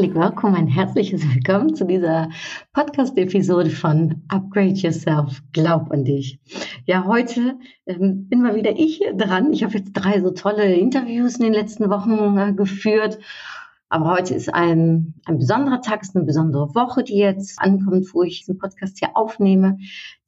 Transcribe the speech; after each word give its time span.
Herzlich 0.00 0.18
willkommen, 0.18 0.54
ein 0.54 0.66
herzliches 0.66 1.22
Willkommen 1.34 1.74
zu 1.74 1.84
dieser 1.84 2.30
Podcast-Episode 2.72 3.68
von 3.68 4.22
Upgrade 4.28 4.72
Yourself, 4.72 5.42
glaub 5.52 5.90
an 5.90 6.06
dich. 6.06 6.40
Ja, 6.86 7.04
heute 7.04 7.58
ähm, 7.84 8.26
bin 8.26 8.40
mal 8.40 8.54
wieder 8.54 8.78
ich 8.78 9.02
dran. 9.14 9.52
Ich 9.52 9.62
habe 9.62 9.76
jetzt 9.76 9.92
drei 9.92 10.22
so 10.22 10.30
tolle 10.30 10.72
Interviews 10.72 11.36
in 11.36 11.42
den 11.42 11.52
letzten 11.52 11.90
Wochen 11.90 12.38
äh, 12.38 12.54
geführt. 12.54 13.18
Aber 13.90 14.12
heute 14.12 14.34
ist 14.34 14.54
ein, 14.54 15.16
ein 15.26 15.36
besonderer 15.36 15.82
Tag, 15.82 16.00
ist 16.00 16.16
eine 16.16 16.24
besondere 16.24 16.74
Woche, 16.74 17.04
die 17.04 17.18
jetzt 17.18 17.60
ankommt, 17.60 18.06
wo 18.14 18.22
ich 18.22 18.38
diesen 18.38 18.56
Podcast 18.56 19.00
hier 19.00 19.10
aufnehme. 19.12 19.76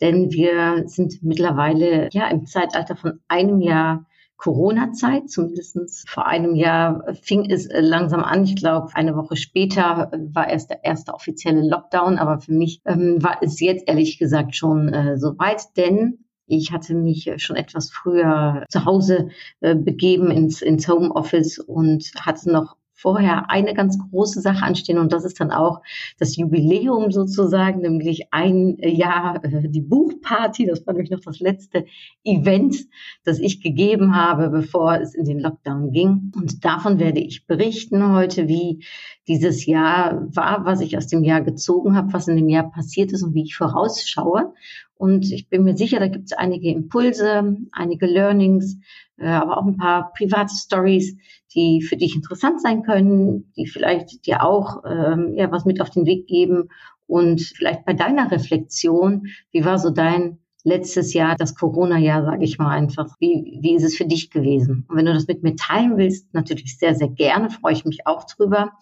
Denn 0.03 0.33
wir 0.33 0.87
sind 0.87 1.23
mittlerweile 1.23 2.11
ja 2.13 2.29
im 2.29 2.45
Zeitalter 2.45 2.95
von 2.95 3.21
einem 3.27 3.63
Jahr 3.63 4.05
Corona-Zeit, 4.43 5.31
zumindest 5.31 6.09
vor 6.09 6.27
einem 6.27 6.57
Jahr 6.57 7.05
fing 7.23 7.49
es 7.49 7.67
äh, 7.67 7.81
langsam 7.81 8.25
an. 8.25 8.43
Ich 8.43 8.57
glaube, 8.57 8.89
eine 8.95 9.15
Woche 9.15 9.37
später 9.37 10.11
äh, 10.13 10.19
war 10.35 10.51
erst 10.51 10.71
der 10.71 10.85
erste 10.85 11.15
offizielle 11.15 11.63
Lockdown, 11.63 12.19
aber 12.19 12.41
für 12.41 12.53
mich 12.53 12.81
ähm, 12.85 13.23
war 13.23 13.39
es 13.41 13.61
jetzt 13.61 13.85
ehrlich 13.87 14.19
gesagt 14.19 14.57
schon 14.57 14.89
äh, 14.89 15.17
soweit, 15.17 15.77
denn 15.77 16.25
ich 16.47 16.73
hatte 16.73 16.95
mich 16.95 17.31
schon 17.37 17.55
etwas 17.55 17.91
früher 17.91 18.65
zu 18.69 18.85
Hause 18.85 19.29
äh, 19.61 19.77
begeben 19.77 20.33
ins, 20.33 20.61
ins 20.61 20.89
Homeoffice 20.89 21.61
und 21.61 22.11
hatte 22.21 22.51
noch 22.51 22.77
vorher 23.03 23.51
eine 23.51 23.75
ganz 23.75 23.99
große 23.99 24.41
Sache 24.41 24.65
anstehen 24.65 24.99
und 24.99 25.13
das 25.13 25.25
ist 25.25 25.41
dann 25.41 25.51
auch 25.51 25.83
das 26.19 26.37
Jubiläum 26.37 27.11
sozusagen, 27.11 27.81
nämlich 27.81 28.29
ein 28.31 28.77
Jahr 28.79 29.45
äh, 29.45 29.69
die 29.69 29.81
Buchparty. 29.81 30.67
Das 30.67 30.87
war 30.87 30.95
nämlich 30.95 31.11
noch 31.11 31.21
das 31.21 31.41
letzte 31.41 31.85
Event, 32.25 32.77
das 33.25 33.41
ich 33.41 33.61
gegeben 33.61 34.15
habe, 34.15 34.51
bevor 34.51 35.01
es 35.01 35.15
in 35.15 35.25
den 35.25 35.41
Lockdown 35.41 35.91
ging. 35.91 36.33
Und 36.37 36.65
davon 36.65 37.01
werde 37.01 37.21
ich 37.21 37.47
berichten 37.47 38.15
heute, 38.15 38.47
wie 38.47 38.85
dieses 39.27 39.67
Jahr 39.67 40.27
war, 40.35 40.65
was 40.65 40.81
ich 40.81 40.97
aus 40.97 41.09
dem 41.09 41.25
Jahr 41.25 41.43
gezogen 41.43 41.97
habe, 41.97 42.13
was 42.13 42.29
in 42.29 42.37
dem 42.37 42.49
Jahr 42.49 42.71
passiert 42.71 43.13
ist 43.13 43.23
und 43.23 43.35
wie 43.35 43.43
ich 43.43 43.57
vorausschaue. 43.57 44.53
Und 44.95 45.33
ich 45.33 45.49
bin 45.49 45.65
mir 45.65 45.77
sicher, 45.77 45.99
da 45.99 46.07
gibt 46.07 46.27
es 46.27 46.33
einige 46.33 46.71
Impulse, 46.71 47.57
einige 47.73 48.07
Learnings, 48.07 48.79
äh, 49.17 49.27
aber 49.27 49.59
auch 49.59 49.67
ein 49.67 49.77
paar 49.77 50.13
private 50.13 50.55
Stories, 50.55 51.17
die 51.55 51.83
für 51.83 51.97
dich 51.97 52.15
interessant 52.15 52.61
sein 52.61 52.83
können, 52.83 53.53
die 53.57 53.67
vielleicht 53.67 54.27
dir 54.27 54.45
auch 54.45 54.83
ähm, 54.87 55.35
ja 55.35 55.51
was 55.51 55.65
mit 55.65 55.81
auf 55.81 55.91
den 55.91 56.07
Weg 56.07 56.27
geben 56.27 56.69
und 57.07 57.43
vielleicht 57.43 57.85
bei 57.85 57.93
deiner 57.93 58.31
Reflexion, 58.31 59.27
wie 59.51 59.65
war 59.65 59.79
so 59.79 59.91
dein 59.91 60.39
letztes 60.65 61.13
Jahr, 61.13 61.37
das 61.37 61.55
Corona-Jahr, 61.55 62.25
sage 62.25 62.45
ich 62.45 62.59
mal 62.59 62.71
einfach. 62.71 63.17
Wie, 63.19 63.59
wie 63.61 63.75
ist 63.75 63.85
es 63.85 63.97
für 63.97 64.05
dich 64.05 64.31
gewesen? 64.31 64.87
Und 64.89 64.97
wenn 64.97 65.07
du 65.07 65.13
das 65.13 65.27
mit 65.27 65.43
mir 65.43 65.57
teilen 65.57 65.97
willst, 65.97 66.33
natürlich 66.35 66.79
sehr, 66.79 66.95
sehr 66.95 67.09
gerne, 67.09 67.51
freue 67.51 67.73
ich 67.73 67.85
mich 67.85 68.07
auch 68.07 68.25
drüber. 68.25 68.73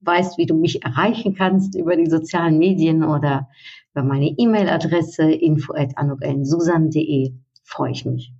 weißt, 0.00 0.38
wie 0.38 0.46
du 0.46 0.54
mich 0.54 0.82
erreichen 0.82 1.34
kannst 1.34 1.76
über 1.76 1.96
die 1.96 2.08
sozialen 2.08 2.58
Medien 2.58 3.04
oder 3.04 3.48
über 3.92 4.02
meine 4.02 4.34
E-Mail-Adresse 4.36 5.30
info.anugelsusan.de 5.30 7.34
freue 7.64 7.92
ich 7.92 8.04
mich. 8.04 8.32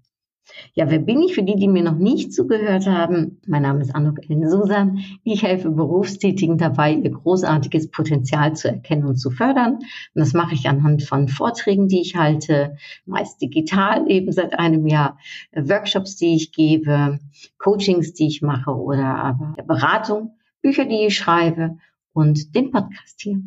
Ja, 0.75 0.91
wer 0.91 0.99
bin 0.99 1.23
ich? 1.23 1.35
Für 1.35 1.43
die, 1.43 1.57
die 1.57 1.69
mir 1.69 1.83
noch 1.83 1.97
nicht 1.97 2.33
zugehört 2.33 2.87
haben, 2.87 3.41
mein 3.47 3.63
Name 3.63 3.81
ist 3.81 3.95
Anuk 3.95 4.19
Ellen 4.29 4.49
Susan. 4.49 4.99
Ich 5.25 5.43
helfe 5.43 5.71
Berufstätigen 5.71 6.59
dabei, 6.59 6.95
ihr 6.95 7.11
großartiges 7.11 7.91
Potenzial 7.91 8.55
zu 8.55 8.69
erkennen 8.69 9.05
und 9.05 9.17
zu 9.17 9.31
fördern. 9.31 9.75
Und 9.75 9.81
das 10.15 10.33
mache 10.33 10.55
ich 10.55 10.69
anhand 10.69 11.03
von 11.03 11.29
Vorträgen, 11.29 11.89
die 11.89 12.01
ich 12.01 12.17
halte, 12.17 12.77
meist 13.05 13.41
digital 13.43 14.11
eben 14.11 14.33
seit 14.33 14.59
einem 14.59 14.87
Jahr, 14.87 15.19
Workshops, 15.53 16.17
die 16.17 16.35
ich 16.35 16.53
gebe, 16.53 17.19
Coachings, 17.59 18.13
die 18.13 18.27
ich 18.27 18.43
mache 18.43 18.71
oder 18.71 19.17
aber 19.17 19.55
Beratung, 19.67 20.37
Bücher, 20.63 20.85
die 20.85 21.07
ich 21.07 21.17
schreibe 21.17 21.77
und 22.13 22.55
den 22.55 22.71
Podcast 22.71 23.21
hier. 23.21 23.41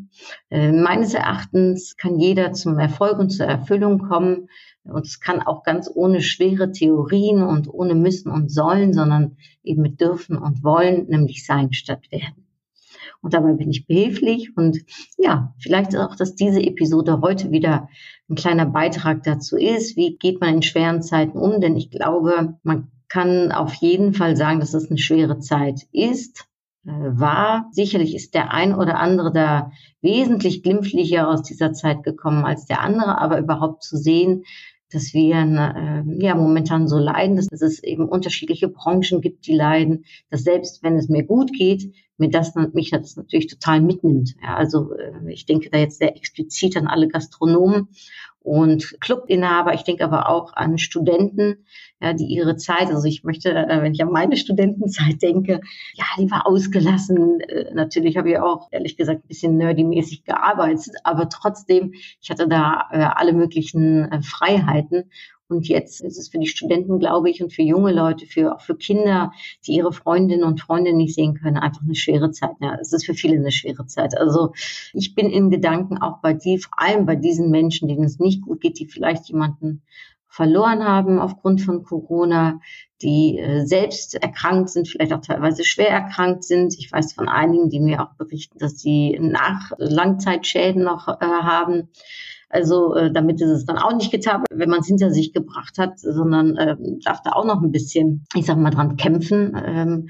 Äh, 0.49 0.71
meines 0.71 1.13
Erachtens 1.13 1.97
kann 1.97 2.19
jeder 2.19 2.53
zum 2.53 2.79
Erfolg 2.79 3.19
und 3.19 3.29
zur 3.29 3.45
Erfüllung 3.45 3.99
kommen, 3.99 4.49
und 4.85 5.05
es 5.05 5.19
kann 5.19 5.41
auch 5.41 5.63
ganz 5.63 5.89
ohne 5.93 6.21
schwere 6.21 6.71
Theorien 6.71 7.41
und 7.41 7.67
ohne 7.67 7.95
müssen 7.95 8.31
und 8.31 8.51
sollen, 8.51 8.93
sondern 8.93 9.37
eben 9.63 9.81
mit 9.81 10.01
dürfen 10.01 10.37
und 10.37 10.63
wollen, 10.63 11.07
nämlich 11.07 11.45
sein 11.45 11.73
statt 11.73 12.11
werden. 12.11 12.47
Und 13.21 13.33
dabei 13.33 13.53
bin 13.53 13.69
ich 13.69 13.87
behilflich 13.87 14.55
und 14.57 14.79
ja, 15.17 15.53
vielleicht 15.57 15.95
auch, 15.95 16.15
dass 16.15 16.35
diese 16.35 16.61
Episode 16.61 17.21
heute 17.21 17.51
wieder 17.51 17.87
ein 18.29 18.35
kleiner 18.35 18.65
Beitrag 18.65 19.23
dazu 19.23 19.55
ist. 19.57 19.95
Wie 19.95 20.17
geht 20.17 20.41
man 20.41 20.55
in 20.55 20.61
schweren 20.61 21.01
Zeiten 21.01 21.37
um? 21.37 21.61
Denn 21.61 21.77
ich 21.77 21.89
glaube, 21.89 22.57
man 22.63 22.91
kann 23.07 23.53
auf 23.53 23.73
jeden 23.75 24.13
Fall 24.13 24.35
sagen, 24.35 24.59
dass 24.59 24.73
es 24.73 24.89
eine 24.89 24.97
schwere 24.97 25.39
Zeit 25.39 25.87
ist, 25.93 26.49
äh, 26.85 26.91
war. 26.91 27.69
Sicherlich 27.71 28.13
ist 28.13 28.33
der 28.33 28.51
ein 28.51 28.75
oder 28.75 28.99
andere 28.99 29.31
da 29.31 29.71
wesentlich 30.01 30.61
glimpflicher 30.61 31.29
aus 31.29 31.43
dieser 31.43 31.71
Zeit 31.71 32.03
gekommen 32.03 32.43
als 32.43 32.65
der 32.65 32.81
andere, 32.81 33.19
aber 33.19 33.39
überhaupt 33.39 33.83
zu 33.83 33.95
sehen, 33.95 34.43
dass 34.93 35.13
wir 35.13 35.35
äh, 35.35 36.23
ja 36.23 36.35
momentan 36.35 36.87
so 36.87 36.97
leiden, 36.97 37.35
dass, 37.35 37.47
dass 37.47 37.61
es 37.61 37.83
eben 37.83 38.07
unterschiedliche 38.07 38.67
Branchen 38.67 39.21
gibt, 39.21 39.47
die 39.47 39.55
leiden, 39.55 40.05
dass 40.29 40.43
selbst 40.43 40.83
wenn 40.83 40.95
es 40.95 41.09
mir 41.09 41.23
gut 41.23 41.51
geht, 41.51 41.93
mir 42.17 42.29
das 42.29 42.53
mich 42.73 42.91
das 42.91 43.15
natürlich 43.15 43.47
total 43.47 43.81
mitnimmt. 43.81 44.35
Ja, 44.41 44.55
also 44.55 44.93
äh, 44.93 45.31
ich 45.31 45.45
denke 45.45 45.69
da 45.69 45.77
jetzt 45.77 45.97
sehr 45.97 46.15
explizit 46.15 46.77
an 46.77 46.87
alle 46.87 47.07
Gastronomen 47.07 47.87
und 48.39 48.97
Clubinhaber. 48.99 49.73
Ich 49.73 49.83
denke 49.83 50.03
aber 50.03 50.29
auch 50.29 50.53
an 50.53 50.77
Studenten, 50.77 51.65
ja, 52.03 52.13
die 52.13 52.25
ihre 52.25 52.57
Zeit, 52.57 52.87
also 52.89 53.07
ich 53.07 53.23
möchte, 53.23 53.49
äh, 53.51 53.81
wenn 53.81 53.93
ich 53.93 54.03
an 54.03 54.11
meine 54.11 54.35
Studentenzeit 54.35 55.21
denke, 55.21 55.61
ja, 55.93 56.05
die 56.17 56.29
war 56.29 56.45
ausgelassen. 56.45 57.39
Äh, 57.39 57.73
natürlich 57.73 58.17
habe 58.17 58.31
ich 58.31 58.39
auch, 58.39 58.67
ehrlich 58.71 58.97
gesagt, 58.97 59.23
ein 59.23 59.27
bisschen 59.27 59.57
nerdy-mäßig 59.57 60.25
gearbeitet, 60.25 60.95
aber 61.03 61.29
trotzdem, 61.29 61.93
ich 62.21 62.29
hatte 62.29 62.47
da 62.47 62.89
äh, 62.91 62.97
alle 62.97 63.33
möglichen 63.33 64.09
Freiheiten 64.21 65.05
und 65.53 65.67
jetzt 65.67 66.01
ist 66.01 66.17
es 66.17 66.29
für 66.29 66.39
die 66.39 66.47
Studenten, 66.47 66.99
glaube 66.99 67.29
ich, 67.29 67.43
und 67.43 67.53
für 67.53 67.61
junge 67.61 67.91
Leute, 67.91 68.25
für, 68.25 68.55
auch 68.55 68.61
für 68.61 68.75
Kinder, 68.75 69.31
die 69.67 69.73
ihre 69.73 69.93
Freundinnen 69.93 70.43
und 70.43 70.61
Freunde 70.61 70.93
nicht 70.93 71.13
sehen 71.13 71.35
können, 71.35 71.57
einfach 71.57 71.83
eine 71.83 71.95
schwere 71.95 72.31
Zeit. 72.31 72.51
Ja, 72.59 72.77
es 72.81 72.91
ist 72.91 73.05
für 73.05 73.13
viele 73.13 73.35
eine 73.35 73.51
schwere 73.51 73.85
Zeit. 73.85 74.17
Also 74.17 74.53
ich 74.93 75.15
bin 75.15 75.29
in 75.29 75.51
Gedanken 75.51 75.99
auch 75.99 76.21
bei 76.21 76.33
die, 76.33 76.57
vor 76.57 76.81
allem 76.81 77.05
bei 77.05 77.15
diesen 77.15 77.51
Menschen, 77.51 77.87
denen 77.87 78.03
es 78.03 78.19
nicht 78.19 78.41
gut 78.41 78.61
geht, 78.61 78.79
die 78.79 78.87
vielleicht 78.87 79.25
jemanden 79.25 79.83
verloren 80.33 80.83
haben 80.83 81.19
aufgrund 81.19 81.61
von 81.61 81.83
Corona, 81.83 82.59
die 83.03 83.37
äh, 83.37 83.67
selbst 83.67 84.15
erkrankt 84.15 84.69
sind, 84.69 84.87
vielleicht 84.87 85.13
auch 85.13 85.21
teilweise 85.21 85.63
schwer 85.63 85.89
erkrankt 85.89 86.43
sind. 86.43 86.73
Ich 86.79 86.91
weiß 86.91 87.13
von 87.13 87.29
einigen, 87.29 87.69
die 87.69 87.79
mir 87.79 88.01
auch 88.01 88.15
berichten, 88.17 88.57
dass 88.57 88.79
sie 88.79 89.19
nach 89.21 89.71
Langzeitschäden 89.77 90.83
noch 90.83 91.07
äh, 91.07 91.13
haben. 91.21 91.89
Also 92.49 92.95
äh, 92.95 93.11
damit 93.11 93.41
ist 93.41 93.49
es 93.51 93.65
dann 93.65 93.77
auch 93.77 93.93
nicht 93.93 94.09
getan, 94.09 94.43
wenn 94.51 94.69
man 94.69 94.79
es 94.79 94.87
hinter 94.87 95.11
sich 95.11 95.33
gebracht 95.33 95.77
hat, 95.77 95.99
sondern 95.99 96.57
äh, 96.57 96.77
darf 97.03 97.21
da 97.21 97.33
auch 97.33 97.45
noch 97.45 97.61
ein 97.61 97.71
bisschen, 97.71 98.25
ich 98.33 98.47
sag 98.47 98.57
mal, 98.57 98.71
dran 98.71 98.97
kämpfen. 98.97 99.55
Ähm, 99.63 100.07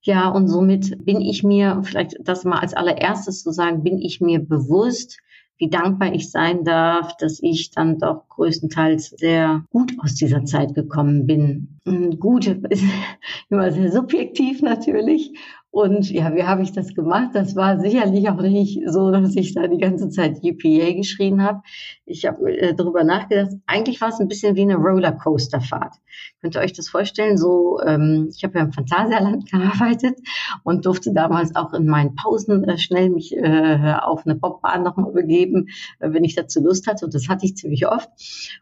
ja, 0.00 0.30
und 0.30 0.48
somit 0.48 1.04
bin 1.04 1.20
ich 1.20 1.44
mir, 1.44 1.82
vielleicht 1.84 2.16
das 2.22 2.44
mal 2.44 2.60
als 2.60 2.72
allererstes 2.72 3.42
zu 3.42 3.52
sagen, 3.52 3.82
bin 3.82 3.98
ich 3.98 4.22
mir 4.22 4.38
bewusst, 4.38 5.18
wie 5.58 5.68
dankbar 5.68 6.14
ich 6.14 6.30
sein 6.30 6.64
darf, 6.64 7.16
dass 7.16 7.40
ich 7.42 7.70
dann 7.70 7.98
doch 7.98 8.28
größtenteils 8.28 9.10
sehr 9.10 9.64
gut 9.70 9.92
aus 9.98 10.14
dieser 10.14 10.44
Zeit 10.44 10.74
gekommen 10.74 11.26
bin. 11.26 11.78
Gut 12.18 12.46
ist 12.46 12.84
immer 13.50 13.70
sehr 13.72 13.90
subjektiv 13.90 14.62
natürlich. 14.62 15.32
Und 15.70 16.10
ja, 16.10 16.34
wie 16.34 16.44
habe 16.44 16.62
ich 16.62 16.72
das 16.72 16.94
gemacht? 16.94 17.30
Das 17.34 17.54
war 17.54 17.78
sicherlich 17.78 18.28
auch 18.30 18.40
nicht 18.40 18.80
so, 18.86 19.10
dass 19.10 19.36
ich 19.36 19.54
da 19.54 19.66
die 19.66 19.78
ganze 19.78 20.08
Zeit 20.08 20.38
UPA 20.42 20.92
geschrien 20.92 21.42
habe. 21.42 21.60
Ich 22.06 22.24
habe 22.24 22.50
äh, 22.50 22.74
darüber 22.74 23.04
nachgedacht. 23.04 23.52
Eigentlich 23.66 24.00
war 24.00 24.08
es 24.08 24.18
ein 24.18 24.28
bisschen 24.28 24.56
wie 24.56 24.62
eine 24.62 24.76
Rollercoasterfahrt. 24.76 25.94
Könnt 26.40 26.54
ihr 26.54 26.60
euch 26.60 26.72
das 26.72 26.88
vorstellen? 26.88 27.36
So, 27.36 27.80
ähm, 27.84 28.30
ich 28.34 28.44
habe 28.44 28.58
ja 28.58 28.64
im 28.64 28.72
Phantasialand 28.72 29.50
gearbeitet 29.50 30.18
und 30.62 30.86
durfte 30.86 31.12
damals 31.12 31.56
auch 31.56 31.72
in 31.72 31.86
meinen 31.86 32.14
Pausen 32.14 32.64
äh, 32.64 32.78
schnell 32.78 33.10
mich 33.10 33.36
äh, 33.36 33.94
auf 34.00 34.24
eine 34.24 34.34
Bobbahn 34.34 34.82
nochmal 34.82 35.12
begeben, 35.12 35.68
äh, 35.98 36.12
wenn 36.12 36.24
ich 36.24 36.34
dazu 36.34 36.60
Lust 36.62 36.86
hatte. 36.86 37.04
Und 37.04 37.14
das 37.14 37.28
hatte 37.28 37.44
ich 37.44 37.56
ziemlich 37.56 37.86
oft. 37.88 38.08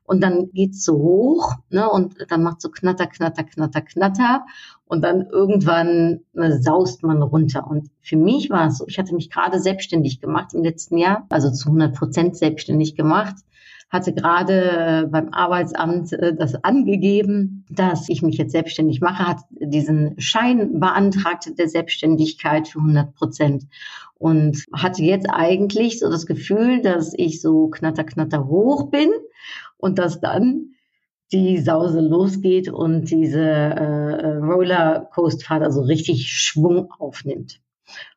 Und 0.05 0.23
dann 0.23 0.51
geht's 0.53 0.85
so 0.85 0.95
hoch, 0.99 1.55
ne? 1.71 1.89
Und 1.91 2.15
dann 2.29 2.43
macht 2.43 2.61
so 2.61 2.71
Knatter, 2.71 3.07
Knatter, 3.07 3.45
Knatter, 3.45 3.83
Knatter. 3.83 4.47
Und 4.87 5.03
dann 5.03 5.27
irgendwann 5.27 6.21
äh, 6.35 6.53
saust 6.61 7.03
man 7.03 7.21
runter. 7.23 7.67
Und 7.69 7.91
für 8.01 8.17
mich 8.17 8.51
war 8.51 8.69
es 8.69 8.79
so, 8.79 8.87
ich 8.87 8.99
hatte 8.99 9.15
mich 9.15 9.31
gerade 9.31 9.59
selbstständig 9.59 10.21
gemacht 10.21 10.55
im 10.55 10.63
letzten 10.63 10.97
Jahr, 10.97 11.27
also 11.29 11.51
zu 11.51 11.69
100 11.69 11.95
Prozent 11.95 12.37
selbstständig 12.37 12.95
gemacht 12.95 13.37
hatte 13.89 14.13
gerade 14.13 15.05
äh, 15.05 15.07
beim 15.07 15.29
Arbeitsamt 15.33 16.13
äh, 16.13 16.35
das 16.35 16.55
angegeben, 16.65 17.65
dass 17.71 18.09
ich 18.09 18.23
mich 18.23 18.37
jetzt 18.37 18.53
selbstständig 18.53 19.01
mache, 19.01 19.27
hat 19.27 19.39
diesen 19.51 20.19
Schein 20.21 20.81
beantragt 20.81 21.59
der 21.59 21.69
Selbstständigkeit 21.69 22.69
für 22.69 22.81
100 22.81 23.15
Prozent 23.15 23.65
und 24.15 24.65
hatte 24.73 25.03
jetzt 25.03 25.29
eigentlich 25.31 26.01
so 26.01 26.11
das 26.11 26.27
Gefühl, 26.27 26.83
dass 26.83 27.13
ich 27.17 27.41
so 27.41 27.69
knatter, 27.69 28.05
knatter 28.05 28.47
hoch 28.49 28.91
bin 28.91 29.11
und 29.77 29.99
dass 29.99 30.21
dann 30.21 30.73
die 31.33 31.59
Sause 31.59 32.01
losgeht 32.01 32.69
und 32.69 33.11
diese 33.11 33.41
äh, 33.41 34.37
Rollercoaster-Fahrt 34.39 35.63
also 35.63 35.83
richtig 35.83 36.33
Schwung 36.33 36.93
aufnimmt. 36.99 37.61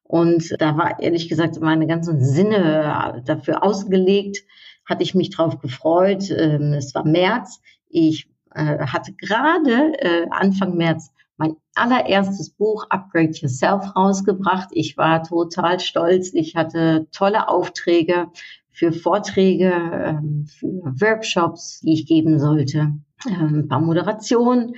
Und 0.04 0.56
da 0.60 0.76
war 0.78 1.00
ehrlich 1.00 1.30
gesagt 1.30 1.60
meine 1.62 1.86
ganzen 1.86 2.24
Sinne 2.24 3.22
dafür 3.26 3.64
ausgelegt, 3.64 4.44
hatte 4.90 5.04
ich 5.04 5.16
mich 5.16 5.30
drauf 5.30 5.60
gefreut. 5.60 6.30
Ähm, 6.32 6.74
es 6.74 6.94
war 6.96 7.06
März. 7.06 7.62
Ich 7.90 8.30
äh, 8.54 8.80
hatte 8.80 9.14
gerade 9.14 9.94
äh, 10.02 10.28
Anfang 10.30 10.76
März 10.76 11.12
mein 11.40 11.56
allererstes 11.74 12.50
Buch 12.50 12.86
Upgrade 12.90 13.32
Yourself 13.32 13.96
rausgebracht. 13.96 14.70
Ich 14.74 14.98
war 14.98 15.24
total 15.24 15.80
stolz. 15.80 16.34
Ich 16.34 16.56
hatte 16.56 17.08
tolle 17.12 17.48
Aufträge 17.48 18.28
für 18.72 18.92
Vorträge, 18.92 19.72
ähm, 19.72 20.46
für 20.48 20.68
Workshops, 20.68 21.80
die 21.80 21.94
ich 21.94 22.06
geben 22.06 22.40
sollte, 22.40 22.94
ähm, 23.26 23.56
ein 23.56 23.68
paar 23.70 23.80
Moderationen. 23.80 24.76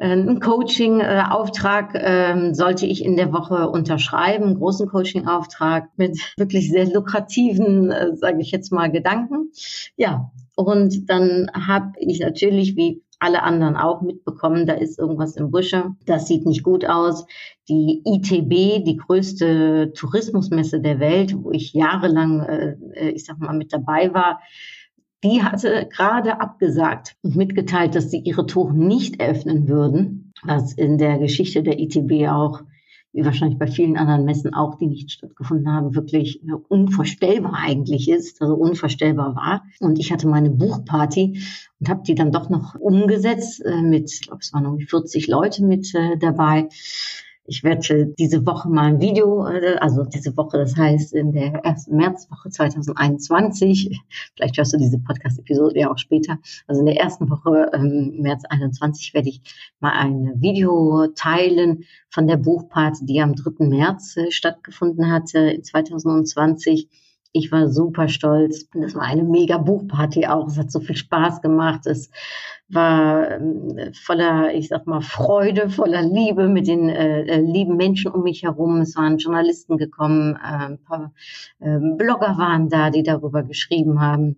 Äh, 0.00 0.14
ein 0.14 0.40
Coaching-Auftrag 0.40 1.92
ähm, 1.94 2.54
sollte 2.54 2.86
ich 2.86 3.04
in 3.04 3.16
der 3.16 3.32
Woche 3.32 3.68
unterschreiben, 3.68 4.44
einen 4.44 4.58
großen 4.58 4.88
Coaching-Auftrag 4.88 5.90
mit 5.96 6.18
wirklich 6.36 6.70
sehr 6.70 6.86
lukrativen, 6.86 7.90
äh, 7.92 8.16
sage 8.16 8.40
ich 8.40 8.50
jetzt 8.50 8.72
mal, 8.72 8.90
Gedanken. 8.90 9.52
Ja, 9.96 10.30
und 10.56 11.08
dann 11.08 11.50
habe 11.54 11.92
ich 11.98 12.20
natürlich, 12.20 12.76
wie 12.76 13.02
alle 13.18 13.42
anderen 13.42 13.76
auch 13.76 14.00
mitbekommen, 14.00 14.66
da 14.66 14.72
ist 14.72 14.98
irgendwas 14.98 15.36
im 15.36 15.50
Busche. 15.50 15.94
Das 16.06 16.26
sieht 16.26 16.46
nicht 16.46 16.62
gut 16.62 16.86
aus. 16.86 17.26
Die 17.68 18.00
ITB, 18.06 18.82
die 18.82 18.96
größte 18.96 19.92
Tourismusmesse 19.94 20.80
der 20.80 20.98
Welt, 20.98 21.36
wo 21.36 21.52
ich 21.52 21.74
jahrelang, 21.74 22.40
äh, 22.40 23.10
ich 23.10 23.26
sag 23.26 23.38
mal, 23.38 23.52
mit 23.52 23.74
dabei 23.74 24.14
war, 24.14 24.40
die 25.22 25.42
hatte 25.42 25.88
gerade 25.90 26.40
abgesagt 26.40 27.16
und 27.22 27.36
mitgeteilt, 27.36 27.94
dass 27.94 28.10
sie 28.10 28.20
ihre 28.20 28.46
Tore 28.46 28.74
nicht 28.74 29.20
eröffnen 29.20 29.68
würden, 29.68 30.32
was 30.42 30.72
in 30.72 30.98
der 30.98 31.18
Geschichte 31.18 31.62
der 31.62 31.78
ITB 31.78 32.28
auch, 32.28 32.62
wie 33.12 33.24
wahrscheinlich 33.24 33.58
bei 33.58 33.66
vielen 33.66 33.96
anderen 33.96 34.24
Messen 34.24 34.54
auch, 34.54 34.76
die 34.76 34.86
nicht 34.86 35.10
stattgefunden 35.10 35.70
haben, 35.70 35.94
wirklich 35.94 36.40
unvorstellbar 36.68 37.54
eigentlich 37.54 38.08
ist, 38.08 38.40
also 38.40 38.54
unvorstellbar 38.54 39.34
war. 39.34 39.64
Und 39.80 39.98
ich 39.98 40.12
hatte 40.12 40.28
meine 40.28 40.50
Buchparty 40.50 41.42
und 41.80 41.88
habe 41.88 42.02
die 42.06 42.14
dann 42.14 42.32
doch 42.32 42.48
noch 42.48 42.76
umgesetzt 42.76 43.64
äh, 43.64 43.82
mit, 43.82 44.10
ich 44.12 44.22
glaube, 44.22 44.40
es 44.40 44.52
waren 44.52 44.64
irgendwie 44.64 44.86
40 44.86 45.26
Leute 45.26 45.64
mit 45.64 45.92
äh, 45.94 46.16
dabei. 46.18 46.68
Ich 47.44 47.64
werde 47.64 48.06
diese 48.18 48.46
Woche 48.46 48.68
mal 48.68 48.84
ein 48.84 49.00
Video, 49.00 49.46
äh, 49.46 49.76
also 49.80 50.04
diese 50.04 50.36
Woche, 50.36 50.58
das 50.58 50.76
heißt 50.76 51.14
in 51.14 51.32
der 51.32 51.64
ersten 51.64 51.96
Märzwoche 51.96 52.50
2021, 52.50 54.00
vielleicht 54.36 54.56
hörst 54.56 54.72
du 54.72 54.78
diese 54.78 54.98
Podcast-Episode 54.98 55.80
ja 55.80 55.90
auch 55.90 55.98
später, 55.98 56.38
also 56.66 56.80
in 56.80 56.86
der 56.86 57.00
ersten 57.00 57.28
Woche 57.30 57.70
ähm, 57.72 58.18
März 58.20 58.44
21 58.48 59.14
werde 59.14 59.30
ich 59.30 59.40
mal 59.80 59.92
ein 59.92 60.34
Video 60.40 61.08
teilen 61.14 61.84
von 62.10 62.26
der 62.28 62.36
Buchparty, 62.36 63.06
die 63.06 63.20
am 63.20 63.34
3. 63.34 63.66
März 63.66 64.16
äh, 64.16 64.30
stattgefunden 64.30 65.10
hatte 65.10 65.38
in 65.38 65.64
2020 65.64 66.88
ich 67.32 67.52
war 67.52 67.68
super 67.68 68.08
stolz. 68.08 68.68
Das 68.74 68.94
war 68.94 69.02
eine 69.02 69.22
mega 69.22 69.58
Buchparty 69.58 70.26
auch. 70.26 70.48
Es 70.48 70.58
hat 70.58 70.70
so 70.70 70.80
viel 70.80 70.96
Spaß 70.96 71.42
gemacht. 71.42 71.86
Es 71.86 72.10
war 72.68 73.30
ähm, 73.30 73.92
voller, 73.94 74.54
ich 74.54 74.68
sag 74.68 74.86
mal, 74.86 75.00
Freude, 75.00 75.70
voller 75.70 76.02
Liebe 76.02 76.48
mit 76.48 76.66
den 76.66 76.88
äh, 76.88 77.22
äh 77.22 77.40
lieben 77.40 77.76
Menschen 77.76 78.10
um 78.12 78.22
mich 78.22 78.42
herum. 78.42 78.80
Es 78.80 78.96
waren 78.96 79.18
Journalisten 79.18 79.76
gekommen, 79.76 80.36
äh, 80.36 80.66
ein 80.66 80.78
paar 80.82 81.12
äh, 81.60 81.78
Blogger 81.78 82.36
waren 82.38 82.68
da, 82.68 82.90
die 82.90 83.02
darüber 83.02 83.42
geschrieben 83.42 84.00
haben. 84.00 84.36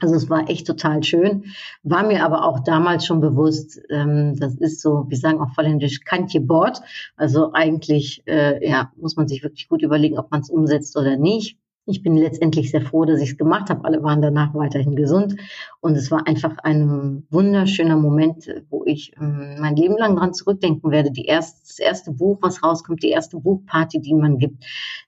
Also 0.00 0.16
es 0.16 0.28
war 0.28 0.50
echt 0.50 0.66
total 0.66 1.04
schön, 1.04 1.44
war 1.84 2.04
mir 2.04 2.24
aber 2.24 2.44
auch 2.44 2.60
damals 2.60 3.06
schon 3.06 3.20
bewusst, 3.20 3.80
ähm, 3.88 4.36
das 4.36 4.56
ist 4.56 4.80
so, 4.80 5.04
wir 5.08 5.16
sagen 5.16 5.40
auch 5.40 5.54
volländisch 5.54 6.02
Kantje 6.02 6.40
Bord. 6.40 6.82
Also 7.14 7.52
eigentlich 7.52 8.22
äh, 8.26 8.68
ja, 8.68 8.90
muss 8.96 9.14
man 9.14 9.28
sich 9.28 9.44
wirklich 9.44 9.68
gut 9.68 9.82
überlegen, 9.82 10.18
ob 10.18 10.32
man 10.32 10.40
es 10.40 10.50
umsetzt 10.50 10.96
oder 10.96 11.16
nicht. 11.16 11.56
Ich 11.84 12.04
bin 12.04 12.16
letztendlich 12.16 12.70
sehr 12.70 12.80
froh, 12.80 13.04
dass 13.04 13.20
ich 13.20 13.30
es 13.30 13.36
gemacht 13.36 13.68
habe. 13.68 13.84
Alle 13.84 14.04
waren 14.04 14.22
danach 14.22 14.54
weiterhin 14.54 14.94
gesund. 14.94 15.34
Und 15.80 15.96
es 15.96 16.12
war 16.12 16.28
einfach 16.28 16.58
ein 16.58 17.26
wunderschöner 17.30 17.96
Moment, 17.96 18.48
wo 18.70 18.84
ich 18.86 19.12
ähm, 19.20 19.56
mein 19.58 19.74
Leben 19.74 19.98
lang 19.98 20.14
dran 20.14 20.32
zurückdenken 20.32 20.92
werde. 20.92 21.10
Die 21.10 21.24
erste, 21.24 21.60
das 21.66 21.80
erste 21.80 22.12
Buch, 22.12 22.38
was 22.40 22.62
rauskommt, 22.62 23.02
die 23.02 23.08
erste 23.08 23.38
Buchparty, 23.38 24.00
die 24.00 24.14
man 24.14 24.38
gibt. 24.38 24.64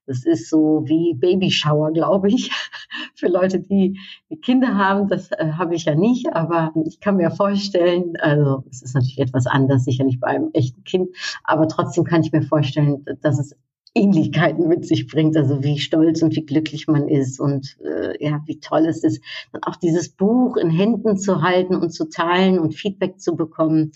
Das 0.06 0.25
ist 0.25 0.50
so 0.50 0.82
wie 0.87 1.15
Babyshower, 1.15 1.93
glaube 1.93 2.29
ich, 2.29 2.50
für 3.15 3.29
Leute, 3.29 3.61
die, 3.61 4.00
die 4.29 4.41
Kinder 4.41 4.75
haben. 4.77 5.06
Das 5.06 5.31
äh, 5.31 5.53
habe 5.56 5.77
ich 5.77 5.85
ja 5.85 5.94
nicht, 5.94 6.27
aber 6.35 6.73
ich 6.85 6.99
kann 6.99 7.17
mir 7.17 7.31
vorstellen, 7.31 8.15
also 8.19 8.65
es 8.69 8.82
ist 8.82 8.94
natürlich 8.94 9.20
etwas 9.20 9.47
anders, 9.47 9.85
sicherlich 9.85 10.19
bei 10.19 10.27
einem 10.27 10.50
echten 10.53 10.82
Kind, 10.82 11.09
aber 11.44 11.69
trotzdem 11.69 12.03
kann 12.03 12.23
ich 12.23 12.32
mir 12.32 12.43
vorstellen, 12.43 13.05
dass 13.23 13.38
es 13.38 13.56
Ähnlichkeiten 13.94 14.69
mit 14.69 14.87
sich 14.87 15.06
bringt, 15.06 15.37
also 15.37 15.62
wie 15.62 15.79
stolz 15.79 16.20
und 16.23 16.35
wie 16.35 16.44
glücklich 16.44 16.88
man 16.88 17.08
ist 17.08 17.38
und 17.38 17.76
äh, 17.85 18.23
ja, 18.25 18.43
wie 18.46 18.58
toll 18.58 18.87
es 18.87 19.05
ist, 19.05 19.23
dann 19.52 19.62
auch 19.62 19.76
dieses 19.76 20.08
Buch 20.08 20.56
in 20.56 20.70
Händen 20.70 21.17
zu 21.17 21.43
halten 21.43 21.76
und 21.76 21.91
zu 21.91 22.08
teilen 22.08 22.58
und 22.58 22.75
Feedback 22.75 23.20
zu 23.20 23.37
bekommen. 23.37 23.93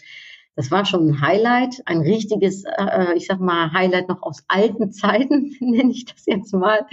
Das 0.55 0.71
war 0.71 0.85
schon 0.85 1.09
ein 1.09 1.21
Highlight, 1.21 1.83
ein 1.87 2.01
richtiges, 2.01 2.65
äh, 2.65 3.15
ich 3.17 3.27
sag 3.27 3.41
mal, 3.41 3.73
Highlight 3.73 4.09
noch 4.09 4.23
aus 4.23 4.45
alten 4.49 4.93
Zeiten, 4.93 5.57
nenne 5.61 5.91
ich 5.91 6.05
das 6.05 6.27
jetzt 6.27 6.53
mal. 6.53 6.87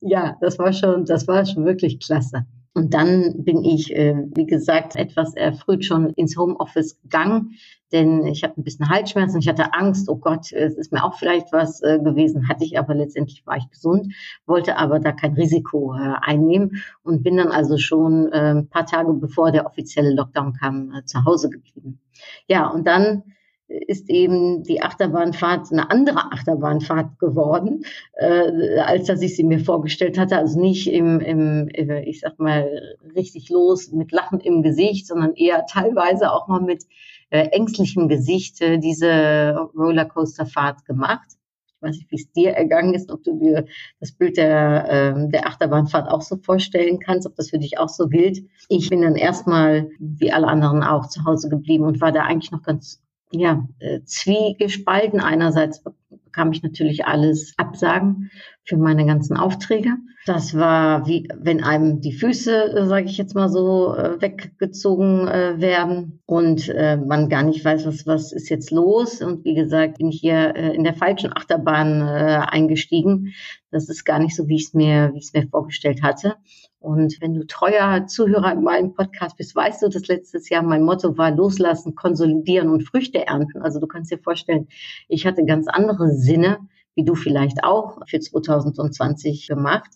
Ja, 0.00 0.36
das 0.40 0.58
war 0.58 0.72
schon, 0.72 1.04
das 1.04 1.28
war 1.28 1.44
schon 1.44 1.64
wirklich 1.66 2.00
klasse. 2.00 2.46
Und 2.72 2.94
dann 2.94 3.44
bin 3.44 3.64
ich, 3.64 3.94
äh, 3.94 4.14
wie 4.34 4.46
gesagt, 4.46 4.96
etwas 4.96 5.34
erfrüht 5.34 5.84
schon 5.84 6.10
ins 6.10 6.36
Homeoffice 6.36 7.00
gegangen 7.02 7.56
denn 7.92 8.26
ich 8.26 8.44
habe 8.44 8.54
ein 8.56 8.64
bisschen 8.64 8.88
Halsschmerzen, 8.88 9.40
ich 9.40 9.48
hatte 9.48 9.74
Angst, 9.74 10.08
oh 10.08 10.16
Gott, 10.16 10.52
es 10.52 10.76
ist 10.76 10.92
mir 10.92 11.02
auch 11.02 11.18
vielleicht 11.18 11.52
was 11.52 11.82
äh, 11.82 11.98
gewesen, 11.98 12.48
hatte 12.48 12.64
ich 12.64 12.78
aber 12.78 12.94
letztendlich 12.94 13.44
war 13.46 13.56
ich 13.56 13.68
gesund, 13.70 14.14
wollte 14.46 14.76
aber 14.76 15.00
da 15.00 15.12
kein 15.12 15.34
Risiko 15.34 15.94
äh, 15.94 16.14
einnehmen 16.20 16.82
und 17.02 17.22
bin 17.22 17.36
dann 17.36 17.48
also 17.48 17.78
schon 17.78 18.32
ein 18.32 18.68
paar 18.68 18.86
Tage 18.86 19.12
bevor 19.14 19.50
der 19.50 19.66
offizielle 19.66 20.14
Lockdown 20.14 20.54
kam, 20.54 20.92
zu 21.04 21.24
Hause 21.24 21.50
geblieben. 21.50 22.00
Ja, 22.46 22.68
und 22.68 22.86
dann 22.86 23.24
ist 23.70 24.10
eben 24.10 24.64
die 24.64 24.82
Achterbahnfahrt 24.82 25.70
eine 25.70 25.90
andere 25.90 26.32
Achterbahnfahrt 26.32 27.18
geworden, 27.20 27.84
äh, 28.14 28.78
als 28.80 29.06
dass 29.06 29.22
ich 29.22 29.36
sie 29.36 29.44
mir 29.44 29.60
vorgestellt 29.60 30.18
hatte. 30.18 30.36
Also 30.36 30.60
nicht 30.60 30.92
im, 30.92 31.20
im, 31.20 31.68
äh, 31.68 32.02
ich 32.02 32.20
sag 32.20 32.38
mal, 32.40 32.68
richtig 33.14 33.48
los 33.48 33.92
mit 33.92 34.10
Lachen 34.10 34.40
im 34.40 34.62
Gesicht, 34.62 35.06
sondern 35.06 35.34
eher 35.34 35.66
teilweise 35.66 36.32
auch 36.32 36.48
mal 36.48 36.60
mit 36.60 36.84
äh, 37.30 37.46
ängstlichem 37.48 38.08
Gesicht 38.08 38.60
äh, 38.60 38.78
diese 38.78 39.70
Rollercoasterfahrt 39.76 40.84
gemacht. 40.84 41.28
Ich 41.76 41.82
weiß 41.82 41.96
nicht, 41.96 42.10
wie 42.10 42.16
es 42.16 42.32
dir 42.32 42.50
ergangen 42.50 42.92
ist, 42.92 43.10
ob 43.10 43.22
du 43.22 43.38
dir 43.38 43.66
das 44.00 44.12
Bild 44.12 44.36
der, 44.36 45.14
äh, 45.16 45.28
der 45.28 45.46
Achterbahnfahrt 45.46 46.10
auch 46.10 46.22
so 46.22 46.36
vorstellen 46.36 46.98
kannst, 46.98 47.26
ob 47.26 47.36
das 47.36 47.50
für 47.50 47.58
dich 47.58 47.78
auch 47.78 47.88
so 47.88 48.08
gilt. 48.08 48.42
Ich 48.68 48.90
bin 48.90 49.02
dann 49.02 49.14
erstmal, 49.14 49.90
wie 50.00 50.32
alle 50.32 50.48
anderen 50.48 50.82
auch, 50.82 51.08
zu 51.08 51.24
Hause 51.24 51.48
geblieben 51.48 51.84
und 51.84 52.00
war 52.00 52.10
da 52.10 52.24
eigentlich 52.24 52.50
noch 52.50 52.62
ganz 52.62 53.00
ja, 53.32 53.66
äh, 53.78 54.00
zwiegespalten. 54.04 55.20
Einerseits 55.20 55.82
bekam 56.24 56.52
ich 56.52 56.62
natürlich 56.62 57.04
alles 57.04 57.54
Absagen 57.56 58.30
für 58.64 58.76
meine 58.76 59.06
ganzen 59.06 59.36
Aufträge. 59.36 59.90
Das 60.26 60.54
war 60.54 61.06
wie 61.06 61.28
wenn 61.34 61.64
einem 61.64 62.00
die 62.00 62.12
Füße, 62.12 62.76
äh, 62.76 62.86
sage 62.86 63.06
ich 63.06 63.16
jetzt 63.16 63.34
mal 63.34 63.48
so, 63.48 63.94
äh, 63.94 64.20
weggezogen 64.20 65.26
werden 65.26 66.20
und 66.26 66.68
man 66.68 67.28
gar 67.28 67.42
nicht 67.42 67.64
weiß, 67.64 67.86
was 67.86 68.06
was 68.06 68.32
ist 68.32 68.48
jetzt 68.48 68.70
los. 68.70 69.22
Und 69.22 69.44
wie 69.44 69.54
gesagt, 69.54 69.98
bin 69.98 70.08
ich 70.08 70.20
hier 70.20 70.54
in 70.54 70.84
der 70.84 70.94
falschen 70.94 71.32
Achterbahn 71.34 72.02
eingestiegen. 72.02 73.32
Das 73.70 73.88
ist 73.88 74.04
gar 74.04 74.18
nicht 74.18 74.36
so, 74.36 74.48
wie 74.48 74.56
ich 74.56 74.66
es 74.66 74.74
mir, 74.74 75.10
wie 75.12 75.18
ich 75.18 75.24
es 75.24 75.32
mir 75.32 75.48
vorgestellt 75.48 76.02
hatte. 76.02 76.36
Und 76.80 77.20
wenn 77.20 77.34
du 77.34 77.46
treuer 77.46 78.06
Zuhörer 78.06 78.52
in 78.52 78.62
meinem 78.62 78.94
Podcast 78.94 79.36
bist, 79.36 79.54
weißt 79.54 79.82
du, 79.82 79.88
dass 79.88 80.08
letztes 80.08 80.48
Jahr 80.48 80.62
mein 80.62 80.82
Motto 80.82 81.16
war 81.18 81.30
loslassen, 81.30 81.94
konsolidieren 81.94 82.70
und 82.70 82.82
Früchte 82.82 83.26
ernten. 83.26 83.60
Also 83.60 83.78
du 83.80 83.86
kannst 83.86 84.10
dir 84.10 84.18
vorstellen, 84.18 84.66
ich 85.06 85.26
hatte 85.26 85.44
ganz 85.44 85.68
andere 85.68 86.08
Sinne, 86.10 86.58
wie 86.94 87.04
du 87.04 87.14
vielleicht 87.14 87.64
auch 87.64 87.98
für 88.06 88.18
2020 88.18 89.46
gemacht 89.46 89.90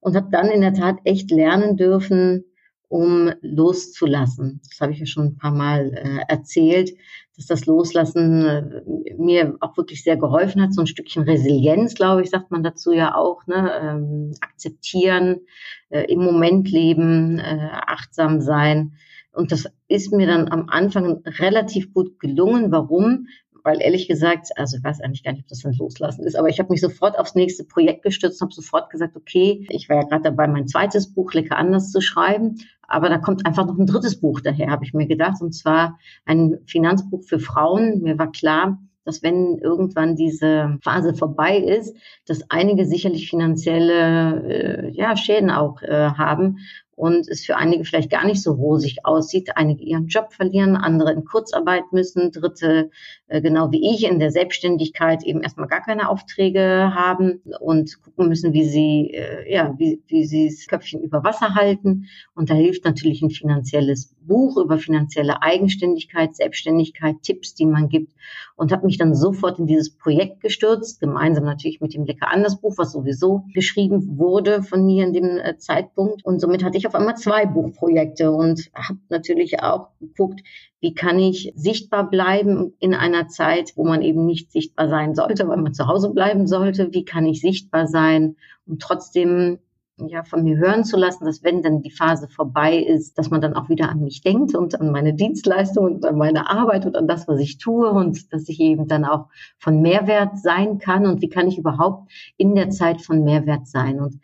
und 0.00 0.16
habe 0.16 0.28
dann 0.32 0.48
in 0.48 0.62
der 0.62 0.74
Tat 0.74 0.98
echt 1.04 1.30
lernen 1.30 1.76
dürfen, 1.76 2.44
um 2.90 3.30
loszulassen. 3.40 4.60
Das 4.68 4.80
habe 4.80 4.92
ich 4.92 4.98
ja 4.98 5.06
schon 5.06 5.26
ein 5.26 5.36
paar 5.36 5.52
Mal 5.52 5.92
äh, 5.94 6.24
erzählt, 6.28 6.90
dass 7.36 7.46
das 7.46 7.66
Loslassen 7.66 8.44
äh, 8.44 9.14
mir 9.16 9.56
auch 9.60 9.76
wirklich 9.76 10.02
sehr 10.02 10.16
geholfen 10.16 10.60
hat. 10.60 10.74
So 10.74 10.80
ein 10.80 10.88
Stückchen 10.88 11.22
Resilienz, 11.22 11.94
glaube 11.94 12.22
ich, 12.22 12.30
sagt 12.30 12.50
man 12.50 12.64
dazu 12.64 12.92
ja 12.92 13.14
auch. 13.14 13.46
Ne? 13.46 13.70
Ähm, 13.80 14.34
akzeptieren, 14.40 15.42
äh, 15.90 16.02
im 16.12 16.18
Moment 16.18 16.68
leben, 16.68 17.38
äh, 17.38 17.68
achtsam 17.86 18.40
sein. 18.40 18.94
Und 19.32 19.52
das 19.52 19.66
ist 19.86 20.12
mir 20.12 20.26
dann 20.26 20.48
am 20.48 20.68
Anfang 20.68 21.22
relativ 21.24 21.94
gut 21.94 22.18
gelungen. 22.18 22.72
Warum? 22.72 23.28
Weil 23.64 23.80
ehrlich 23.80 24.08
gesagt, 24.08 24.48
also 24.56 24.76
ich 24.76 24.84
weiß 24.84 25.00
eigentlich 25.00 25.22
gar 25.22 25.32
nicht, 25.32 25.42
ob 25.42 25.48
das 25.48 25.64
ein 25.64 25.74
Loslassen 25.74 26.24
ist, 26.24 26.36
aber 26.36 26.48
ich 26.48 26.58
habe 26.58 26.70
mich 26.70 26.80
sofort 26.80 27.18
aufs 27.18 27.34
nächste 27.34 27.64
Projekt 27.64 28.02
gestürzt 28.02 28.40
und 28.40 28.46
habe 28.46 28.54
sofort 28.54 28.90
gesagt, 28.90 29.16
okay, 29.16 29.66
ich 29.70 29.88
war 29.88 29.96
ja 29.96 30.02
gerade 30.02 30.22
dabei, 30.22 30.48
mein 30.48 30.68
zweites 30.68 31.12
Buch 31.12 31.32
Lecker 31.32 31.56
anders 31.56 31.90
zu 31.90 32.00
schreiben, 32.00 32.58
aber 32.82 33.08
da 33.08 33.18
kommt 33.18 33.46
einfach 33.46 33.66
noch 33.66 33.78
ein 33.78 33.86
drittes 33.86 34.20
Buch 34.20 34.40
daher, 34.40 34.70
habe 34.70 34.84
ich 34.84 34.92
mir 34.92 35.06
gedacht, 35.06 35.40
und 35.40 35.52
zwar 35.52 35.98
ein 36.26 36.58
Finanzbuch 36.66 37.22
für 37.22 37.38
Frauen. 37.38 38.02
Mir 38.02 38.18
war 38.18 38.32
klar, 38.32 38.78
dass 39.04 39.22
wenn 39.22 39.58
irgendwann 39.58 40.16
diese 40.16 40.78
Phase 40.82 41.14
vorbei 41.14 41.58
ist, 41.58 41.96
dass 42.26 42.50
einige 42.50 42.84
sicherlich 42.84 43.30
finanzielle 43.30 44.42
äh, 44.44 44.90
ja, 44.90 45.16
Schäden 45.16 45.50
auch 45.50 45.82
äh, 45.82 46.10
haben 46.10 46.58
und 46.96 47.28
es 47.28 47.44
für 47.44 47.56
einige 47.56 47.84
vielleicht 47.84 48.10
gar 48.10 48.26
nicht 48.26 48.42
so 48.42 48.52
rosig 48.52 49.04
aussieht. 49.04 49.56
Einige 49.56 49.82
ihren 49.84 50.08
Job 50.08 50.32
verlieren, 50.32 50.76
andere 50.76 51.12
in 51.12 51.24
Kurzarbeit 51.24 51.84
müssen, 51.92 52.30
dritte, 52.30 52.90
äh, 53.28 53.40
genau 53.40 53.70
wie 53.72 53.94
ich, 53.94 54.04
in 54.04 54.18
der 54.18 54.30
Selbstständigkeit 54.30 55.22
eben 55.22 55.40
erstmal 55.40 55.68
gar 55.68 55.82
keine 55.82 56.08
Aufträge 56.08 56.92
haben 56.94 57.40
und 57.60 58.02
gucken 58.02 58.28
müssen, 58.28 58.52
wie 58.52 58.64
sie, 58.64 59.14
äh, 59.14 59.52
ja, 59.52 59.74
wie, 59.78 60.02
wie 60.08 60.24
sie 60.24 60.48
das 60.48 60.66
Köpfchen 60.66 61.00
über 61.00 61.24
Wasser 61.24 61.54
halten. 61.54 62.06
Und 62.34 62.50
da 62.50 62.54
hilft 62.54 62.84
natürlich 62.84 63.22
ein 63.22 63.30
finanzielles 63.30 64.14
Buch 64.20 64.58
über 64.58 64.78
finanzielle 64.78 65.42
Eigenständigkeit, 65.42 66.36
Selbstständigkeit, 66.36 67.16
Tipps, 67.22 67.54
die 67.54 67.66
man 67.66 67.88
gibt 67.88 68.12
und 68.60 68.72
habe 68.72 68.84
mich 68.84 68.98
dann 68.98 69.14
sofort 69.14 69.58
in 69.58 69.66
dieses 69.66 69.96
Projekt 69.96 70.42
gestürzt, 70.42 71.00
gemeinsam 71.00 71.44
natürlich 71.44 71.80
mit 71.80 71.94
dem 71.94 72.04
Lecker 72.04 72.28
anders 72.28 72.60
Buch, 72.60 72.74
was 72.76 72.92
sowieso 72.92 73.44
geschrieben 73.54 74.18
wurde 74.18 74.62
von 74.62 74.84
mir 74.84 75.06
in 75.06 75.14
dem 75.14 75.38
äh, 75.38 75.56
Zeitpunkt. 75.56 76.24
Und 76.26 76.40
somit 76.40 76.62
hatte 76.62 76.76
ich 76.76 76.86
auf 76.90 76.96
einmal 76.96 77.16
zwei 77.16 77.46
Buchprojekte 77.46 78.32
und 78.32 78.68
habe 78.74 78.98
natürlich 79.10 79.62
auch 79.62 79.90
geguckt, 80.00 80.40
wie 80.80 80.92
kann 80.92 81.20
ich 81.20 81.52
sichtbar 81.54 82.10
bleiben 82.10 82.74
in 82.80 82.94
einer 82.94 83.28
Zeit, 83.28 83.74
wo 83.76 83.84
man 83.84 84.02
eben 84.02 84.26
nicht 84.26 84.50
sichtbar 84.50 84.88
sein 84.88 85.14
sollte, 85.14 85.46
weil 85.46 85.58
man 85.58 85.72
zu 85.72 85.86
Hause 85.86 86.10
bleiben 86.10 86.48
sollte. 86.48 86.92
Wie 86.92 87.04
kann 87.04 87.26
ich 87.26 87.40
sichtbar 87.40 87.86
sein 87.86 88.34
und 88.66 88.82
trotzdem 88.82 89.60
ja, 89.98 90.24
von 90.24 90.42
mir 90.42 90.56
hören 90.56 90.84
zu 90.84 90.96
lassen, 90.96 91.26
dass 91.26 91.44
wenn 91.44 91.62
dann 91.62 91.82
die 91.82 91.92
Phase 91.92 92.26
vorbei 92.26 92.78
ist, 92.78 93.18
dass 93.18 93.30
man 93.30 93.40
dann 93.40 93.54
auch 93.54 93.68
wieder 93.68 93.88
an 93.88 94.00
mich 94.00 94.22
denkt 94.22 94.56
und 94.56 94.80
an 94.80 94.90
meine 94.90 95.14
Dienstleistung 95.14 95.84
und 95.84 96.04
an 96.04 96.16
meine 96.16 96.50
Arbeit 96.50 96.86
und 96.86 96.96
an 96.96 97.06
das, 97.06 97.28
was 97.28 97.38
ich 97.38 97.58
tue 97.58 97.88
und 97.88 98.32
dass 98.32 98.48
ich 98.48 98.58
eben 98.58 98.88
dann 98.88 99.04
auch 99.04 99.26
von 99.58 99.80
Mehrwert 99.80 100.38
sein 100.38 100.78
kann 100.78 101.06
und 101.06 101.22
wie 101.22 101.28
kann 101.28 101.46
ich 101.46 101.58
überhaupt 101.58 102.10
in 102.36 102.56
der 102.56 102.70
Zeit 102.70 103.00
von 103.00 103.22
Mehrwert 103.22 103.68
sein. 103.68 104.00
Und 104.00 104.18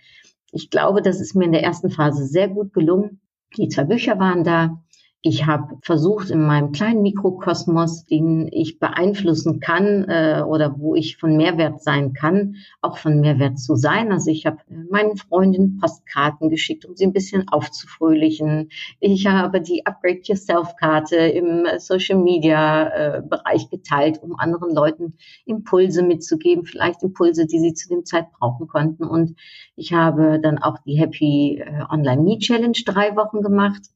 ich 0.52 0.70
glaube, 0.70 1.02
das 1.02 1.20
ist 1.20 1.34
mir 1.34 1.44
in 1.44 1.52
der 1.52 1.62
ersten 1.62 1.90
Phase 1.90 2.26
sehr 2.26 2.48
gut 2.48 2.72
gelungen. 2.72 3.20
Die 3.56 3.68
zwei 3.68 3.84
Bücher 3.84 4.18
waren 4.18 4.44
da. 4.44 4.82
Ich 5.22 5.44
habe 5.44 5.78
versucht, 5.82 6.30
in 6.30 6.42
meinem 6.42 6.70
kleinen 6.70 7.02
Mikrokosmos, 7.02 8.04
den 8.04 8.48
ich 8.52 8.78
beeinflussen 8.78 9.58
kann 9.58 10.04
äh, 10.04 10.42
oder 10.46 10.78
wo 10.78 10.94
ich 10.94 11.16
von 11.16 11.36
Mehrwert 11.36 11.82
sein 11.82 12.12
kann, 12.12 12.56
auch 12.80 12.98
von 12.98 13.20
Mehrwert 13.20 13.58
zu 13.58 13.74
sein. 13.74 14.12
Also 14.12 14.30
ich 14.30 14.46
habe 14.46 14.58
äh, 14.70 14.84
meinen 14.88 15.16
Freundinnen 15.16 15.78
Postkarten 15.78 16.48
geschickt, 16.48 16.84
um 16.84 16.94
sie 16.94 17.06
ein 17.06 17.12
bisschen 17.12 17.48
aufzufröhlichen. 17.48 18.68
Ich 19.00 19.26
habe 19.26 19.60
die 19.60 19.84
Upgrade 19.84 20.20
Yourself-Karte 20.22 21.16
im 21.16 21.64
äh, 21.64 21.80
Social-Media-Bereich 21.80 23.64
äh, 23.64 23.76
geteilt, 23.76 24.22
um 24.22 24.38
anderen 24.38 24.72
Leuten 24.72 25.14
Impulse 25.44 26.04
mitzugeben, 26.04 26.66
vielleicht 26.66 27.02
Impulse, 27.02 27.46
die 27.46 27.58
sie 27.58 27.74
zu 27.74 27.88
dem 27.88 28.04
Zeit 28.04 28.30
brauchen 28.38 28.68
konnten. 28.68 29.04
Und 29.04 29.34
ich 29.74 29.92
habe 29.92 30.38
dann 30.40 30.58
auch 30.58 30.78
die 30.86 30.98
Happy 30.98 31.64
Online 31.90 32.22
Me 32.22 32.38
Challenge 32.38 32.78
drei 32.84 33.16
Wochen 33.16 33.42
gemacht 33.42 33.90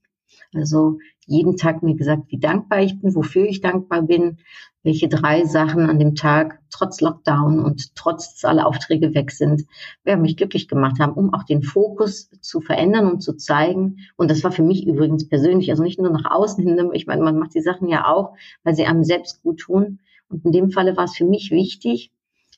also 0.54 0.99
jeden 1.26 1.57
Tag 1.57 1.83
mir 1.83 1.95
gesagt, 1.95 2.25
wie 2.28 2.38
dankbar 2.38 2.83
ich 2.83 3.00
bin, 3.00 3.14
wofür 3.14 3.45
ich 3.45 3.61
dankbar 3.61 4.02
bin, 4.02 4.38
welche 4.83 5.09
drei 5.09 5.45
Sachen 5.45 5.88
an 5.88 5.99
dem 5.99 6.14
Tag 6.14 6.61
trotz 6.71 7.00
Lockdown 7.00 7.61
und 7.61 7.95
trotz 7.95 8.35
dass 8.35 8.45
alle 8.45 8.66
Aufträge 8.66 9.14
weg 9.14 9.30
sind, 9.30 9.66
wer 10.04 10.16
mich 10.16 10.37
glücklich 10.37 10.69
gemacht 10.69 10.99
haben, 10.99 11.12
um 11.12 11.33
auch 11.35 11.45
den 11.45 11.62
Fokus 11.62 12.30
zu 12.40 12.61
verändern 12.61 13.11
und 13.11 13.21
zu 13.21 13.35
zeigen. 13.35 13.99
Und 14.16 14.30
das 14.30 14.42
war 14.42 14.52
für 14.52 14.62
mich 14.62 14.87
übrigens 14.87 15.28
persönlich, 15.28 15.71
also 15.71 15.83
nicht 15.83 16.00
nur 16.00 16.11
nach 16.11 16.30
außen 16.30 16.64
hin. 16.64 16.90
Ich 16.95 17.07
meine, 17.07 17.23
man 17.23 17.38
macht 17.38 17.54
die 17.54 17.61
Sachen 17.61 17.88
ja 17.88 18.07
auch, 18.07 18.35
weil 18.64 18.75
sie 18.75 18.87
einem 18.87 19.04
selbst 19.04 19.42
gut 19.42 19.61
tun. 19.61 20.00
Und 20.28 20.45
in 20.45 20.52
dem 20.52 20.71
Falle 20.71 20.97
war 20.97 21.04
es 21.04 21.16
für 21.16 21.26
mich 21.26 21.50
wichtig, 21.50 22.11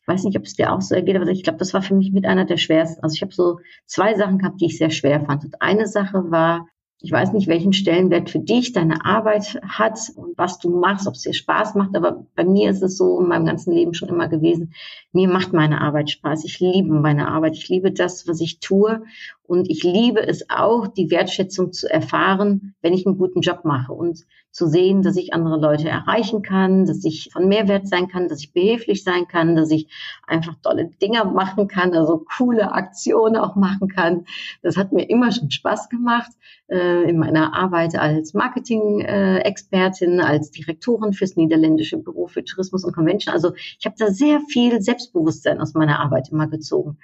ich 0.02 0.08
weiß 0.08 0.25
nicht, 0.25 0.37
ob 0.37 0.44
es 0.44 0.54
dir 0.54 0.72
auch 0.72 0.80
so 0.80 0.96
ergeht, 0.96 1.14
aber 1.14 1.28
ich 1.28 1.44
glaube, 1.44 1.61
das 1.61 1.75
war 1.75 1.82
für 1.82 1.94
mich 1.94 2.11
mit 2.11 2.26
einer 2.26 2.44
der 2.44 2.56
schwersten. 2.56 3.02
Also 3.04 3.14
ich 3.14 3.22
habe 3.22 3.32
so 3.32 3.61
zwei 3.87 4.16
Sachen 4.16 4.38
gehabt, 4.38 4.61
die 4.61 4.66
ich 4.66 4.76
sehr 4.76 4.90
schwer 4.90 5.25
fand. 5.25 5.44
Und 5.44 5.62
eine 5.62 5.87
Sache 5.87 6.30
war, 6.30 6.66
ich 7.02 7.11
weiß 7.11 7.32
nicht, 7.32 7.49
welchen 7.49 7.73
Stellenwert 7.73 8.30
für 8.30 8.38
dich 8.38 8.73
deine 8.73 9.04
Arbeit 9.04 9.61
hat 9.68 9.99
und 10.14 10.38
was 10.38 10.59
du 10.61 10.71
machst, 10.71 11.09
ob 11.09 11.14
es 11.14 11.23
dir 11.23 11.35
Spaß 11.35 11.75
macht, 11.75 11.97
aber 11.97 12.26
bei 12.37 12.44
mir 12.44 12.71
ist 12.71 12.82
es 12.82 12.97
so 12.97 13.21
in 13.21 13.26
meinem 13.26 13.44
ganzen 13.44 13.73
Leben 13.73 13.92
schon 13.92 14.09
immer 14.09 14.28
gewesen, 14.28 14.73
mir 15.12 15.28
macht 15.28 15.52
meine 15.52 15.80
Arbeit 15.80 16.11
Spaß. 16.11 16.44
Ich 16.44 16.61
liebe 16.61 16.94
meine 16.94 17.28
Arbeit. 17.28 17.56
Ich 17.56 17.68
liebe 17.68 17.92
das, 17.92 18.26
was 18.28 18.40
ich 18.40 18.61
tue. 18.61 19.02
Und 19.42 19.68
ich 19.68 19.82
liebe 19.82 20.26
es 20.26 20.49
auch, 20.49 20.87
die 20.87 21.11
Wertschätzung 21.11 21.73
zu 21.73 21.90
erfahren, 21.90 22.75
wenn 22.80 22.94
ich 22.94 23.04
einen 23.04 23.18
guten 23.18 23.40
Job 23.40 23.64
mache 23.64 23.92
und 23.92 24.25
zu 24.52 24.66
sehen, 24.66 25.02
dass 25.02 25.16
ich 25.16 25.32
andere 25.32 25.59
Leute 25.59 25.88
erreichen 25.88 26.42
kann, 26.42 26.85
dass 26.85 27.04
ich 27.04 27.30
von 27.32 27.49
Mehrwert 27.49 27.88
sein 27.88 28.09
kann, 28.09 28.28
dass 28.28 28.40
ich 28.40 28.52
behilflich 28.52 29.02
sein 29.02 29.26
kann, 29.26 29.56
dass 29.56 29.71
ich 29.71 29.88
einfach 30.26 30.54
tolle 30.62 30.90
Dinge 31.00 31.25
machen 31.25 31.68
kann, 31.68 31.94
also 31.94 32.25
coole 32.37 32.73
Aktionen 32.73 33.37
auch 33.37 33.56
machen 33.56 33.88
kann. 33.88 34.26
Das 34.62 34.76
hat 34.76 34.92
mir 34.92 35.09
immer 35.09 35.32
schon 35.32 35.50
Spaß 35.50 35.88
gemacht 35.88 36.30
äh, 36.68 37.09
in 37.09 37.18
meiner 37.18 37.54
Arbeit 37.54 37.97
als 37.97 38.35
Marketing-Expertin, 38.35 40.21
als 40.21 40.50
Direktorin 40.50 41.14
fürs 41.14 41.35
niederländische 41.37 41.97
Büro 41.97 42.26
für 42.26 42.44
Tourismus 42.44 42.85
und 42.85 42.94
Convention. 42.94 43.35
Also 43.35 43.54
ich 43.54 43.87
habe 43.87 43.97
da 43.99 44.09
sehr 44.11 44.40
viel 44.50 44.82
Selbstbewusstsein 44.82 45.62
aus 45.62 45.73
meiner 45.73 46.00
Arbeit 46.00 46.28
immer 46.30 46.47
gezogen. 46.47 46.99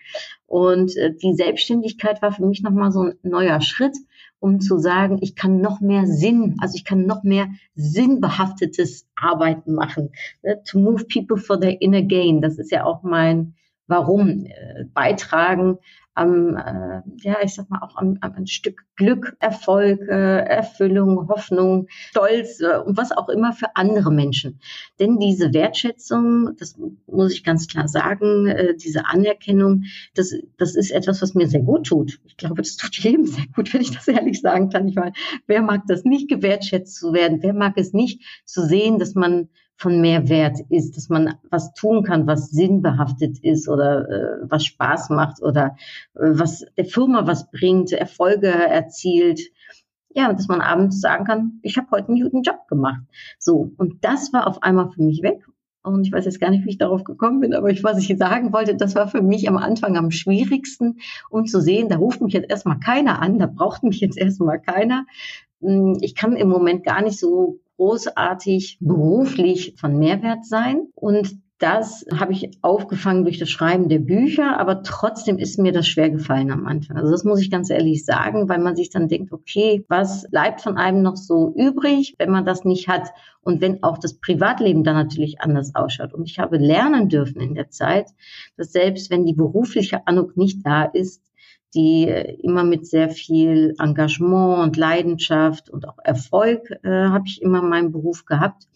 Und 0.47 0.97
äh, 0.99 1.15
die 1.15 1.35
Selbstständigkeit 1.35 2.21
war 2.21 2.33
für 2.33 2.45
mich 2.45 2.63
nochmal 2.63 2.93
so 2.93 3.05
ein 3.05 3.15
neuer 3.23 3.63
Schritt, 3.63 3.97
um 4.41 4.61
zu 4.61 4.79
sagen, 4.79 5.19
ich 5.21 5.35
kann 5.35 5.61
noch 5.61 5.81
mehr 5.81 6.07
Sinn, 6.07 6.57
also 6.61 6.75
ich 6.77 6.85
kann 6.85 7.07
noch 7.07 7.23
mehr 7.23 7.49
sinnbehaftetes 7.75 9.07
Arbeiten 9.17 9.75
machen. 9.75 10.11
Ne? 10.43 10.63
To 10.65 10.79
move 10.79 11.05
people 11.05 11.37
for 11.37 11.61
their 11.61 11.81
inner 11.81 12.03
gain. 12.03 12.41
Das 12.41 12.59
ist 12.59 12.71
ja 12.71 12.85
auch 12.85 13.03
mein 13.03 13.55
Warum. 13.87 14.45
Äh, 14.45 14.85
beitragen 14.93 15.79
am, 16.19 16.57
äh, 16.57 17.03
ja, 17.23 17.37
ich 17.43 17.55
sag 17.55 17.71
mal, 17.71 17.81
auch 17.83 17.97
am, 17.97 18.19
am 18.21 18.35
ein 18.35 18.47
Stück 18.47 18.85
Glück, 18.97 19.37
Erfolg, 19.39 20.01
äh, 20.01 20.41
Erfüllung, 20.41 21.29
Hoffnung, 21.29 21.87
Stolz 21.89 22.61
äh, 22.61 22.79
und 22.85 22.97
was 22.97 23.13
auch 23.13 23.29
immer 23.29 23.53
für 23.53 23.77
andere 23.77 24.11
Menschen. 24.11 24.61
Denn 24.99 25.19
diese 25.19 25.55
Wertschätzung, 25.55 26.57
das 26.59 26.77
muss 27.07 27.33
ich 27.33 27.45
ganz 27.45 27.69
klar 27.69 27.87
sagen, 27.87 28.49
äh, 28.49 28.75
diese 28.75 29.07
Anerkennung, 29.07 29.85
das, 30.15 30.35
das 30.57 30.75
ist 30.75 30.91
etwas, 30.91 31.23
was 31.23 31.35
mir 31.35 31.49
sehr 31.49 31.63
gut 31.63 31.87
tut. 31.87 32.19
Ich 32.25 32.37
glaube, 32.37 32.57
das 32.63 32.77
tut 32.77 32.97
jedem 32.99 33.27
sehr 33.27 33.47
gut, 33.55 33.73
wenn 33.73 33.81
ich 33.81 33.93
das 33.93 34.09
ehrlich 34.09 34.41
sagen 34.41 34.71
kann. 34.71 34.89
Ich 34.89 34.97
meine, 34.97 35.13
wer 35.47 35.63
mag 35.63 35.83
das 35.87 36.05
nicht, 36.05 36.29
gewertschätzt 36.29 36.97
zu 36.97 37.13
werden? 37.13 37.39
Wer 37.43 37.55
mag 37.55 37.75
es 37.77 37.93
nicht, 37.93 38.23
zu 38.45 38.67
sehen, 38.67 38.99
dass 38.99 39.15
man 39.15 39.49
von 39.79 40.01
Mehrwert 40.01 40.59
ist, 40.71 40.97
dass 40.97 41.09
man 41.09 41.35
was 41.51 41.73
tun 41.73 42.03
kann, 42.03 42.27
was 42.27 42.51
sinnbehaftet 42.51 43.39
ist 43.39 43.69
oder 43.69 44.09
äh, 44.09 44.39
was 44.43 44.67
Spaß 44.67 45.11
macht 45.11 45.41
oder 45.41 45.77
äh, 46.17 46.33
was 46.33 46.67
der 46.77 46.85
Firma 46.85 47.27
was 47.27 47.51
bringt, 47.51 47.93
Erfolge 47.93 48.49
erzielt. 48.49 49.41
Ja, 50.11 50.31
und 50.31 50.39
dass 50.39 50.49
man 50.49 50.61
abends 50.61 51.01
sagen 51.01 51.25
kann, 51.25 51.61
ich 51.63 51.77
habe 51.77 51.93
heute 51.93 52.09
einen 52.09 52.21
guten 52.21 52.43
Job 52.43 52.67
gemacht. 52.67 53.03
So, 53.39 53.73
und 53.77 54.05
das 54.05 54.33
war 54.33 54.49
auf 54.49 54.65
einmal 54.65 54.91
für 54.91 55.03
mich 55.03 55.23
weg. 55.23 55.47
Und 55.83 56.05
ich 56.05 56.13
weiß 56.13 56.25
jetzt 56.25 56.41
gar 56.41 56.51
nicht, 56.51 56.65
wie 56.65 56.71
ich 56.71 56.79
darauf 56.79 57.05
gekommen 57.05 57.39
bin, 57.41 57.55
aber 57.55 57.71
ich, 57.71 57.85
was 57.85 57.99
ich 57.99 58.19
sagen 58.19 58.53
wollte, 58.53 58.75
das 58.75 58.97
war 58.97 59.07
für 59.07 59.23
mich 59.23 59.49
am 59.49 59.57
Anfang 59.57 59.97
am 59.97 60.11
schwierigsten, 60.11 60.99
um 61.31 61.47
zu 61.47 61.61
sehen, 61.61 61.89
da 61.89 61.97
ruft 61.97 62.21
mich 62.21 62.35
jetzt 62.35 62.51
erstmal 62.51 62.81
keiner 62.81 63.23
an, 63.23 63.39
da 63.39 63.47
braucht 63.47 63.85
mich 63.85 64.01
jetzt 64.01 64.19
erstmal 64.19 64.61
keiner. 64.61 65.07
Hm, 65.61 65.99
ich 66.01 66.17
kann 66.17 66.35
im 66.35 66.49
Moment 66.49 66.85
gar 66.85 67.01
nicht 67.01 67.19
so 67.19 67.61
großartig 67.79 68.79
beruflich 68.81 69.75
von 69.79 69.99
Mehrwert 69.99 70.45
sein. 70.45 70.89
Und 70.95 71.39
das 71.59 72.07
habe 72.15 72.33
ich 72.33 72.51
aufgefangen 72.63 73.25
durch 73.25 73.39
das 73.39 73.51
Schreiben 73.51 73.89
der 73.89 73.99
Bücher, 73.99 74.61
aber 74.61 74.83
trotzdem 74.85 75.39
ist 75.39 75.59
mir 75.59 75.73
das 75.73 75.89
schwer 75.89 76.11
gefallen 76.11 76.53
am 76.53 76.67
Anfang. 76.67 76.97
Also 76.97 77.11
das 77.11 77.25
muss 77.25 77.41
ich 77.41 77.51
ganz 77.51 77.69
ehrlich 77.69 78.05
sagen, 78.05 78.49
weil 78.49 78.61
man 78.61 78.77
sich 78.77 78.91
dann 78.91 79.09
denkt, 79.09 79.33
okay, 79.33 79.85
was 79.89 80.29
bleibt 80.31 80.61
von 80.61 80.77
einem 80.77 81.03
noch 81.03 81.17
so 81.17 81.53
übrig, 81.57 82.15
wenn 82.19 82.31
man 82.31 82.45
das 82.45 82.65
nicht 82.65 82.89
hat 82.89 83.11
und 83.43 83.61
wenn 83.61 83.83
auch 83.83 83.99
das 83.99 84.15
Privatleben 84.15 84.85
dann 84.85 84.95
natürlich 84.95 85.41
anders 85.41 85.75
ausschaut. 85.75 86.15
Und 86.15 86.29
ich 86.29 86.39
habe 86.39 86.59
lernen 86.59 87.09
dürfen 87.09 87.41
in 87.41 87.55
der 87.55 87.71
Zeit, 87.71 88.07
dass 88.57 88.71
selbst 88.71 89.11
wenn 89.11 89.25
die 89.25 89.35
berufliche 89.35 90.07
Anuk 90.07 90.37
nicht 90.37 90.65
da 90.65 90.85
ist, 90.85 91.23
die 91.75 92.05
immer 92.43 92.65
mit 92.65 92.87
sehr 92.87 93.11
viel 93.11 93.75
Engagement 93.79 94.63
und 94.63 94.77
Leidenschaft 94.77 95.69
und 95.71 95.87
auch 95.87 95.99
Erfolg 96.03 96.71
äh, 96.83 96.89
habe 96.89 97.25
ich 97.27 97.43
immer 97.43 97.61
in 97.61 97.69
meinem 97.69 97.93
Beruf 97.93 98.25
gehabt. 98.25 98.67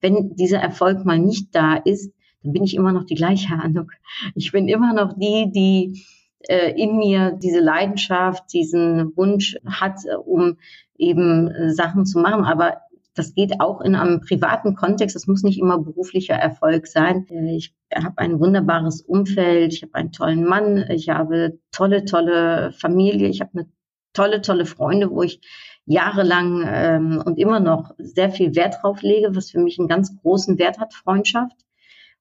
wenn 0.00 0.34
dieser 0.36 0.58
Erfolg 0.58 1.04
mal 1.04 1.18
nicht 1.18 1.54
da 1.54 1.76
ist, 1.76 2.12
dann 2.42 2.52
bin 2.52 2.64
ich 2.64 2.74
immer 2.74 2.92
noch 2.92 3.04
die 3.04 3.14
gleiche 3.14 3.54
Anuk. 3.62 3.92
Ich 4.34 4.52
bin 4.52 4.68
immer 4.68 4.92
noch 4.92 5.14
die, 5.14 5.50
die 5.50 6.04
äh, 6.48 6.72
in 6.80 6.96
mir 6.96 7.32
diese 7.42 7.60
Leidenschaft, 7.60 8.52
diesen 8.52 9.16
Wunsch 9.16 9.56
hat, 9.64 10.04
äh, 10.04 10.16
um 10.16 10.58
eben 10.96 11.48
äh, 11.48 11.72
Sachen 11.72 12.06
zu 12.06 12.18
machen. 12.18 12.44
Aber 12.44 12.78
das 13.14 13.34
geht 13.34 13.60
auch 13.60 13.80
in 13.80 13.94
einem 13.94 14.20
privaten 14.20 14.74
Kontext. 14.74 15.14
Das 15.14 15.26
muss 15.26 15.42
nicht 15.42 15.58
immer 15.58 15.78
beruflicher 15.78 16.34
Erfolg 16.34 16.86
sein. 16.86 17.26
Äh, 17.30 17.56
ich 17.56 17.74
habe 17.94 18.18
ein 18.18 18.40
wunderbares 18.40 19.02
Umfeld. 19.02 19.72
Ich 19.72 19.82
habe 19.82 19.94
einen 19.94 20.12
tollen 20.12 20.44
Mann. 20.44 20.84
Ich 20.90 21.08
habe 21.08 21.58
tolle, 21.70 22.04
tolle 22.04 22.72
Familie. 22.72 23.28
Ich 23.28 23.40
habe 23.40 23.50
eine 23.54 23.68
tolle, 24.12 24.42
tolle 24.42 24.66
Freunde, 24.66 25.10
wo 25.10 25.22
ich 25.22 25.40
jahrelang 25.86 26.64
ähm, 26.66 27.22
und 27.24 27.38
immer 27.38 27.60
noch 27.60 27.94
sehr 27.98 28.30
viel 28.30 28.54
Wert 28.54 28.76
drauf 28.82 29.02
lege, 29.02 29.36
was 29.36 29.50
für 29.50 29.60
mich 29.60 29.78
einen 29.78 29.88
ganz 29.88 30.16
großen 30.22 30.58
Wert 30.58 30.78
hat, 30.78 30.94
Freundschaft. 30.94 31.56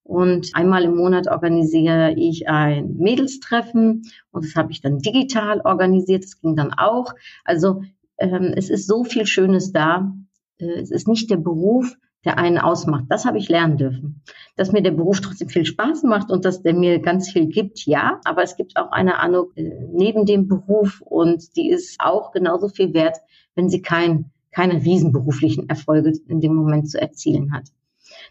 Und 0.04 0.50
einmal 0.54 0.84
im 0.84 0.98
Monat 0.98 1.28
organisiere 1.28 2.14
ich 2.18 2.50
ein 2.50 2.98
Mädelstreffen 2.98 4.04
und 4.32 4.46
das 4.46 4.56
habe 4.56 4.74
ich 4.74 4.82
dann 4.82 5.00
digital 5.00 5.62
organisiert. 5.62 6.26
Das 6.26 6.42
ging 6.42 6.58
dann 6.58 6.74
auch. 6.74 7.14
Also 7.46 7.84
ähm, 8.18 8.54
es 8.56 8.70
ist 8.70 8.86
so 8.86 9.06
viel 9.06 9.26
Schönes 9.26 9.72
da. 9.72 10.14
Äh, 10.64 10.80
es 10.80 10.92
ist 10.92 11.08
nicht 11.08 11.30
der 11.30 11.38
Beruf, 11.38 11.96
der 12.26 12.38
einen 12.38 12.58
ausmacht. 12.58 13.06
Das 13.10 13.26
habe 13.26 13.38
ich 13.38 13.50
lernen 13.50 13.78
dürfen. 13.78 14.22
Dass 14.56 14.72
mir 14.72 14.82
der 14.82 14.92
Beruf 14.92 15.20
trotzdem 15.20 15.50
viel 15.50 15.66
Spaß 15.66 16.04
macht 16.04 16.32
und 16.32 16.46
dass 16.46 16.62
der 16.62 16.74
mir 16.74 17.00
ganz 17.00 17.30
viel 17.30 17.48
gibt, 17.48 17.86
ja. 17.86 18.20
Aber 18.24 18.44
es 18.44 18.56
gibt 18.56 18.78
auch 18.78 18.92
eine 18.92 19.20
Ahnung 19.20 19.52
äh, 19.56 19.88
neben 19.92 20.26
dem 20.26 20.48
Beruf 20.48 21.02
und 21.02 21.56
die 21.56 21.70
ist 21.70 22.00
auch 22.00 22.32
genauso 22.32 22.70
viel 22.70 22.94
wert, 22.94 23.18
wenn 23.56 23.70
sie 23.70 23.82
kein, 23.82 24.32
keine 24.52 24.76
riesenberuflichen 24.84 25.70
Erfolge 25.70 26.14
in 26.28 26.40
dem 26.40 26.56
Moment 26.56 26.90
zu 26.90 27.00
erzielen 27.00 27.54
hat. 27.54 27.70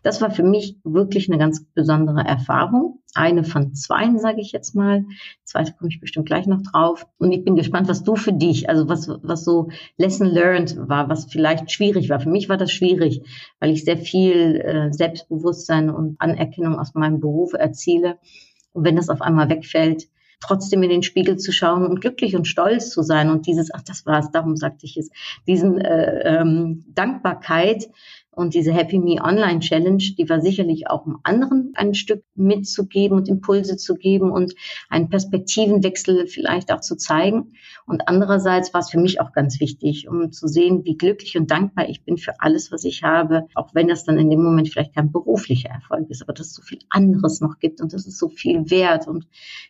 Das 0.02 0.20
war 0.20 0.30
für 0.30 0.42
mich 0.42 0.76
wirklich 0.84 1.28
eine 1.28 1.38
ganz 1.38 1.64
besondere 1.74 2.24
Erfahrung. 2.24 3.00
Eine 3.14 3.44
von 3.44 3.74
zwei, 3.74 4.16
sage 4.16 4.40
ich 4.40 4.52
jetzt 4.52 4.74
mal. 4.74 5.04
Zweite 5.44 5.74
komme 5.74 5.90
ich 5.90 6.00
bestimmt 6.00 6.26
gleich 6.26 6.46
noch 6.46 6.62
drauf. 6.62 7.06
Und 7.18 7.32
ich 7.32 7.44
bin 7.44 7.56
gespannt, 7.56 7.88
was 7.88 8.02
du 8.02 8.16
für 8.16 8.32
dich, 8.32 8.68
also 8.68 8.88
was, 8.88 9.08
was 9.22 9.44
so 9.44 9.68
Lesson 9.96 10.26
learned 10.26 10.76
war, 10.88 11.08
was 11.08 11.26
vielleicht 11.26 11.70
schwierig 11.70 12.08
war. 12.08 12.20
Für 12.20 12.30
mich 12.30 12.48
war 12.48 12.56
das 12.56 12.72
schwierig, 12.72 13.22
weil 13.60 13.70
ich 13.70 13.84
sehr 13.84 13.98
viel 13.98 14.60
äh, 14.60 14.92
Selbstbewusstsein 14.92 15.90
und 15.90 16.20
Anerkennung 16.20 16.78
aus 16.78 16.94
meinem 16.94 17.20
Beruf 17.20 17.52
erziele. 17.52 18.18
Und 18.72 18.84
wenn 18.84 18.96
das 18.96 19.08
auf 19.08 19.20
einmal 19.20 19.48
wegfällt, 19.50 20.08
trotzdem 20.42 20.82
in 20.82 20.90
den 20.90 21.02
Spiegel 21.02 21.36
zu 21.36 21.52
schauen 21.52 21.86
und 21.86 22.00
glücklich 22.00 22.34
und 22.36 22.48
stolz 22.48 22.90
zu 22.90 23.02
sein 23.02 23.30
und 23.30 23.46
dieses, 23.46 23.72
ach, 23.72 23.82
das 23.82 24.04
war's, 24.06 24.30
darum 24.32 24.56
sagte 24.56 24.86
ich 24.86 24.96
es, 24.96 25.10
diesen 25.46 25.80
äh, 25.80 26.40
ähm, 26.40 26.84
Dankbarkeit 26.88 27.88
und 28.34 28.54
diese 28.54 28.72
Happy 28.72 28.98
Me 28.98 29.22
Online 29.22 29.60
Challenge, 29.60 30.02
die 30.16 30.26
war 30.28 30.40
sicherlich 30.40 30.88
auch 30.88 31.04
um 31.04 31.18
anderen 31.22 31.72
ein 31.74 31.92
Stück 31.92 32.24
mitzugeben 32.34 33.18
und 33.18 33.28
Impulse 33.28 33.76
zu 33.76 33.94
geben 33.94 34.30
und 34.30 34.54
einen 34.88 35.10
Perspektivenwechsel 35.10 36.26
vielleicht 36.26 36.72
auch 36.72 36.80
zu 36.80 36.96
zeigen. 36.96 37.52
Und 37.86 38.08
andererseits 38.08 38.72
war 38.72 38.80
es 38.80 38.90
für 38.90 38.98
mich 38.98 39.20
auch 39.20 39.32
ganz 39.32 39.60
wichtig, 39.60 40.08
um 40.08 40.32
zu 40.32 40.48
sehen, 40.48 40.82
wie 40.84 40.96
glücklich 40.96 41.36
und 41.36 41.50
dankbar 41.50 41.90
ich 41.90 42.04
bin 42.04 42.16
für 42.16 42.40
alles, 42.40 42.72
was 42.72 42.84
ich 42.84 43.02
habe, 43.02 43.48
auch 43.54 43.74
wenn 43.74 43.88
das 43.88 44.04
dann 44.04 44.18
in 44.18 44.30
dem 44.30 44.42
Moment 44.42 44.70
vielleicht 44.70 44.94
kein 44.94 45.12
beruflicher 45.12 45.68
Erfolg 45.68 46.08
ist, 46.08 46.22
aber 46.22 46.32
dass 46.32 46.46
es 46.46 46.54
so 46.54 46.62
viel 46.62 46.78
anderes 46.88 47.42
noch 47.42 47.58
gibt 47.58 47.82
und 47.82 47.92
das 47.92 48.06
ist 48.06 48.18
so 48.18 48.28
viel 48.28 48.70
wert. 48.70 49.08
Und 49.08 49.26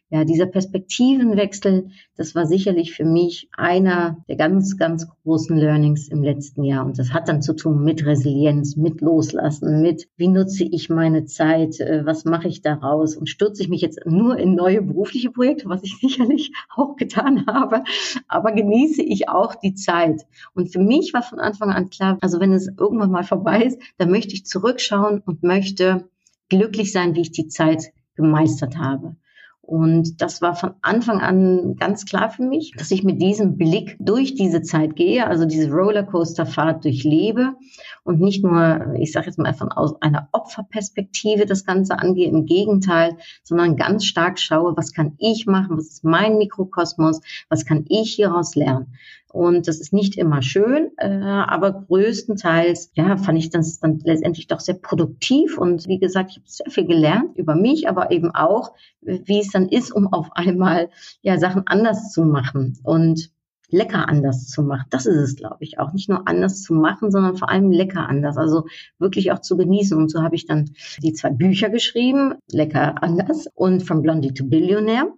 ja, 0.09 0.25
dieser 0.25 0.47
Perspektivenwechsel, 0.47 1.89
das 2.17 2.37
war 2.37 2.47
sicherlich 2.47 2.93
für 2.93 3.05
mich 3.05 3.49
einer 3.57 4.19
der 4.29 4.37
ganz, 4.37 4.77
ganz 4.77 5.09
großen 5.25 5.57
Learnings 5.57 6.07
im 6.07 6.23
letzten 6.23 6.63
Jahr. 6.63 6.85
Und 6.85 6.99
das 6.99 7.13
hat 7.13 7.29
dann 7.29 7.43
zu 7.43 7.55
tun 7.55 7.83
mit 7.83 8.07
Resilienz 8.07 8.52
Resilienz, 8.53 8.77
mit 8.77 9.01
Loslassen, 9.01 9.83
mit 9.83 10.09
wie 10.17 10.29
nutze 10.29 10.65
ich 10.65 10.89
meine 10.89 11.25
Zeit, 11.25 11.81
äh, 11.81 12.05
was 12.05 12.25
mache 12.25 12.49
ich 12.49 12.63
daraus 12.63 13.17
und 13.17 13.29
stürze 13.29 13.63
ich 13.63 13.69
mich 13.69 13.81
jetzt 13.81 14.01
nur 14.07 14.39
in 14.39 14.55
neue 14.55 14.83
berufliche 14.83 15.31
Projekte, 15.31 15.69
was 15.69 15.83
ich 15.83 15.97
sicherlich 16.01 16.53
auch 16.75 16.97
getan 16.97 17.47
habe, 17.47 17.85
aber 18.29 18.53
genieße 18.53 19.03
ich 19.03 19.29
auch 19.29 19.55
die 19.55 19.75
Zeit. 19.75 20.27
Und 20.55 20.73
für 20.73 20.81
mich 20.81 21.13
war 21.15 21.23
von 21.23 21.41
Anfang 21.41 21.71
an 21.71 21.91
klar, 21.91 22.19
also 22.21 22.41
wenn 22.41 22.53
es 22.53 22.69
irgendwann 22.69 23.11
mal 23.11 23.25
vorbei 23.25 23.63
ist, 23.63 23.81
dann 23.99 24.11
möchte 24.11 24.35
ich 24.35 24.47
zurückschauen 24.47 25.21
und 25.25 25.43
möchte 25.43 26.09
glücklich 26.49 26.93
sein, 26.93 27.15
wie 27.15 27.23
ich 27.23 27.33
die 27.33 27.49
Zeit 27.49 27.93
gemeistert 28.15 28.77
habe. 28.77 29.17
Und 29.65 30.21
das 30.21 30.43
war 30.43 30.57
von 30.57 30.75
Anfang 30.83 31.21
an 31.21 31.77
ganz 31.77 32.05
klar 32.05 32.31
für 32.31 32.43
mich, 32.43 32.73
dass 32.77 32.91
ich 32.91 33.05
mit 33.05 33.23
diesem 33.23 33.57
Blick 33.57 33.97
durch 34.01 34.35
diese 34.35 34.63
Zeit 34.63 34.97
gehe, 34.97 35.27
also 35.27 35.47
diese 35.47 35.71
Rollercoaster-Fahrt 35.71 36.85
durchlebe 36.85 37.55
und 38.03 38.21
nicht 38.21 38.43
nur, 38.43 38.95
ich 38.99 39.13
sage 39.13 39.27
jetzt 39.27 39.39
mal 39.39 39.55
von 39.55 39.71
einer 40.01 40.29
Opferperspektive 40.33 41.47
das 41.47 41.65
Ganze 41.65 41.97
angehe, 41.97 42.29
im 42.29 42.45
Gegenteil, 42.45 43.17
sondern 43.45 43.77
ganz 43.77 44.05
stark 44.05 44.41
schaue, 44.41 44.77
was 44.77 44.93
kann 44.93 45.15
ich 45.19 45.47
machen, 45.47 45.79
was 45.79 45.87
ist 45.87 46.05
mein 46.05 46.39
Mikrokosmos, 46.39 47.21
was 47.49 47.65
kann 47.65 47.85
ich 47.89 48.15
hieraus 48.15 48.57
lernen. 48.57 48.95
Und 49.33 49.67
das 49.67 49.81
ist 49.81 49.93
nicht 49.93 50.17
immer 50.17 50.43
schön, 50.43 50.91
äh, 50.99 51.09
aber 51.09 51.73
größtenteils, 51.73 52.93
ja, 52.95 53.17
fand 53.17 53.39
ich 53.39 53.51
das 53.51 53.81
dann 53.81 54.01
letztendlich 54.05 54.47
doch 54.47 54.61
sehr 54.61 54.75
produktiv. 54.75 55.59
Und 55.59 55.89
wie 55.89 55.99
gesagt, 55.99 56.31
ich 56.31 56.37
habe 56.37 56.47
sehr 56.47 56.71
viel 56.71 56.87
gelernt 56.87 57.37
über 57.37 57.55
mich, 57.55 57.89
aber 57.89 58.11
eben 58.11 58.31
auch, 58.31 58.73
wie 59.01 59.41
es 59.41 59.51
dann 59.51 59.69
ist, 59.69 59.91
um 59.91 60.13
auf 60.13 60.29
einmal 60.33 60.91
ja 61.23 61.39
Sachen 61.39 61.63
anders 61.67 62.13
zu 62.13 62.25
machen 62.25 62.79
und 62.83 63.31
lecker 63.73 64.09
anders 64.09 64.47
zu 64.49 64.63
machen. 64.63 64.87
Das 64.91 65.07
ist 65.07 65.17
es, 65.17 65.37
glaube 65.37 65.57
ich, 65.61 65.79
auch. 65.79 65.93
Nicht 65.93 66.09
nur 66.09 66.29
anders 66.29 66.63
zu 66.63 66.75
machen, 66.75 67.11
sondern 67.11 67.37
vor 67.37 67.49
allem 67.49 67.71
lecker 67.71 68.09
anders. 68.09 68.37
Also 68.37 68.67
wirklich 68.99 69.33
auch 69.33 69.41
zu 69.41 69.57
genießen. 69.57 69.97
Und 69.97 70.11
so 70.11 70.23
habe 70.23 70.37
ich 70.37 70.47
dann 70.47 70.71
die 71.03 71.15
zwei 71.15 71.31
Bücher 71.31 71.71
geschrieben, 71.71 72.35
lecker 72.51 73.03
anders 73.03 73.49
und 73.55 73.83
From 73.83 74.03
Blondie 74.03 74.35
to 74.35 74.45
Billionaire. 74.45 75.13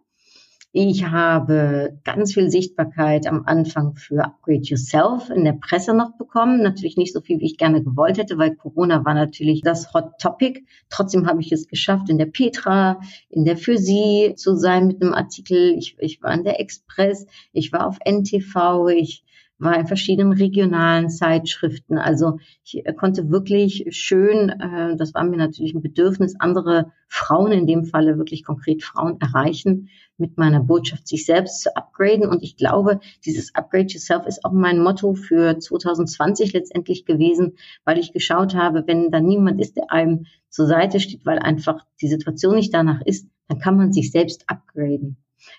Ich 0.77 1.05
habe 1.05 2.01
ganz 2.03 2.35
viel 2.35 2.51
Sichtbarkeit 2.51 3.29
am 3.29 3.45
Anfang 3.47 3.95
für 3.95 4.25
Upgrade 4.25 4.63
Yourself 4.65 5.31
in 5.31 5.45
der 5.45 5.53
Presse 5.53 5.95
noch 5.95 6.19
bekommen. 6.19 6.65
Natürlich 6.65 6.97
nicht 6.97 7.13
so 7.13 7.21
viel, 7.21 7.39
wie 7.39 7.47
ich 7.47 7.59
gerne 7.59 7.81
gewollt 7.85 8.19
hätte, 8.19 8.39
weil 8.39 8.57
Corona 8.57 9.05
war 9.05 9.15
natürlich 9.15 9.63
das 9.63 9.95
Hot 9.95 10.19
Topic. 10.19 10.65
Trotzdem 10.91 11.29
habe 11.29 11.41
ich 11.41 11.53
es 11.53 11.69
geschafft, 11.69 12.11
in 12.11 12.19
der 12.19 12.27
Petra, 12.27 12.99
in 13.31 13.45
der 13.45 13.57
Für 13.57 13.79
Sie 13.79 14.35
zu 14.35 14.57
sein 14.57 14.89
mit 14.89 15.01
einem 15.01 15.15
Artikel. 15.15 15.77
Ich, 15.79 15.95
ich 16.01 16.21
war 16.25 16.35
in 16.35 16.43
der 16.43 16.59
Express, 16.59 17.25
ich 17.53 17.73
war 17.73 17.87
auf 17.87 17.99
NTV, 18.05 18.89
ich 18.89 19.23
war 19.59 19.79
in 19.79 19.87
verschiedenen 19.87 20.33
regionalen 20.33 21.09
Zeitschriften. 21.09 21.99
Also 21.99 22.39
ich 22.65 22.83
konnte 22.97 23.31
wirklich 23.31 23.87
schön, 23.91 24.51
äh, 24.51 24.97
das 24.97 25.15
war 25.15 25.25
mir 25.25 25.37
natürlich 25.37 25.75
ein 25.75 25.83
Bedürfnis, 25.83 26.35
andere 26.39 26.93
Frauen 27.09 27.53
in 27.53 27.67
dem 27.67 27.85
Falle, 27.85 28.19
wirklich 28.19 28.45
konkret 28.45 28.83
Frauen 28.83 29.21
erreichen 29.21 29.89
mit 30.17 30.39
meiner 30.39 30.61
Botschaft, 30.61 31.07
sich 31.07 31.25
selbst 31.25 31.63
zu 31.63 31.77
upgraden. 31.77 32.29
Und 32.29 32.43
ich 32.43 32.57
glaube, 32.57 33.01
dieses 33.25 33.55
Upgrade 33.55 33.87
Yourself 33.87 34.27
ist 34.27 34.45
auch 34.45 34.53
mein 34.53 34.81
Motto 34.81 35.15
für 35.15 35.59
2020 35.59 36.53
letztendlich 36.53 37.05
gewesen, 37.05 37.57
weil 37.85 37.99
ich 37.99 38.13
geschaut 38.13 38.55
habe, 38.55 38.85
wenn 38.87 39.11
da 39.11 39.21
niemand 39.21 39.61
ist, 39.61 39.77
der 39.77 39.91
einem 39.91 40.27
zur 40.49 40.67
Seite 40.67 41.01
steht, 41.01 41.27
weil 41.27 41.39
einfach 41.39 41.85
die 42.01 42.09
Situation 42.09 42.57
nicht 42.57 42.75
danach 42.75 43.01
ist, 43.05 43.29
dann 43.49 43.59
kann 43.59 43.77
man 43.77 43.93
sich 43.93 44.11
selbst 44.11 44.45
upgraden. 44.49 45.17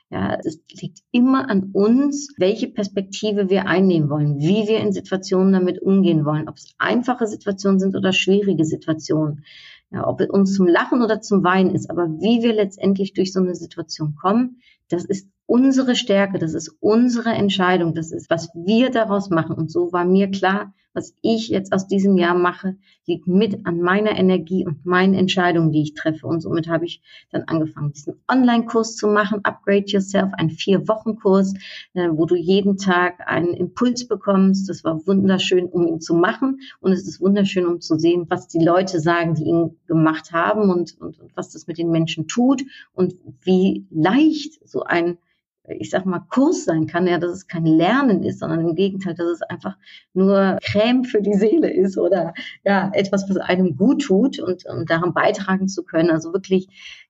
Ja, 0.10 0.38
es 0.43 0.60
liegt 0.71 1.00
immer 1.12 1.50
an 1.50 1.71
uns, 1.74 2.34
welche 2.38 2.67
Perspektive 2.67 3.50
wir 3.50 3.67
einnehmen 3.67 4.10
wollen, 4.10 4.39
wie 4.39 4.67
wir 4.67 4.80
in 4.80 4.91
Situationen 4.91 5.54
damit 5.54 5.82
umgehen 5.82 6.26
wollen, 6.26 6.48
ob 6.48 6.58
es 6.58 6.74
einfache 6.78 7.28
Situationen 7.28 7.80
sind 7.80 7.95
oder 7.95 8.13
schwierige 8.13 8.65
Situationen. 8.65 9.43
Ja, 9.91 10.08
ob 10.08 10.19
es 10.19 10.30
uns 10.30 10.56
zum 10.56 10.67
Lachen 10.67 11.04
oder 11.04 11.21
zum 11.21 11.43
Weinen 11.43 11.74
ist, 11.74 11.89
aber 11.89 12.08
wie 12.08 12.41
wir 12.41 12.54
letztendlich 12.54 13.13
durch 13.13 13.32
so 13.32 13.39
eine 13.39 13.56
Situation 13.56 14.15
kommen, 14.15 14.62
das 14.89 15.06
ist 15.06 15.30
unsere 15.48 15.96
Stärke, 15.96 16.40
das 16.40 16.54
ist 16.54 16.76
unsere 16.80 17.30
Entscheidung, 17.30 17.94
das 17.94 18.12
ist, 18.12 18.30
was 18.30 18.50
wir 18.54 18.90
daraus 18.90 19.30
machen. 19.30 19.56
Und 19.56 19.72
so 19.72 19.92
war 19.92 20.06
mir 20.06 20.32
klar, 20.32 20.74
was 20.96 21.14
ich 21.22 21.50
jetzt 21.50 21.74
aus 21.74 21.88
diesem 21.88 22.18
Jahr 22.18 22.36
mache, 22.36 22.78
liegt 23.06 23.28
mit 23.28 23.66
an 23.66 23.82
meiner 23.82 24.18
Energie 24.18 24.66
und 24.66 24.86
meinen 24.86 25.14
Entscheidungen, 25.14 25.72
die 25.72 25.82
ich 25.82 25.94
treffe. 25.94 26.26
Und 26.26 26.40
somit 26.40 26.70
habe 26.70 26.86
ich 26.86 27.02
dann 27.32 27.44
angefangen, 27.44 27.92
diesen 27.92 28.16
Online-Kurs 28.32 28.96
zu 28.96 29.08
machen, 29.08 29.42
Upgrade 29.44 29.86
Yourself, 29.88 30.32
ein 30.38 30.50
Vier-Wochen-Kurs, 30.50 31.54
äh, 31.94 32.08
wo 32.12 32.26
du 32.26 32.36
jeden 32.36 32.78
Tag 32.78 33.20
einen 33.28 33.54
Impuls 33.54 34.08
bekommst. 34.08 34.70
Das 34.70 34.86
war 34.86 35.06
wunderschön, 35.06 35.68
um 35.68 35.86
ihn 35.86 36.00
zu 36.00 36.16
machen. 36.16 36.62
Und 36.80 36.94
es 36.94 37.06
ist 37.06 37.20
wunderschön, 37.20 37.68
um 37.68 37.82
zu 37.82 38.00
sehen, 38.00 38.26
was 38.30 38.48
die 38.48 38.64
Leute 38.64 39.02
sagen, 39.02 39.36
die 39.36 39.44
ihn 39.44 39.78
gemacht 39.88 40.32
haben 40.32 40.70
und, 40.70 41.00
und, 41.02 41.20
und 41.20 41.36
was 41.36 41.52
das 41.52 41.68
mit 41.68 41.78
den 41.78 41.92
Menschen 41.92 42.28
tut 42.28 42.64
und 42.94 43.16
wie 43.42 43.86
leicht 43.92 44.66
so 44.68 44.84
ein 44.84 45.18
ich 45.67 45.89
sag 45.89 46.06
mal, 46.06 46.19
Kurs 46.30 46.65
sein 46.65 46.88
kann, 46.88 47.08
ja, 47.08 47.17
dass 47.17 47.32
es 47.32 47.47
kein 47.47 47.65
Lernen 47.65 48.23
ist, 48.23 48.39
sondern 48.39 48.62
im 48.62 48.75
Gegenteil, 48.75 49.15
dass 49.15 49.28
es 49.28 49.41
einfach 49.41 49.78
nur 50.13 50.58
Creme 50.62 51.04
für 51.04 51.21
die 51.21 51.34
Seele 51.34 51.71
ist 51.71 51.97
oder 51.97 52.34
ja, 52.63 52.91
etwas, 52.93 53.30
was 53.30 53.38
einem 53.38 53.75
gut 53.75 54.04
tut 54.04 54.39
und, 54.39 54.65
und 54.65 54.89
daran 54.89 55.13
beitragen 55.13 55.67
zu 55.67 55.84
können. 55.84 56.12
Also 56.12 56.34
wirklich 56.34 56.67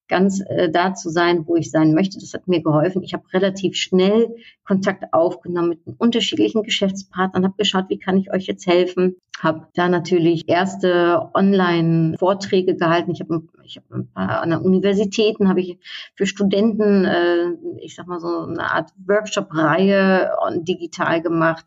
ganz 0.08 0.42
äh, 0.48 0.70
da 0.70 0.94
zu 0.94 1.10
sein, 1.10 1.48
wo 1.48 1.56
ich 1.56 1.72
sein 1.72 1.94
möchte. 1.94 2.20
Das 2.20 2.34
hat 2.34 2.48
mir 2.48 2.62
geholfen. 2.62 3.04
Ich 3.04 3.14
habe 3.14 3.24
relativ 3.34 3.76
schnell 3.76 4.36
Kontakt 4.66 5.14
aufgenommen 5.14 5.70
mit 5.70 5.80
unterschiedlichen 5.98 6.64
Geschäftspartnern, 6.64 7.44
habe 7.44 7.56
geschaut, 7.58 7.86
wie 7.90 8.00
kann 8.00 8.18
ich 8.18 8.32
euch 8.32 8.46
jetzt 8.46 8.68
helfen. 8.68 9.16
Habe 9.40 9.68
da 9.74 9.90
natürlich 9.90 10.48
erste 10.48 11.30
Online-Vorträge 11.34 12.76
gehalten. 12.76 13.12
Ich 13.12 13.20
habe 13.20 13.44
ich 13.64 13.78
hab 13.78 13.92
ein 13.92 14.08
paar 14.12 14.42
an 14.42 14.52
der 14.52 14.64
Universitäten 14.64 15.50
habe 15.50 15.62
ich 15.62 15.80
für 16.16 16.26
Studenten, 16.26 17.06
äh, 17.06 17.52
ich 17.80 17.96
sag 17.96 18.08
mal 18.08 18.20
so 18.20 18.28
eine 18.28 18.72
Art 18.72 18.92
Workshop-Reihe 19.08 20.32
digital 20.60 21.22
gemacht. 21.22 21.66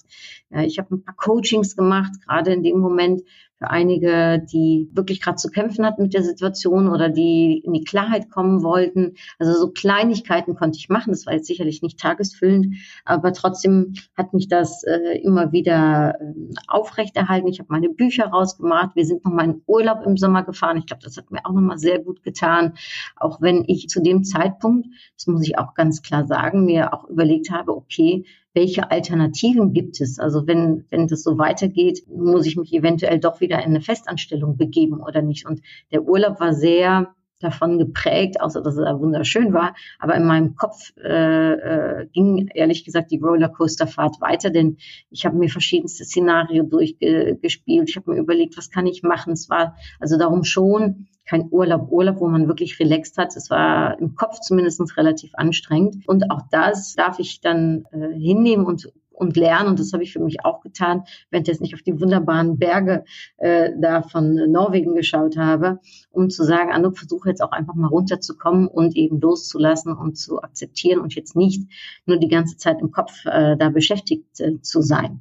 Ja, 0.50 0.62
ich 0.62 0.78
habe 0.78 0.94
ein 0.94 1.04
paar 1.04 1.14
Coachings 1.16 1.76
gemacht, 1.76 2.12
gerade 2.26 2.52
in 2.52 2.62
dem 2.62 2.78
Moment 2.78 3.22
für 3.58 3.70
einige, 3.70 4.40
die 4.52 4.88
wirklich 4.92 5.20
gerade 5.20 5.36
zu 5.36 5.48
kämpfen 5.50 5.84
hatten 5.84 6.02
mit 6.02 6.14
der 6.14 6.22
Situation 6.22 6.88
oder 6.88 7.08
die 7.08 7.60
in 7.64 7.72
die 7.72 7.84
Klarheit 7.84 8.30
kommen 8.30 8.62
wollten. 8.62 9.14
Also 9.38 9.52
so 9.52 9.70
Kleinigkeiten 9.70 10.54
konnte 10.54 10.78
ich 10.78 10.88
machen. 10.88 11.10
Das 11.10 11.26
war 11.26 11.34
jetzt 11.34 11.46
sicherlich 11.46 11.82
nicht 11.82 11.98
tagesfüllend, 11.98 12.76
aber 13.04 13.32
trotzdem 13.32 13.94
hat 14.16 14.32
mich 14.32 14.48
das 14.48 14.84
äh, 14.84 15.18
immer 15.22 15.52
wieder 15.52 16.18
äh, 16.20 16.54
aufrechterhalten. 16.68 17.48
Ich 17.48 17.58
habe 17.58 17.72
meine 17.72 17.88
Bücher 17.88 18.26
rausgemacht. 18.26 18.94
Wir 18.94 19.04
sind 19.04 19.24
nochmal 19.24 19.46
in 19.46 19.62
Urlaub 19.66 20.06
im 20.06 20.16
Sommer 20.16 20.44
gefahren. 20.44 20.76
Ich 20.76 20.86
glaube, 20.86 21.02
das 21.02 21.16
hat 21.16 21.30
mir 21.30 21.44
auch 21.44 21.52
nochmal 21.52 21.78
sehr 21.78 21.98
gut 21.98 22.22
getan. 22.22 22.74
Auch 23.16 23.40
wenn 23.40 23.64
ich 23.66 23.88
zu 23.88 24.00
dem 24.00 24.22
Zeitpunkt, 24.22 24.86
das 25.16 25.26
muss 25.26 25.46
ich 25.46 25.58
auch 25.58 25.74
ganz 25.74 26.02
klar 26.02 26.26
sagen, 26.26 26.64
mir 26.64 26.94
auch 26.94 27.08
überlegt 27.08 27.50
habe, 27.50 27.76
okay, 27.76 28.24
welche 28.54 28.90
Alternativen 28.90 29.72
gibt 29.72 30.00
es? 30.00 30.18
Also 30.18 30.46
wenn, 30.46 30.84
wenn 30.90 31.06
das 31.06 31.22
so 31.22 31.38
weitergeht, 31.38 32.02
muss 32.08 32.46
ich 32.46 32.56
mich 32.56 32.72
eventuell 32.72 33.20
doch 33.20 33.40
wieder 33.40 33.58
in 33.58 33.70
eine 33.70 33.80
Festanstellung 33.80 34.56
begeben 34.56 35.00
oder 35.00 35.22
nicht? 35.22 35.46
Und 35.46 35.60
der 35.92 36.02
Urlaub 36.02 36.40
war 36.40 36.54
sehr 36.54 37.14
davon 37.40 37.78
geprägt, 37.78 38.40
außer 38.40 38.62
dass 38.62 38.76
er 38.78 39.00
wunderschön 39.00 39.52
war. 39.52 39.74
Aber 39.98 40.14
in 40.16 40.24
meinem 40.24 40.56
Kopf 40.56 40.92
äh, 40.96 41.52
äh, 41.52 42.06
ging 42.12 42.48
ehrlich 42.54 42.84
gesagt 42.84 43.10
die 43.10 43.18
Rollercoasterfahrt 43.18 44.20
weiter, 44.20 44.50
denn 44.50 44.78
ich 45.10 45.24
habe 45.24 45.36
mir 45.36 45.48
verschiedenste 45.48 46.04
Szenarien 46.04 46.68
durchgespielt. 46.68 47.90
Ich 47.90 47.96
habe 47.96 48.12
mir 48.12 48.18
überlegt, 48.18 48.56
was 48.56 48.70
kann 48.70 48.86
ich 48.86 49.02
machen. 49.02 49.32
Es 49.32 49.48
war 49.48 49.76
also 50.00 50.18
darum 50.18 50.44
schon 50.44 51.06
kein 51.28 51.48
Urlaub, 51.50 51.90
Urlaub, 51.90 52.20
wo 52.20 52.28
man 52.28 52.48
wirklich 52.48 52.78
relaxed 52.80 53.18
hat. 53.18 53.36
Es 53.36 53.50
war 53.50 53.98
im 53.98 54.14
Kopf 54.14 54.40
zumindest 54.40 54.96
relativ 54.96 55.32
anstrengend. 55.34 56.08
Und 56.08 56.30
auch 56.30 56.42
das 56.50 56.94
darf 56.94 57.18
ich 57.18 57.40
dann 57.40 57.84
äh, 57.92 58.18
hinnehmen 58.18 58.64
und 58.66 58.90
und 59.18 59.36
lernen. 59.36 59.70
Und 59.70 59.80
das 59.80 59.92
habe 59.92 60.02
ich 60.02 60.12
für 60.12 60.20
mich 60.20 60.44
auch 60.44 60.60
getan, 60.60 61.04
wenn 61.30 61.42
ich 61.42 61.48
jetzt 61.48 61.60
nicht 61.60 61.74
auf 61.74 61.82
die 61.82 62.00
wunderbaren 62.00 62.58
Berge 62.58 63.04
äh, 63.38 63.70
da 63.78 64.02
von 64.02 64.34
Norwegen 64.50 64.94
geschaut 64.94 65.36
habe, 65.36 65.80
um 66.10 66.30
zu 66.30 66.44
sagen, 66.44 66.72
Anuk, 66.72 66.96
versuche 66.98 67.28
jetzt 67.28 67.42
auch 67.42 67.52
einfach 67.52 67.74
mal 67.74 67.88
runterzukommen 67.88 68.68
und 68.68 68.96
eben 68.96 69.20
loszulassen 69.20 69.92
und 69.92 70.16
zu 70.16 70.42
akzeptieren 70.42 71.00
und 71.00 71.14
jetzt 71.14 71.36
nicht 71.36 71.68
nur 72.06 72.18
die 72.18 72.28
ganze 72.28 72.56
Zeit 72.56 72.80
im 72.80 72.92
Kopf 72.92 73.24
äh, 73.26 73.56
da 73.56 73.70
beschäftigt 73.70 74.40
äh, 74.40 74.60
zu 74.62 74.80
sein. 74.80 75.20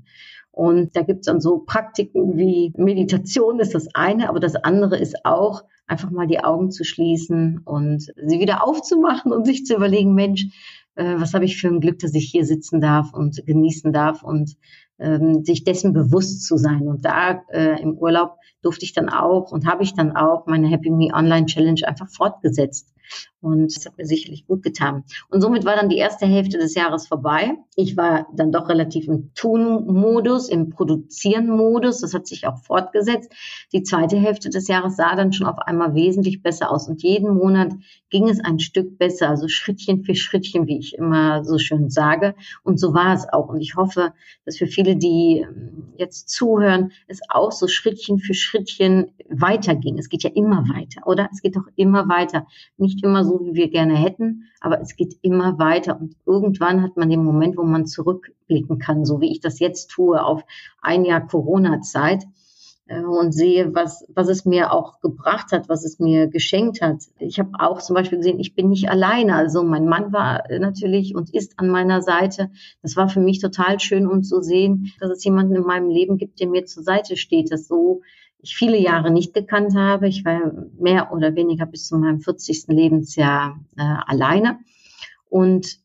Und 0.57 0.95
da 0.95 1.03
gibt 1.03 1.19
es 1.19 1.25
dann 1.27 1.39
so 1.39 1.59
Praktiken 1.59 2.35
wie 2.35 2.73
Meditation 2.75 3.59
ist 3.59 3.75
das 3.75 3.93
eine, 3.93 4.27
aber 4.27 4.39
das 4.39 4.55
andere 4.55 4.97
ist 4.97 5.23
auch, 5.23 5.63
einfach 5.85 6.09
mal 6.09 6.25
die 6.25 6.43
Augen 6.43 6.71
zu 6.71 6.83
schließen 6.83 7.61
und 7.63 8.01
sie 8.01 8.39
wieder 8.39 8.67
aufzumachen 8.67 9.31
und 9.31 9.45
sich 9.45 9.65
zu 9.65 9.75
überlegen, 9.75 10.15
Mensch, 10.15 10.47
äh, 10.95 11.13
was 11.17 11.35
habe 11.35 11.45
ich 11.45 11.61
für 11.61 11.67
ein 11.67 11.79
Glück, 11.79 11.99
dass 11.99 12.15
ich 12.15 12.31
hier 12.31 12.43
sitzen 12.43 12.81
darf 12.81 13.13
und 13.13 13.45
genießen 13.45 13.93
darf 13.93 14.23
und 14.23 14.57
ähm, 14.97 15.45
sich 15.45 15.63
dessen 15.63 15.93
bewusst 15.93 16.43
zu 16.43 16.57
sein. 16.57 16.87
Und 16.87 17.05
da 17.05 17.43
äh, 17.51 17.79
im 17.79 17.93
Urlaub 17.95 18.37
durfte 18.63 18.83
ich 18.83 18.93
dann 18.93 19.09
auch 19.09 19.51
und 19.51 19.67
habe 19.67 19.83
ich 19.83 19.93
dann 19.93 20.15
auch 20.15 20.47
meine 20.47 20.67
Happy 20.69 20.89
Me 20.89 21.09
Online 21.13 21.45
Challenge 21.45 21.81
einfach 21.85 22.09
fortgesetzt. 22.09 22.91
Und 23.47 23.75
das 23.75 23.85
hat 23.85 23.97
mir 23.97 24.05
sicherlich 24.05 24.45
gut 24.45 24.63
getan. 24.63 25.03
Und 25.29 25.41
somit 25.41 25.65
war 25.65 25.75
dann 25.75 25.89
die 25.89 25.97
erste 25.97 26.25
Hälfte 26.25 26.57
des 26.57 26.75
Jahres 26.75 27.07
vorbei. 27.07 27.53
Ich 27.75 27.95
war 27.95 28.27
dann 28.35 28.51
doch 28.51 28.69
relativ 28.69 29.07
im 29.07 29.31
Tun-Modus, 29.35 30.49
im 30.49 30.69
Produzieren-Modus. 30.69 32.01
Das 32.01 32.13
hat 32.13 32.27
sich 32.27 32.47
auch 32.47 32.57
fortgesetzt. 32.57 33.31
Die 33.71 33.83
zweite 33.83 34.17
Hälfte 34.17 34.49
des 34.49 34.67
Jahres 34.67 34.95
sah 34.95 35.15
dann 35.15 35.33
schon 35.33 35.47
auf 35.47 35.59
einmal 35.59 35.93
wesentlich 35.93 36.41
besser 36.41 36.71
aus. 36.71 36.87
Und 36.87 37.03
jeden 37.03 37.35
Monat 37.35 37.73
ging 38.09 38.29
es 38.29 38.39
ein 38.39 38.59
Stück 38.59 38.97
besser, 38.97 39.29
also 39.29 39.47
Schrittchen 39.47 40.03
für 40.03 40.15
Schrittchen, 40.15 40.67
wie 40.67 40.79
ich 40.79 40.95
immer 40.95 41.43
so 41.43 41.57
schön 41.57 41.89
sage. 41.89 42.35
Und 42.63 42.79
so 42.79 42.93
war 42.93 43.13
es 43.13 43.27
auch. 43.31 43.49
Und 43.49 43.61
ich 43.61 43.75
hoffe, 43.75 44.13
dass 44.45 44.57
für 44.57 44.67
viele, 44.67 44.95
die 44.95 45.45
ähm, 45.47 45.93
jetzt 45.97 46.29
zuhören, 46.29 46.91
es 47.07 47.19
auch 47.29 47.51
so 47.51 47.67
Schrittchen 47.67 48.19
für 48.19 48.33
Schrittchen 48.33 49.11
weiterging. 49.29 49.97
Es 49.97 50.09
geht 50.09 50.23
ja 50.23 50.29
immer 50.33 50.67
weiter, 50.69 51.05
oder? 51.05 51.29
Es 51.31 51.41
geht 51.41 51.55
doch 51.55 51.67
immer 51.75 52.07
weiter. 52.07 52.47
Nicht 52.77 53.03
immer 53.03 53.23
so, 53.23 53.36
wie 53.41 53.55
wir 53.55 53.69
gerne 53.69 53.95
hätten, 53.95 54.45
aber 54.59 54.81
es 54.81 54.95
geht 54.95 55.17
immer 55.21 55.59
weiter. 55.59 55.99
Und 55.99 56.15
irgendwann 56.25 56.81
hat 56.81 56.97
man 56.97 57.09
den 57.09 57.23
Moment, 57.23 57.57
wo 57.57 57.63
man 57.63 57.85
zurückblicken 57.85 58.79
kann, 58.79 59.05
so 59.05 59.21
wie 59.21 59.31
ich 59.31 59.39
das 59.39 59.59
jetzt 59.59 59.87
tue, 59.87 60.23
auf 60.23 60.43
ein 60.81 61.05
Jahr 61.05 61.25
Corona-Zeit 61.27 62.25
äh, 62.87 63.01
und 63.01 63.31
sehe, 63.33 63.73
was, 63.75 64.05
was 64.13 64.29
es 64.29 64.45
mir 64.45 64.71
auch 64.71 64.99
gebracht 64.99 65.51
hat, 65.51 65.69
was 65.69 65.85
es 65.85 65.99
mir 65.99 66.27
geschenkt 66.27 66.81
hat. 66.81 67.03
Ich 67.19 67.39
habe 67.39 67.51
auch 67.59 67.81
zum 67.81 67.95
Beispiel 67.95 68.17
gesehen, 68.17 68.39
ich 68.39 68.55
bin 68.55 68.69
nicht 68.69 68.89
alleine. 68.89 69.35
Also 69.35 69.63
mein 69.63 69.87
Mann 69.87 70.13
war 70.13 70.43
natürlich 70.59 71.15
und 71.15 71.33
ist 71.33 71.59
an 71.59 71.69
meiner 71.69 72.01
Seite. 72.01 72.49
Das 72.81 72.95
war 72.95 73.09
für 73.09 73.19
mich 73.19 73.39
total 73.39 73.79
schön, 73.79 74.07
um 74.07 74.23
zu 74.23 74.41
sehen, 74.41 74.93
dass 74.99 75.11
es 75.11 75.23
jemanden 75.23 75.55
in 75.55 75.63
meinem 75.63 75.89
Leben 75.89 76.17
gibt, 76.17 76.39
der 76.39 76.47
mir 76.47 76.65
zur 76.65 76.83
Seite 76.83 77.17
steht, 77.17 77.51
das 77.51 77.67
so 77.67 78.01
ich 78.39 78.55
viele 78.55 78.77
Jahre 78.77 79.11
nicht 79.11 79.33
gekannt 79.33 79.75
habe. 79.75 80.07
Ich 80.07 80.23
war 80.25 80.53
mehr 80.77 81.11
oder 81.11 81.35
weniger 81.35 81.65
bis 81.65 81.87
zu 81.87 81.97
meinem 81.97 82.19
40. 82.21 82.65
Lebensjahr 82.67 83.59
äh, 83.77 83.81
alleine. 83.81 84.59
Und 85.29 85.79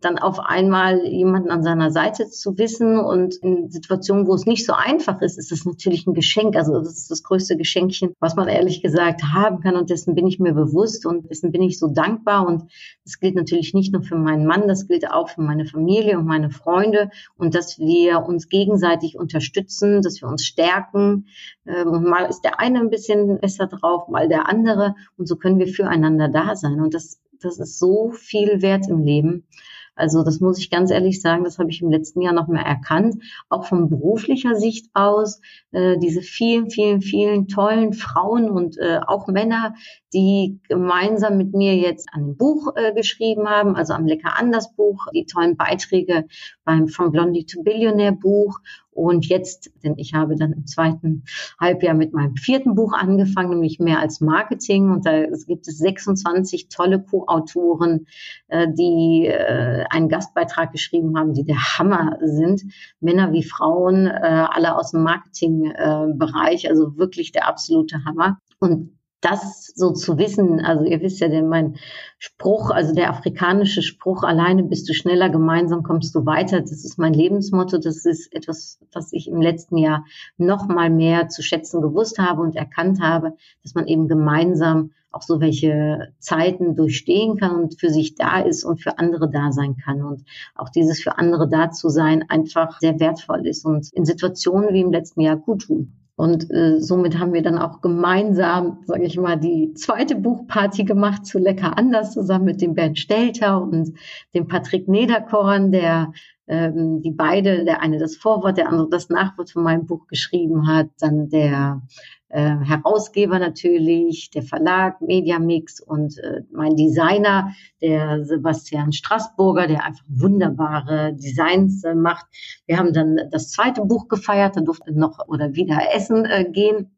dann 0.00 0.18
auf 0.18 0.40
einmal 0.40 1.04
jemanden 1.06 1.50
an 1.50 1.62
seiner 1.62 1.90
Seite 1.90 2.28
zu 2.30 2.56
wissen 2.56 2.98
und 2.98 3.36
in 3.36 3.70
Situationen, 3.70 4.26
wo 4.26 4.34
es 4.34 4.46
nicht 4.46 4.64
so 4.64 4.72
einfach 4.72 5.20
ist, 5.20 5.38
ist 5.38 5.52
das 5.52 5.66
natürlich 5.66 6.06
ein 6.06 6.14
Geschenk. 6.14 6.56
Also 6.56 6.78
das 6.78 6.96
ist 6.96 7.10
das 7.10 7.22
größte 7.22 7.56
Geschenkchen, 7.56 8.14
was 8.18 8.34
man 8.34 8.48
ehrlich 8.48 8.82
gesagt 8.82 9.22
haben 9.34 9.60
kann 9.60 9.76
und 9.76 9.90
dessen 9.90 10.14
bin 10.14 10.26
ich 10.26 10.38
mir 10.38 10.54
bewusst 10.54 11.04
und 11.04 11.28
dessen 11.28 11.52
bin 11.52 11.60
ich 11.60 11.78
so 11.78 11.88
dankbar. 11.88 12.46
Und 12.46 12.70
das 13.04 13.20
gilt 13.20 13.34
natürlich 13.34 13.74
nicht 13.74 13.92
nur 13.92 14.02
für 14.02 14.16
meinen 14.16 14.46
Mann, 14.46 14.68
das 14.68 14.88
gilt 14.88 15.10
auch 15.10 15.28
für 15.28 15.42
meine 15.42 15.66
Familie 15.66 16.18
und 16.18 16.24
meine 16.24 16.50
Freunde. 16.50 17.10
Und 17.36 17.54
dass 17.54 17.78
wir 17.78 18.24
uns 18.24 18.48
gegenseitig 18.48 19.18
unterstützen, 19.18 20.00
dass 20.00 20.22
wir 20.22 20.28
uns 20.28 20.44
stärken. 20.44 21.26
Ähm, 21.66 21.88
und 21.88 22.04
mal 22.04 22.24
ist 22.24 22.40
der 22.40 22.58
eine 22.58 22.80
ein 22.80 22.90
bisschen 22.90 23.38
besser 23.38 23.66
drauf, 23.66 24.08
mal 24.08 24.28
der 24.28 24.48
andere. 24.48 24.94
Und 25.18 25.28
so 25.28 25.36
können 25.36 25.58
wir 25.58 25.68
füreinander 25.68 26.28
da 26.28 26.56
sein. 26.56 26.80
Und 26.80 26.94
das 26.94 27.20
das 27.44 27.58
ist 27.58 27.78
so 27.78 28.10
viel 28.10 28.62
wert 28.62 28.88
im 28.88 29.02
Leben. 29.02 29.46
Also 29.96 30.22
das 30.22 30.40
muss 30.40 30.58
ich 30.58 30.70
ganz 30.70 30.90
ehrlich 30.90 31.20
sagen, 31.20 31.44
das 31.44 31.58
habe 31.58 31.70
ich 31.70 31.82
im 31.82 31.90
letzten 31.90 32.20
Jahr 32.20 32.32
noch 32.32 32.48
mehr 32.48 32.64
erkannt, 32.64 33.22
auch 33.48 33.64
von 33.64 33.88
beruflicher 33.88 34.54
Sicht 34.54 34.90
aus. 34.94 35.40
Äh, 35.72 35.98
diese 35.98 36.22
vielen, 36.22 36.70
vielen, 36.70 37.00
vielen 37.00 37.48
tollen 37.48 37.92
Frauen 37.92 38.50
und 38.50 38.76
äh, 38.78 39.00
auch 39.06 39.28
Männer, 39.28 39.74
die 40.12 40.60
gemeinsam 40.68 41.36
mit 41.36 41.54
mir 41.54 41.76
jetzt 41.76 42.08
an 42.12 42.26
dem 42.26 42.36
Buch 42.36 42.74
äh, 42.76 42.92
geschrieben 42.94 43.48
haben, 43.48 43.76
also 43.76 43.94
am 43.94 44.06
Lecker 44.06 44.38
Anders 44.38 44.74
Buch, 44.74 45.06
die 45.14 45.26
tollen 45.26 45.56
Beiträge 45.56 46.26
beim 46.64 46.88
From 46.88 47.12
Blondie 47.12 47.46
to 47.46 47.62
Billionaire 47.62 48.12
Buch 48.12 48.58
und 48.94 49.26
jetzt, 49.26 49.70
denn 49.82 49.94
ich 49.98 50.14
habe 50.14 50.36
dann 50.36 50.52
im 50.52 50.66
zweiten 50.66 51.24
Halbjahr 51.60 51.94
mit 51.94 52.12
meinem 52.12 52.36
vierten 52.36 52.74
Buch 52.74 52.92
angefangen, 52.92 53.50
nämlich 53.50 53.80
mehr 53.80 53.98
als 53.98 54.20
Marketing. 54.20 54.90
Und 54.90 55.04
da 55.04 55.26
gibt 55.46 55.66
es 55.66 55.78
26 55.78 56.68
tolle 56.68 57.02
Co-Autoren, 57.02 58.06
äh, 58.48 58.68
die 58.72 59.26
äh, 59.26 59.84
einen 59.90 60.08
Gastbeitrag 60.08 60.72
geschrieben 60.72 61.18
haben, 61.18 61.34
die 61.34 61.44
der 61.44 61.78
Hammer 61.78 62.18
sind. 62.22 62.62
Männer 63.00 63.32
wie 63.32 63.42
Frauen, 63.42 64.06
äh, 64.06 64.46
alle 64.48 64.76
aus 64.76 64.92
dem 64.92 65.02
Marketingbereich, 65.02 66.70
also 66.70 66.96
wirklich 66.96 67.32
der 67.32 67.48
absolute 67.48 68.04
Hammer. 68.04 68.38
Und 68.60 68.93
das 69.24 69.72
so 69.74 69.92
zu 69.92 70.18
wissen, 70.18 70.60
also 70.60 70.84
ihr 70.84 71.00
wisst 71.00 71.20
ja, 71.20 71.28
denn 71.28 71.48
mein 71.48 71.76
Spruch, 72.18 72.70
also 72.70 72.94
der 72.94 73.10
afrikanische 73.10 73.82
Spruch, 73.82 74.22
alleine 74.22 74.62
bist 74.64 74.88
du 74.88 74.92
schneller, 74.92 75.30
gemeinsam 75.30 75.82
kommst 75.82 76.14
du 76.14 76.26
weiter, 76.26 76.60
das 76.60 76.84
ist 76.84 76.98
mein 76.98 77.14
Lebensmotto, 77.14 77.78
das 77.78 78.04
ist 78.04 78.32
etwas, 78.34 78.78
was 78.92 79.12
ich 79.12 79.28
im 79.28 79.40
letzten 79.40 79.78
Jahr 79.78 80.04
noch 80.36 80.68
mal 80.68 80.90
mehr 80.90 81.28
zu 81.28 81.42
schätzen 81.42 81.80
gewusst 81.80 82.18
habe 82.18 82.42
und 82.42 82.54
erkannt 82.54 83.00
habe, 83.00 83.32
dass 83.62 83.74
man 83.74 83.86
eben 83.86 84.08
gemeinsam 84.08 84.90
auch 85.10 85.22
so 85.22 85.40
welche 85.40 86.12
Zeiten 86.18 86.74
durchstehen 86.74 87.36
kann 87.38 87.54
und 87.54 87.80
für 87.80 87.88
sich 87.88 88.16
da 88.16 88.40
ist 88.40 88.64
und 88.64 88.82
für 88.82 88.98
andere 88.98 89.30
da 89.30 89.52
sein 89.52 89.76
kann 89.76 90.02
und 90.02 90.24
auch 90.54 90.68
dieses 90.68 91.00
für 91.00 91.18
andere 91.18 91.48
da 91.48 91.70
zu 91.70 91.88
sein 91.88 92.24
einfach 92.28 92.78
sehr 92.80 92.98
wertvoll 93.00 93.46
ist 93.46 93.64
und 93.64 93.92
in 93.92 94.04
Situationen 94.04 94.74
wie 94.74 94.80
im 94.80 94.92
letzten 94.92 95.20
Jahr 95.20 95.36
gut 95.36 95.62
tun. 95.62 96.03
Und 96.16 96.48
äh, 96.50 96.80
somit 96.80 97.18
haben 97.18 97.32
wir 97.32 97.42
dann 97.42 97.58
auch 97.58 97.80
gemeinsam, 97.80 98.78
sage 98.86 99.04
ich 99.04 99.16
mal, 99.18 99.36
die 99.36 99.74
zweite 99.74 100.14
Buchparty 100.14 100.84
gemacht 100.84 101.26
zu 101.26 101.38
Lecker 101.38 101.76
anders 101.76 102.12
zusammen 102.12 102.44
mit 102.44 102.60
dem 102.60 102.74
Bernd 102.74 102.98
Stelter 102.98 103.60
und 103.60 103.94
dem 104.32 104.46
Patrick 104.46 104.86
Nederkorn, 104.86 105.72
der 105.72 106.12
ähm, 106.46 107.00
die 107.02 107.10
beide, 107.10 107.64
der 107.64 107.80
eine 107.80 107.98
das 107.98 108.16
Vorwort, 108.16 108.58
der 108.58 108.68
andere 108.68 108.88
das 108.90 109.08
Nachwort 109.08 109.50
von 109.50 109.62
meinem 109.62 109.86
Buch 109.86 110.06
geschrieben 110.06 110.66
hat, 110.66 110.88
dann 110.98 111.28
der 111.28 111.82
äh, 112.28 112.56
Herausgeber 112.56 113.38
natürlich, 113.38 114.30
der 114.30 114.42
Verlag, 114.42 115.00
Mediamix 115.00 115.80
und 115.80 116.18
äh, 116.18 116.42
mein 116.52 116.76
Designer, 116.76 117.52
der 117.80 118.24
Sebastian 118.24 118.92
Straßburger, 118.92 119.68
der 119.68 119.84
einfach 119.84 120.04
wunderbare 120.08 121.14
Designs 121.14 121.84
äh, 121.84 121.94
macht. 121.94 122.26
Wir 122.66 122.78
haben 122.78 122.92
dann 122.92 123.20
das 123.30 123.50
zweite 123.50 123.82
Buch 123.82 124.08
gefeiert, 124.08 124.56
da 124.56 124.60
durfte 124.60 124.92
noch 124.92 125.28
oder 125.28 125.54
wieder 125.54 125.78
essen 125.94 126.24
äh, 126.24 126.44
gehen, 126.50 126.90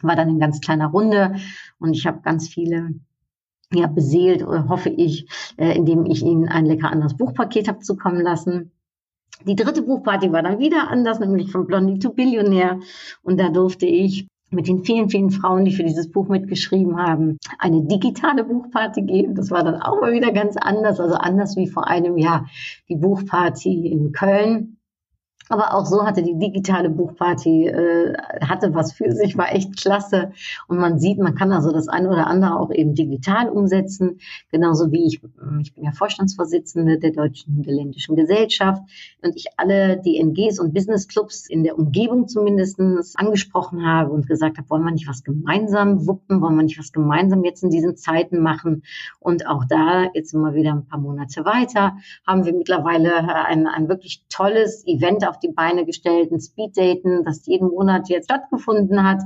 war 0.00 0.16
dann 0.16 0.28
in 0.28 0.38
ganz 0.38 0.60
kleiner 0.60 0.86
Runde 0.86 1.34
und 1.78 1.92
ich 1.94 2.06
habe 2.06 2.20
ganz 2.22 2.48
viele 2.48 2.94
ja, 3.72 3.86
beseelt, 3.86 4.42
äh, 4.42 4.68
hoffe 4.68 4.90
ich, 4.90 5.26
äh, 5.56 5.76
indem 5.76 6.06
ich 6.06 6.22
Ihnen 6.22 6.48
ein 6.48 6.66
lecker 6.66 6.90
anderes 6.90 7.16
Buchpaket 7.16 7.68
habe 7.68 7.80
zukommen 7.80 8.20
lassen. 8.20 8.70
Die 9.44 9.56
dritte 9.56 9.82
Buchparty 9.82 10.32
war 10.32 10.42
dann 10.42 10.58
wieder 10.58 10.88
anders, 10.88 11.20
nämlich 11.20 11.50
von 11.50 11.66
Blondie 11.66 11.98
to 11.98 12.10
Billionär. 12.10 12.80
Und 13.22 13.38
da 13.38 13.50
durfte 13.50 13.86
ich 13.86 14.26
mit 14.50 14.66
den 14.66 14.84
vielen, 14.84 15.10
vielen 15.10 15.30
Frauen, 15.30 15.64
die 15.64 15.72
für 15.72 15.84
dieses 15.84 16.10
Buch 16.10 16.28
mitgeschrieben 16.28 16.96
haben, 16.96 17.38
eine 17.58 17.82
digitale 17.82 18.44
Buchparty 18.44 19.02
geben. 19.02 19.34
Das 19.34 19.50
war 19.50 19.62
dann 19.62 19.80
auch 19.82 20.00
mal 20.00 20.12
wieder 20.12 20.32
ganz 20.32 20.56
anders, 20.56 21.00
also 21.00 21.14
anders 21.16 21.56
wie 21.56 21.68
vor 21.68 21.86
einem 21.86 22.16
Jahr 22.16 22.46
die 22.88 22.96
Buchparty 22.96 23.88
in 23.88 24.12
Köln. 24.12 24.77
Aber 25.48 25.74
auch 25.74 25.86
so 25.86 26.04
hatte 26.04 26.22
die 26.22 26.38
digitale 26.38 26.90
Buchparty, 26.90 27.68
äh, 27.68 28.14
hatte 28.40 28.74
was 28.74 28.92
für 28.92 29.12
sich, 29.12 29.36
war 29.36 29.52
echt 29.52 29.76
klasse. 29.80 30.32
Und 30.66 30.78
man 30.78 30.98
sieht, 30.98 31.18
man 31.18 31.34
kann 31.34 31.52
also 31.52 31.72
das 31.72 31.88
eine 31.88 32.08
oder 32.08 32.26
andere 32.26 32.58
auch 32.58 32.70
eben 32.70 32.94
digital 32.94 33.48
umsetzen. 33.48 34.18
Genauso 34.50 34.92
wie 34.92 35.06
ich, 35.06 35.20
ich 35.60 35.74
bin 35.74 35.84
ja 35.84 35.92
Vorstandsvorsitzende 35.92 36.98
der 36.98 37.12
Deutschen 37.12 37.56
Niederländischen 37.56 38.16
Gesellschaft 38.16 38.82
und 39.22 39.36
ich 39.36 39.46
alle 39.56 40.00
DNGs 40.00 40.58
und 40.58 40.74
Business 40.74 41.08
Clubs 41.08 41.48
in 41.48 41.64
der 41.64 41.78
Umgebung 41.78 42.28
zumindestens 42.28 43.16
angesprochen 43.16 43.86
habe 43.86 44.12
und 44.12 44.26
gesagt 44.26 44.58
habe, 44.58 44.68
wollen 44.70 44.84
wir 44.84 44.92
nicht 44.92 45.08
was 45.08 45.24
gemeinsam 45.24 46.06
wuppen, 46.06 46.40
wollen 46.40 46.56
wir 46.56 46.62
nicht 46.62 46.78
was 46.78 46.92
gemeinsam 46.92 47.44
jetzt 47.44 47.62
in 47.62 47.70
diesen 47.70 47.96
Zeiten 47.96 48.40
machen. 48.40 48.82
Und 49.20 49.46
auch 49.46 49.64
da, 49.64 50.10
jetzt 50.14 50.34
immer 50.34 50.54
wieder 50.54 50.72
ein 50.72 50.86
paar 50.86 51.00
Monate 51.00 51.44
weiter, 51.44 51.96
haben 52.26 52.44
wir 52.44 52.52
mittlerweile 52.52 53.44
ein, 53.46 53.66
ein 53.66 53.88
wirklich 53.88 54.22
tolles 54.28 54.86
Event 54.86 55.26
auf 55.26 55.37
die 55.40 55.52
Beine 55.52 55.84
gestellt, 55.84 56.32
ein 56.32 56.40
Speeddaten, 56.40 57.24
das 57.24 57.46
jeden 57.46 57.68
Monat 57.68 58.08
jetzt 58.08 58.26
stattgefunden 58.26 59.02
hat. 59.02 59.22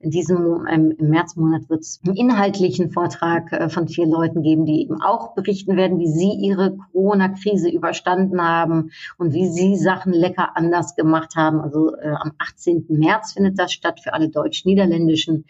In 0.00 0.10
diesem 0.10 0.66
ähm, 0.70 0.94
im 0.98 1.08
Märzmonat 1.08 1.68
wird 1.68 1.80
es 1.80 2.00
einen 2.04 2.16
inhaltlichen 2.16 2.90
Vortrag 2.90 3.52
äh, 3.52 3.68
von 3.68 3.88
vier 3.88 4.06
Leuten 4.06 4.42
geben, 4.42 4.66
die 4.66 4.82
eben 4.82 5.00
auch 5.02 5.34
berichten 5.34 5.76
werden, 5.76 5.98
wie 5.98 6.08
sie 6.08 6.32
ihre 6.32 6.76
Corona-Krise 6.76 7.70
überstanden 7.70 8.40
haben 8.42 8.90
und 9.18 9.32
wie 9.32 9.48
sie 9.48 9.76
Sachen 9.76 10.12
lecker 10.12 10.56
anders 10.56 10.96
gemacht 10.96 11.36
haben. 11.36 11.60
Also 11.60 11.94
äh, 11.96 12.08
am 12.08 12.32
18. 12.38 12.86
März 12.88 13.32
findet 13.32 13.58
das 13.58 13.72
statt 13.72 14.00
für 14.00 14.12
alle 14.12 14.28
deutsch-niederländischen 14.28 15.44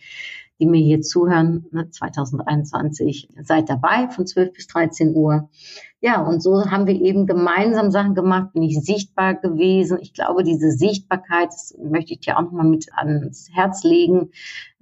die 0.61 0.67
mir 0.67 0.81
hier 0.81 1.01
zuhören, 1.01 1.67
ne, 1.73 1.91
2021. 1.91 3.29
Seid 3.43 3.69
dabei 3.69 4.09
von 4.09 4.27
12 4.27 4.53
bis 4.53 4.67
13 4.69 5.15
Uhr. 5.15 5.51
Ja, 6.07 6.21
und 6.21 6.43
so 6.43 6.71
haben 6.71 6.87
wir 6.87 7.01
eben 7.01 7.27
gemeinsam 7.27 7.91
Sachen 7.91 8.15
gemacht, 8.15 8.53
bin 8.53 8.63
ich 8.63 8.79
sichtbar 8.79 9.37
gewesen. 9.37 9.97
Ich 10.03 10.13
glaube, 10.13 10.45
diese 10.45 10.71
Sichtbarkeit, 10.71 11.49
das 11.49 11.75
möchte 11.83 12.13
ich 12.13 12.21
dir 12.21 12.37
auch 12.37 12.43
nochmal 12.43 12.67
mit 12.67 12.93
ans 12.93 13.49
Herz 13.55 13.85
legen, 13.85 14.31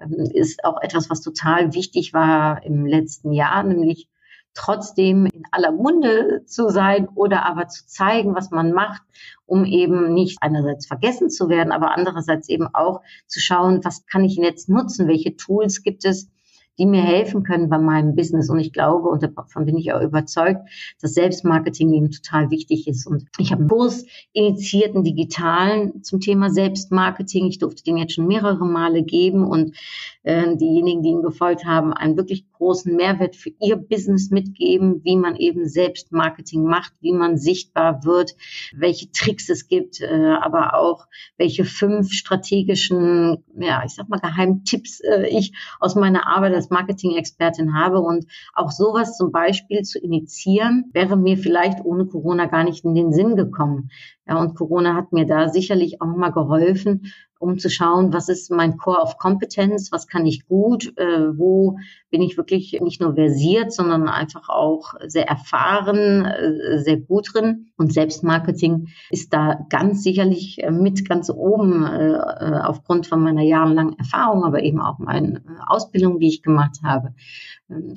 ähm, 0.01 0.29
ist 0.35 0.65
auch 0.65 0.83
etwas, 0.83 1.11
was 1.11 1.21
total 1.21 1.75
wichtig 1.75 2.13
war 2.13 2.65
im 2.65 2.87
letzten 2.87 3.31
Jahr, 3.31 3.63
nämlich 3.63 4.09
trotzdem 4.53 5.27
in 5.27 5.45
aller 5.53 5.71
Munde 5.71 6.43
zu 6.47 6.71
sein 6.71 7.07
oder 7.15 7.47
aber 7.47 7.69
zu 7.69 7.87
zeigen, 7.87 8.35
was 8.35 8.51
man 8.51 8.73
macht, 8.73 9.03
um 9.47 9.65
eben 9.65 10.13
nicht 10.15 10.39
einerseits 10.41 10.89
vergessen 10.89 11.31
zu 11.31 11.49
werden, 11.49 11.71
aber 11.71 11.93
andererseits 11.93 12.49
eben 12.49 12.67
auch 12.75 13.01
zu 13.29 13.39
schauen, 13.39 13.85
was 13.85 14.07
kann 14.07 14.25
ich 14.25 14.35
jetzt 14.35 14.69
nutzen, 14.69 15.07
welche 15.07 15.37
Tools 15.37 15.85
gibt 15.85 16.05
es, 16.05 16.33
die 16.79 16.87
mir 16.87 17.03
helfen 17.03 17.43
können 17.43 17.69
bei 17.69 17.79
meinem 17.79 18.15
Business. 18.15 18.49
Und 18.49 18.59
ich 18.59 18.73
glaube, 18.73 19.09
und 19.09 19.23
davon 19.23 19.67
bin 19.67 19.77
ich 19.77 19.93
auch 19.93 20.01
überzeugt, 20.01 20.61
dass 21.01 21.15
Selbstmarketing 21.15 21.93
eben 21.93 22.11
total 22.11 22.51
wichtig 22.51 22.89
ist. 22.89 23.07
Und 23.07 23.27
ich 23.39 23.53
habe 23.53 23.61
einen 23.61 23.71
Kurs 23.71 24.07
initiiert, 24.33 24.95
einen 24.95 25.05
digitalen 25.05 26.03
zum 26.03 26.21
Thema 26.21 26.51
Selbstmarketing. 26.51 27.47
Ich 27.47 27.59
durfte 27.59 27.85
den 27.85 27.99
jetzt 27.99 28.15
schon 28.15 28.27
mehrere 28.27 28.65
Male 28.65 29.03
geben 29.03 29.47
und 29.47 29.77
äh, 30.23 30.57
diejenigen, 30.57 31.03
die 31.03 31.11
ihn 31.11 31.23
gefolgt 31.23 31.65
haben, 31.65 31.93
einen 31.93 32.17
wirklich 32.17 32.47
großen 32.63 32.95
Mehrwert 32.95 33.35
für 33.35 33.51
ihr 33.61 33.77
Business 33.77 34.31
mitgeben, 34.31 35.01
wie 35.03 35.17
man 35.17 35.35
eben 35.35 35.67
Selbstmarketing 35.67 36.63
macht, 36.63 36.93
wie 37.01 37.13
man 37.13 37.37
sichtbar 37.37 38.05
wird, 38.05 38.37
welche 38.73 39.11
Tricks 39.11 39.49
es 39.49 39.67
gibt, 39.67 40.01
äh, 40.01 40.37
aber 40.41 40.77
auch 40.77 41.09
welche 41.37 41.65
fünf 41.65 42.13
strategischen, 42.13 43.43
ja, 43.57 43.83
ich 43.85 43.95
sag 43.97 44.09
mal 44.09 44.21
Geheimtipps 44.21 45.01
äh, 45.01 45.27
ich 45.27 45.53
aus 45.81 45.97
meiner 45.97 46.29
Arbeit 46.29 46.55
als 46.55 46.71
Marketing-Expertin 46.71 47.75
habe 47.75 48.01
und 48.01 48.27
auch 48.55 48.71
sowas 48.71 49.17
zum 49.17 49.33
Beispiel 49.33 49.83
zu 49.83 49.99
initiieren, 49.99 50.89
wäre 50.93 51.17
mir 51.17 51.37
vielleicht 51.37 51.85
ohne 51.85 52.07
Corona 52.07 52.47
gar 52.47 52.63
nicht 52.63 52.85
in 52.85 52.95
den 52.95 53.13
Sinn 53.13 53.35
gekommen. 53.35 53.91
Ja, 54.29 54.41
und 54.41 54.55
Corona 54.55 54.95
hat 54.95 55.13
mir 55.13 55.27
da 55.27 55.49
sicherlich 55.49 56.01
auch 56.01 56.15
mal 56.17 56.31
geholfen, 56.31 57.13
um 57.43 57.59
zu 57.59 57.69
schauen, 57.69 58.13
was 58.13 58.29
ist 58.29 58.51
mein 58.51 58.77
Core 58.77 59.03
of 59.03 59.19
Competence, 59.19 59.91
was 59.91 60.07
kann 60.07 60.27
ich 60.27 60.47
gut, 60.47 60.97
äh, 60.97 61.37
wo 61.37 61.77
bin 62.11 62.23
ich 62.23 62.37
wirklich 62.37 62.79
nicht 62.81 63.01
nur 63.01 63.15
versiert, 63.15 63.73
sondern 63.73 64.09
einfach 64.09 64.49
auch 64.49 64.95
sehr 65.07 65.29
erfahren, 65.29 66.25
äh, 66.25 66.79
sehr 66.79 66.99
gut 66.99 67.35
drin. 67.35 67.73
Und 67.77 67.93
Selbstmarketing 67.93 68.89
ist 69.11 69.33
da 69.33 69.67
ganz 69.71 70.05
sicherlich 70.05 70.63
äh, 70.63 70.71
mit 70.71 71.09
ganz 71.09 71.31
oben 71.31 71.85
äh, 71.85 72.13
äh, 72.13 72.61
aufgrund 72.63 73.09
von 73.09 73.21
meiner 73.21 73.43
jahrelangen 73.43 73.99
Erfahrung, 73.99 74.45
aber 74.45 74.63
eben 74.63 74.81
auch 74.81 74.99
meiner 74.99 75.39
äh, 75.39 75.43
Ausbildung, 75.67 76.21
die 76.21 76.29
ich 76.29 76.43
gemacht 76.43 76.79
habe. 76.85 77.13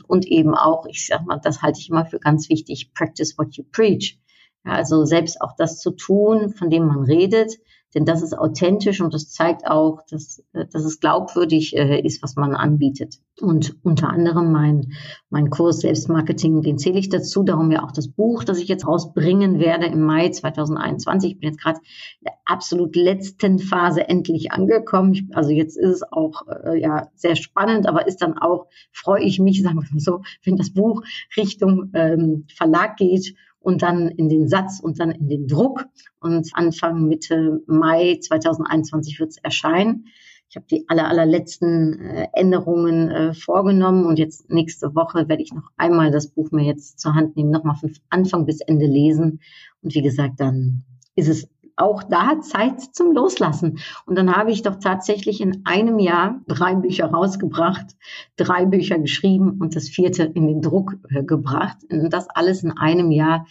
Und 0.07 0.25
eben 0.25 0.55
auch, 0.55 0.87
ich 0.87 1.05
sag 1.05 1.25
mal, 1.25 1.39
das 1.43 1.61
halte 1.61 1.79
ich 1.79 1.89
immer 1.89 2.05
für 2.05 2.19
ganz 2.19 2.49
wichtig, 2.49 2.93
practice 2.95 3.37
what 3.37 3.55
you 3.55 3.63
preach. 3.71 4.19
Ja, 4.65 4.71
also 4.71 5.05
selbst 5.05 5.39
auch 5.41 5.55
das 5.55 5.79
zu 5.79 5.91
tun, 5.91 6.49
von 6.49 6.71
dem 6.71 6.87
man 6.87 7.03
redet, 7.03 7.59
denn 7.95 8.05
das 8.05 8.21
ist 8.21 8.37
authentisch 8.37 8.99
und 8.99 9.13
das 9.13 9.31
zeigt 9.31 9.65
auch, 9.65 10.01
dass, 10.09 10.43
äh, 10.53 10.65
dass 10.71 10.83
es 10.83 10.99
glaubwürdig 10.99 11.75
äh, 11.77 12.01
ist, 12.01 12.21
was 12.21 12.35
man 12.35 12.53
anbietet. 12.53 13.19
Und 13.41 13.75
unter 13.83 14.09
anderem 14.09 14.51
mein, 14.51 14.93
mein 15.29 15.49
Kurs 15.49 15.79
Selbstmarketing, 15.79 16.61
den 16.61 16.77
zähle 16.77 16.99
ich 16.99 17.09
dazu, 17.09 17.43
darum 17.43 17.71
ja 17.71 17.83
auch 17.83 17.91
das 17.91 18.09
Buch, 18.09 18.43
das 18.43 18.59
ich 18.59 18.67
jetzt 18.67 18.85
rausbringen 18.85 19.59
werde 19.59 19.87
im 19.87 20.03
Mai 20.03 20.29
2021. 20.29 21.31
Ich 21.31 21.39
bin 21.39 21.49
jetzt 21.49 21.61
gerade 21.61 21.79
in 21.79 22.25
der 22.25 22.33
absolut 22.45 22.95
letzten 22.95 23.59
Phase 23.59 24.07
endlich 24.07 24.51
angekommen. 24.51 25.13
Ich, 25.13 25.23
also 25.33 25.51
jetzt 25.51 25.77
ist 25.77 25.89
es 25.89 26.03
auch 26.03 26.43
äh, 26.47 26.79
ja 26.79 27.07
sehr 27.15 27.37
spannend, 27.37 27.87
aber 27.87 28.07
ist 28.07 28.21
dann 28.21 28.37
auch, 28.37 28.67
freue 28.91 29.23
ich 29.23 29.39
mich, 29.39 29.61
sagen 29.63 29.77
wir 29.77 29.89
mal 29.89 29.99
so, 29.99 30.21
wenn 30.43 30.57
das 30.57 30.71
Buch 30.73 31.01
Richtung 31.37 31.91
ähm, 31.93 32.45
Verlag 32.53 32.97
geht 32.97 33.35
und 33.65 33.81
dann 33.81 34.09
in 34.09 34.29
den 34.29 34.47
Satz 34.47 34.79
und 34.79 34.99
dann 34.99 35.09
in 35.09 35.27
den 35.27 35.47
Druck. 35.47 35.85
Und 36.19 36.51
Anfang 36.53 37.07
Mitte 37.07 37.63
Mai 37.65 38.19
2021 38.21 39.19
wird 39.19 39.31
es 39.31 39.37
erscheinen. 39.37 40.05
Ich 40.47 40.55
habe 40.55 40.67
die 40.69 40.87
aller, 40.87 41.07
allerletzten 41.07 41.99
äh, 41.99 42.27
Änderungen 42.33 43.09
äh, 43.09 43.33
vorgenommen 43.33 44.05
und 44.05 44.19
jetzt 44.19 44.51
nächste 44.51 44.93
Woche 44.93 45.27
werde 45.27 45.41
ich 45.41 45.51
noch 45.51 45.71
einmal 45.77 46.11
das 46.11 46.27
Buch 46.27 46.51
mir 46.51 46.63
jetzt 46.63 46.99
zur 46.99 47.15
Hand 47.15 47.35
nehmen, 47.35 47.49
nochmal 47.49 47.75
von 47.75 47.91
Anfang 48.09 48.45
bis 48.45 48.61
Ende 48.61 48.85
lesen. 48.85 49.41
Und 49.81 49.95
wie 49.95 50.03
gesagt, 50.03 50.39
dann 50.39 50.83
ist 51.15 51.27
es 51.27 51.49
auch 51.77 52.03
da 52.03 52.39
Zeit 52.41 52.81
zum 52.95 53.13
Loslassen. 53.13 53.79
Und 54.05 54.17
dann 54.17 54.35
habe 54.35 54.51
ich 54.51 54.61
doch 54.61 54.75
tatsächlich 54.75 55.41
in 55.41 55.61
einem 55.65 55.99
Jahr 55.99 56.41
drei 56.47 56.75
Bücher 56.75 57.07
rausgebracht, 57.07 57.95
drei 58.37 58.65
Bücher 58.65 58.99
geschrieben 58.99 59.57
und 59.59 59.75
das 59.75 59.89
vierte 59.89 60.23
in 60.23 60.47
den 60.47 60.61
Druck 60.61 60.95
äh, 61.09 61.23
gebracht. 61.23 61.77
Und 61.89 62.11
das 62.11 62.29
alles 62.29 62.63
in 62.63 62.71
einem 62.71 63.11
Jahr. 63.11 63.45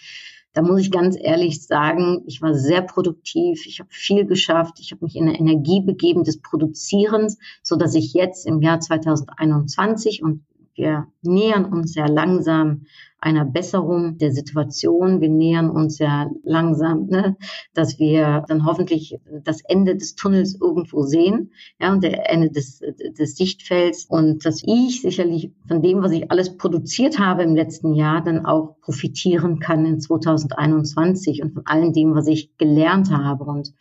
Da 0.54 0.62
muss 0.62 0.80
ich 0.80 0.92
ganz 0.92 1.16
ehrlich 1.20 1.66
sagen, 1.66 2.22
ich 2.26 2.40
war 2.40 2.54
sehr 2.54 2.80
produktiv, 2.80 3.66
ich 3.66 3.80
habe 3.80 3.90
viel 3.90 4.24
geschafft, 4.24 4.78
ich 4.78 4.92
habe 4.92 5.04
mich 5.04 5.16
in 5.16 5.28
eine 5.28 5.36
Energie 5.36 5.80
begeben 5.80 6.22
des 6.22 6.40
Produzierens, 6.40 7.38
so 7.62 7.74
dass 7.74 7.96
ich 7.96 8.14
jetzt 8.14 8.46
im 8.46 8.62
Jahr 8.62 8.78
2021 8.78 10.22
und 10.22 10.44
wir 10.76 11.08
nähern 11.22 11.64
uns 11.64 11.92
sehr 11.92 12.08
langsam 12.08 12.86
einer 13.24 13.46
Besserung 13.46 14.18
der 14.18 14.32
Situation. 14.32 15.20
Wir 15.22 15.30
nähern 15.30 15.70
uns 15.70 15.98
ja 15.98 16.30
langsam, 16.42 17.06
ne, 17.06 17.36
dass 17.72 17.98
wir 17.98 18.44
dann 18.48 18.66
hoffentlich 18.66 19.18
das 19.42 19.62
Ende 19.62 19.96
des 19.96 20.14
Tunnels 20.14 20.58
irgendwo 20.60 21.02
sehen, 21.02 21.52
ja, 21.80 21.92
und 21.92 22.04
der 22.04 22.30
Ende 22.30 22.50
des, 22.50 22.80
des 23.18 23.36
Sichtfelds 23.36 24.04
und 24.04 24.44
dass 24.44 24.62
ich 24.64 25.00
sicherlich 25.00 25.52
von 25.66 25.80
dem, 25.80 26.02
was 26.02 26.12
ich 26.12 26.30
alles 26.30 26.56
produziert 26.56 27.18
habe 27.18 27.42
im 27.42 27.56
letzten 27.56 27.94
Jahr, 27.94 28.22
dann 28.22 28.44
auch 28.44 28.76
profitieren 28.82 29.58
kann 29.58 29.86
in 29.86 30.00
2021 30.00 31.42
und 31.42 31.54
von 31.54 31.66
allem 31.66 31.94
dem, 31.94 32.14
was 32.14 32.26
ich 32.26 32.56
gelernt 32.58 33.10
habe. 33.10 33.44
Und 33.44 33.72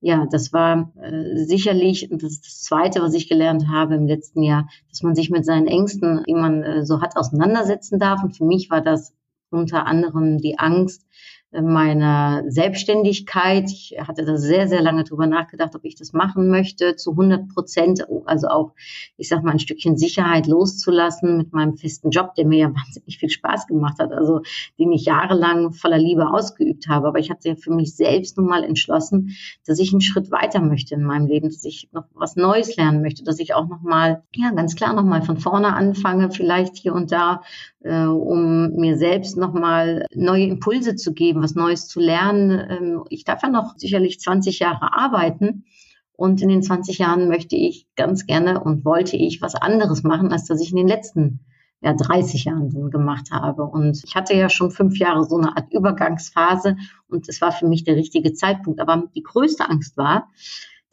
ja, 0.00 0.26
das 0.30 0.52
war 0.52 0.92
äh, 1.00 1.44
sicherlich, 1.44 2.08
das 2.10 2.40
das 2.40 2.62
Zweite, 2.62 3.02
was 3.02 3.14
ich 3.14 3.28
gelernt 3.28 3.68
habe 3.68 3.94
im 3.94 4.06
letzten 4.06 4.42
Jahr, 4.42 4.68
dass 4.88 5.02
man 5.02 5.14
sich 5.14 5.30
mit 5.30 5.44
seinen 5.44 5.66
Ängsten, 5.66 6.22
die 6.26 6.34
man 6.34 6.62
äh, 6.62 6.84
so 6.84 7.00
hat, 7.00 7.16
auseinandersetzen 7.16 7.98
darf. 7.98 8.22
Und 8.22 8.36
für 8.36 8.44
mich 8.44 8.70
war 8.70 8.79
das 8.80 9.14
unter 9.50 9.86
anderem 9.86 10.38
die 10.38 10.58
Angst, 10.58 11.04
meiner 11.52 12.44
Selbstständigkeit. 12.46 13.70
Ich 13.70 13.96
hatte 13.98 14.24
da 14.24 14.36
sehr, 14.36 14.68
sehr 14.68 14.80
lange 14.80 15.02
drüber 15.02 15.26
nachgedacht, 15.26 15.74
ob 15.74 15.84
ich 15.84 15.96
das 15.96 16.12
machen 16.12 16.48
möchte, 16.48 16.94
zu 16.94 17.10
100 17.10 17.48
Prozent, 17.48 18.06
also 18.24 18.46
auch, 18.46 18.72
ich 19.16 19.28
sag 19.28 19.42
mal, 19.42 19.52
ein 19.52 19.58
Stückchen 19.58 19.96
Sicherheit 19.96 20.46
loszulassen 20.46 21.38
mit 21.38 21.52
meinem 21.52 21.76
festen 21.76 22.10
Job, 22.10 22.34
der 22.36 22.46
mir 22.46 22.58
ja 22.58 22.68
wahnsinnig 22.74 23.18
viel 23.18 23.30
Spaß 23.30 23.66
gemacht 23.66 23.98
hat, 23.98 24.12
also 24.12 24.42
den 24.78 24.92
ich 24.92 25.06
jahrelang 25.06 25.72
voller 25.72 25.98
Liebe 25.98 26.30
ausgeübt 26.30 26.86
habe. 26.88 27.08
Aber 27.08 27.18
ich 27.18 27.30
hatte 27.30 27.48
ja 27.48 27.56
für 27.56 27.72
mich 27.72 27.96
selbst 27.96 28.36
nun 28.36 28.46
mal 28.46 28.62
entschlossen, 28.62 29.36
dass 29.66 29.80
ich 29.80 29.92
einen 29.92 30.02
Schritt 30.02 30.30
weiter 30.30 30.60
möchte 30.60 30.94
in 30.94 31.02
meinem 31.02 31.26
Leben, 31.26 31.48
dass 31.48 31.64
ich 31.64 31.88
noch 31.92 32.04
was 32.14 32.36
Neues 32.36 32.76
lernen 32.76 33.02
möchte, 33.02 33.24
dass 33.24 33.40
ich 33.40 33.54
auch 33.54 33.66
noch 33.66 33.82
mal, 33.82 34.22
ja, 34.36 34.52
ganz 34.52 34.76
klar 34.76 34.94
noch 34.94 35.04
mal 35.04 35.22
von 35.22 35.38
vorne 35.38 35.74
anfange, 35.74 36.30
vielleicht 36.30 36.76
hier 36.76 36.94
und 36.94 37.10
da, 37.10 37.42
äh, 37.82 38.04
um 38.04 38.72
mir 38.76 38.96
selbst 38.96 39.36
noch 39.36 39.52
mal 39.52 40.06
neue 40.14 40.46
Impulse 40.46 40.96
zu 40.96 41.12
geben 41.12 41.42
was 41.42 41.54
Neues 41.54 41.88
zu 41.88 42.00
lernen. 42.00 42.66
Ähm, 42.70 43.04
ich 43.08 43.24
darf 43.24 43.42
ja 43.42 43.48
noch 43.48 43.74
sicherlich 43.76 44.20
20 44.20 44.58
Jahre 44.58 44.92
arbeiten. 44.94 45.64
Und 46.12 46.42
in 46.42 46.50
den 46.50 46.62
20 46.62 46.98
Jahren 46.98 47.28
möchte 47.28 47.56
ich 47.56 47.86
ganz 47.96 48.26
gerne 48.26 48.62
und 48.62 48.84
wollte 48.84 49.16
ich 49.16 49.40
was 49.40 49.54
anderes 49.54 50.02
machen, 50.02 50.32
als 50.32 50.44
das 50.44 50.60
ich 50.60 50.70
in 50.70 50.76
den 50.76 50.88
letzten 50.88 51.40
ja, 51.80 51.94
30 51.94 52.44
Jahren 52.44 52.90
gemacht 52.90 53.30
habe. 53.30 53.62
Und 53.62 54.04
ich 54.04 54.14
hatte 54.14 54.34
ja 54.34 54.50
schon 54.50 54.70
fünf 54.70 54.98
Jahre 54.98 55.24
so 55.24 55.38
eine 55.38 55.56
Art 55.56 55.72
Übergangsphase 55.72 56.76
und 57.08 57.26
es 57.28 57.40
war 57.40 57.52
für 57.52 57.66
mich 57.66 57.84
der 57.84 57.96
richtige 57.96 58.34
Zeitpunkt. 58.34 58.80
Aber 58.80 59.04
die 59.14 59.22
größte 59.22 59.68
Angst 59.68 59.96
war, 59.96 60.28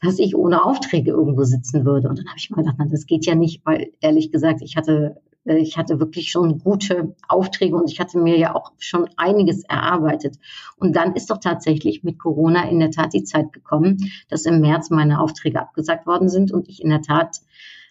dass 0.01 0.19
ich 0.19 0.35
ohne 0.35 0.63
Aufträge 0.63 1.11
irgendwo 1.11 1.43
sitzen 1.43 1.85
würde. 1.85 2.07
Und 2.07 2.19
dann 2.19 2.27
habe 2.27 2.37
ich 2.37 2.49
mal 2.49 2.63
gedacht, 2.63 2.77
das 2.89 3.05
geht 3.05 3.25
ja 3.25 3.35
nicht, 3.35 3.65
weil 3.65 3.91
ehrlich 3.99 4.31
gesagt, 4.31 4.61
ich 4.61 4.77
hatte 4.77 5.17
ich 5.47 5.77
hatte 5.77 5.99
wirklich 5.99 6.29
schon 6.29 6.59
gute 6.59 7.15
Aufträge 7.27 7.75
und 7.75 7.91
ich 7.91 7.99
hatte 7.99 8.17
mir 8.17 8.37
ja 8.37 8.55
auch 8.55 8.71
schon 8.79 9.09
einiges 9.17 9.63
erarbeitet. 9.63 10.37
Und 10.77 10.95
dann 10.95 11.13
ist 11.13 11.29
doch 11.29 11.37
tatsächlich 11.37 12.03
mit 12.03 12.19
Corona 12.19 12.69
in 12.69 12.79
der 12.79 12.91
Tat 12.91 13.13
die 13.13 13.23
Zeit 13.23 13.53
gekommen, 13.53 13.97
dass 14.29 14.45
im 14.45 14.59
März 14.61 14.89
meine 14.89 15.21
Aufträge 15.21 15.59
abgesagt 15.59 16.05
worden 16.05 16.29
sind 16.29 16.51
und 16.51 16.67
ich 16.67 16.83
in 16.83 16.89
der 16.89 17.01
Tat 17.01 17.41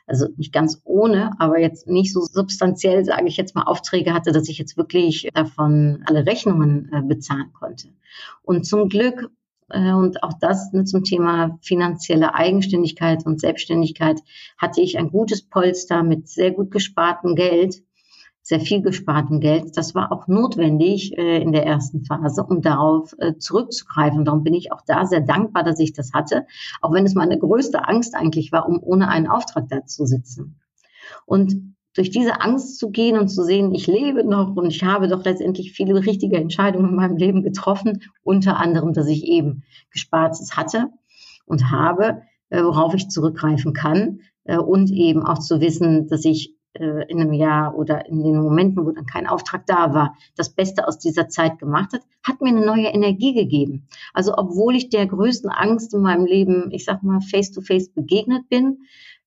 also 0.06 0.28
nicht 0.36 0.52
ganz 0.52 0.80
ohne, 0.84 1.32
aber 1.40 1.58
jetzt 1.58 1.88
nicht 1.88 2.12
so 2.12 2.20
substanziell, 2.20 3.04
sage 3.04 3.26
ich 3.26 3.36
jetzt 3.36 3.54
mal, 3.56 3.64
Aufträge 3.64 4.14
hatte, 4.14 4.30
dass 4.30 4.48
ich 4.48 4.58
jetzt 4.58 4.76
wirklich 4.76 5.28
davon 5.34 6.04
alle 6.06 6.24
Rechnungen 6.26 6.90
äh, 6.92 7.02
bezahlen 7.02 7.52
konnte. 7.52 7.88
Und 8.42 8.64
zum 8.64 8.88
Glück 8.88 9.22
äh, 9.22 9.45
und 9.68 10.22
auch 10.22 10.34
das 10.40 10.72
ne, 10.72 10.84
zum 10.84 11.02
Thema 11.02 11.58
finanzielle 11.60 12.34
Eigenständigkeit 12.34 13.26
und 13.26 13.40
Selbstständigkeit 13.40 14.20
hatte 14.58 14.80
ich 14.80 14.96
ein 14.96 15.10
gutes 15.10 15.42
Polster 15.42 16.02
mit 16.02 16.28
sehr 16.28 16.52
gut 16.52 16.70
gespartem 16.70 17.34
Geld, 17.34 17.82
sehr 18.42 18.60
viel 18.60 18.80
gespartem 18.80 19.40
Geld. 19.40 19.76
Das 19.76 19.96
war 19.96 20.12
auch 20.12 20.28
notwendig 20.28 21.18
äh, 21.18 21.42
in 21.42 21.50
der 21.50 21.66
ersten 21.66 22.04
Phase, 22.04 22.44
um 22.44 22.62
darauf 22.62 23.12
äh, 23.18 23.36
zurückzugreifen. 23.38 24.24
Darum 24.24 24.44
bin 24.44 24.54
ich 24.54 24.70
auch 24.70 24.82
da 24.86 25.04
sehr 25.04 25.20
dankbar, 25.20 25.64
dass 25.64 25.80
ich 25.80 25.92
das 25.92 26.12
hatte, 26.12 26.46
auch 26.80 26.92
wenn 26.92 27.04
es 27.04 27.16
meine 27.16 27.36
größte 27.36 27.88
Angst 27.88 28.14
eigentlich 28.14 28.52
war, 28.52 28.68
um 28.68 28.80
ohne 28.80 29.08
einen 29.08 29.26
Auftrag 29.26 29.68
da 29.68 29.84
zu 29.84 30.06
sitzen. 30.06 30.60
Und 31.24 31.75
durch 31.96 32.10
diese 32.10 32.42
Angst 32.42 32.78
zu 32.78 32.90
gehen 32.90 33.18
und 33.18 33.28
zu 33.28 33.42
sehen, 33.42 33.74
ich 33.74 33.86
lebe 33.86 34.22
noch 34.22 34.54
und 34.54 34.66
ich 34.66 34.84
habe 34.84 35.08
doch 35.08 35.24
letztendlich 35.24 35.72
viele 35.72 35.94
richtige 35.94 36.36
Entscheidungen 36.36 36.90
in 36.90 36.96
meinem 36.96 37.16
Leben 37.16 37.42
getroffen, 37.42 38.02
unter 38.22 38.58
anderem, 38.58 38.92
dass 38.92 39.08
ich 39.08 39.24
eben 39.24 39.62
Gespartes 39.90 40.56
hatte 40.56 40.90
und 41.46 41.70
habe, 41.70 42.22
äh, 42.50 42.62
worauf 42.62 42.94
ich 42.94 43.08
zurückgreifen 43.08 43.72
kann 43.72 44.20
äh, 44.44 44.58
und 44.58 44.90
eben 44.90 45.24
auch 45.24 45.38
zu 45.38 45.60
wissen, 45.60 46.06
dass 46.08 46.26
ich 46.26 46.54
äh, 46.74 47.10
in 47.10 47.20
einem 47.20 47.32
Jahr 47.32 47.74
oder 47.74 48.06
in 48.06 48.22
den 48.22 48.42
Momenten, 48.42 48.84
wo 48.84 48.90
dann 48.90 49.06
kein 49.06 49.26
Auftrag 49.26 49.66
da 49.66 49.94
war, 49.94 50.16
das 50.36 50.50
Beste 50.50 50.86
aus 50.86 50.98
dieser 50.98 51.28
Zeit 51.28 51.58
gemacht 51.58 51.94
hat, 51.94 52.02
hat 52.22 52.42
mir 52.42 52.50
eine 52.50 52.64
neue 52.64 52.88
Energie 52.88 53.32
gegeben. 53.32 53.86
Also 54.12 54.34
obwohl 54.36 54.76
ich 54.76 54.90
der 54.90 55.06
größten 55.06 55.48
Angst 55.48 55.94
in 55.94 56.02
meinem 56.02 56.26
Leben, 56.26 56.70
ich 56.72 56.84
sag 56.84 57.02
mal, 57.02 57.20
face 57.20 57.52
to 57.52 57.62
face 57.62 57.88
begegnet 57.88 58.48
bin, 58.50 58.80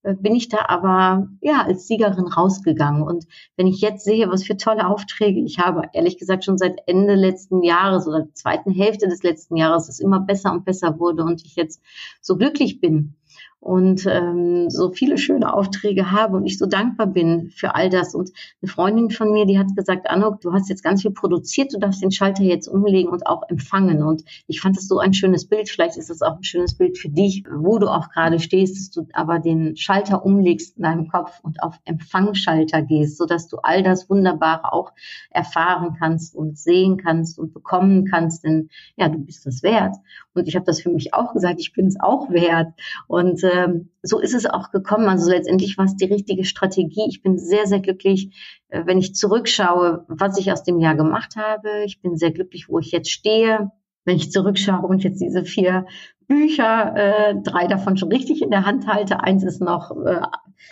bin 0.03 0.35
ich 0.35 0.49
da 0.49 0.65
aber 0.67 1.27
ja 1.41 1.63
als 1.63 1.87
Siegerin 1.87 2.27
rausgegangen. 2.27 3.03
Und 3.03 3.25
wenn 3.57 3.67
ich 3.67 3.81
jetzt 3.81 4.05
sehe, 4.05 4.29
was 4.29 4.45
für 4.45 4.57
tolle 4.57 4.87
Aufträge 4.87 5.41
ich 5.41 5.59
habe, 5.59 5.89
ehrlich 5.93 6.17
gesagt 6.17 6.45
schon 6.45 6.57
seit 6.57 6.79
Ende 6.87 7.15
letzten 7.15 7.63
Jahres 7.63 8.07
oder 8.07 8.27
zweiten 8.33 8.71
Hälfte 8.71 9.07
des 9.07 9.23
letzten 9.23 9.55
Jahres, 9.57 9.89
es 9.89 9.99
immer 9.99 10.21
besser 10.21 10.51
und 10.51 10.65
besser 10.65 10.99
wurde 10.99 11.23
und 11.23 11.45
ich 11.45 11.55
jetzt 11.55 11.81
so 12.21 12.37
glücklich 12.37 12.79
bin, 12.79 13.15
und 13.61 14.05
ähm, 14.05 14.69
so 14.69 14.91
viele 14.91 15.17
schöne 15.17 15.53
Aufträge 15.53 16.11
habe 16.11 16.37
und 16.37 16.45
ich 16.45 16.57
so 16.57 16.65
dankbar 16.65 17.07
bin 17.07 17.51
für 17.53 17.75
all 17.75 17.89
das. 17.89 18.15
Und 18.15 18.31
eine 18.61 18.71
Freundin 18.71 19.09
von 19.09 19.33
mir, 19.33 19.45
die 19.45 19.59
hat 19.59 19.75
gesagt, 19.75 20.09
Anok, 20.09 20.39
du 20.41 20.53
hast 20.53 20.69
jetzt 20.69 20.83
ganz 20.83 21.01
viel 21.01 21.11
produziert, 21.11 21.73
du 21.73 21.79
darfst 21.79 22.01
den 22.01 22.11
Schalter 22.11 22.43
jetzt 22.43 22.67
umlegen 22.67 23.11
und 23.11 23.27
auch 23.27 23.43
empfangen. 23.49 24.01
Und 24.01 24.23
ich 24.47 24.61
fand 24.61 24.77
das 24.77 24.87
so 24.87 24.99
ein 24.99 25.13
schönes 25.13 25.45
Bild. 25.45 25.69
Vielleicht 25.69 25.97
ist 25.97 26.09
es 26.09 26.21
auch 26.21 26.37
ein 26.37 26.43
schönes 26.43 26.75
Bild 26.75 26.97
für 26.97 27.09
dich, 27.09 27.43
wo 27.53 27.79
du 27.79 27.89
auch 27.89 28.09
gerade 28.09 28.39
stehst, 28.39 28.77
dass 28.77 28.91
du 28.91 29.07
aber 29.13 29.39
den 29.39 29.75
Schalter 29.75 30.23
umlegst 30.23 30.77
in 30.77 30.83
deinem 30.83 31.09
Kopf 31.09 31.39
und 31.43 31.61
auf 31.61 31.77
Empfangsschalter 31.83 32.81
gehst, 32.81 33.17
sodass 33.17 33.49
du 33.49 33.57
all 33.57 33.83
das 33.83 34.09
Wunderbare 34.09 34.71
auch 34.71 34.93
erfahren 35.31 35.97
kannst 35.99 36.33
und 36.33 36.57
sehen 36.57 36.95
kannst 36.95 37.37
und 37.37 37.53
bekommen 37.53 38.05
kannst. 38.05 38.45
Denn 38.45 38.69
ja, 38.95 39.09
du 39.09 39.19
bist 39.19 39.45
das 39.45 39.63
wert. 39.63 39.97
Und 40.33 40.47
ich 40.47 40.55
habe 40.55 40.65
das 40.65 40.81
für 40.81 40.89
mich 40.89 41.13
auch 41.13 41.33
gesagt, 41.33 41.59
ich 41.59 41.73
bin 41.73 41.87
es 41.87 41.99
auch 41.99 42.29
wert. 42.29 42.73
Und 43.07 43.43
ähm, 43.51 43.89
so 44.01 44.19
ist 44.19 44.33
es 44.33 44.45
auch 44.45 44.71
gekommen. 44.71 45.07
Also 45.07 45.29
letztendlich 45.29 45.77
war 45.77 45.85
es 45.85 45.95
die 45.95 46.05
richtige 46.05 46.45
Strategie. 46.45 47.05
Ich 47.07 47.21
bin 47.21 47.37
sehr, 47.37 47.65
sehr 47.65 47.79
glücklich, 47.79 48.35
äh, 48.69 48.83
wenn 48.85 48.97
ich 48.97 49.15
zurückschaue, 49.15 50.05
was 50.07 50.37
ich 50.37 50.51
aus 50.51 50.63
dem 50.63 50.79
Jahr 50.79 50.95
gemacht 50.95 51.35
habe. 51.35 51.83
Ich 51.85 52.01
bin 52.01 52.15
sehr 52.17 52.31
glücklich, 52.31 52.69
wo 52.69 52.79
ich 52.79 52.91
jetzt 52.91 53.11
stehe. 53.11 53.71
Wenn 54.05 54.15
ich 54.15 54.31
zurückschaue 54.31 54.87
und 54.87 55.03
jetzt 55.03 55.21
diese 55.21 55.43
vier 55.43 55.85
Bücher, 56.27 56.95
äh, 56.95 57.35
drei 57.43 57.67
davon 57.67 57.97
schon 57.97 58.11
richtig 58.11 58.41
in 58.41 58.51
der 58.51 58.65
Hand 58.65 58.87
halte. 58.87 59.21
Eins 59.21 59.43
ist 59.43 59.61
noch, 59.61 59.91
äh, 60.05 60.21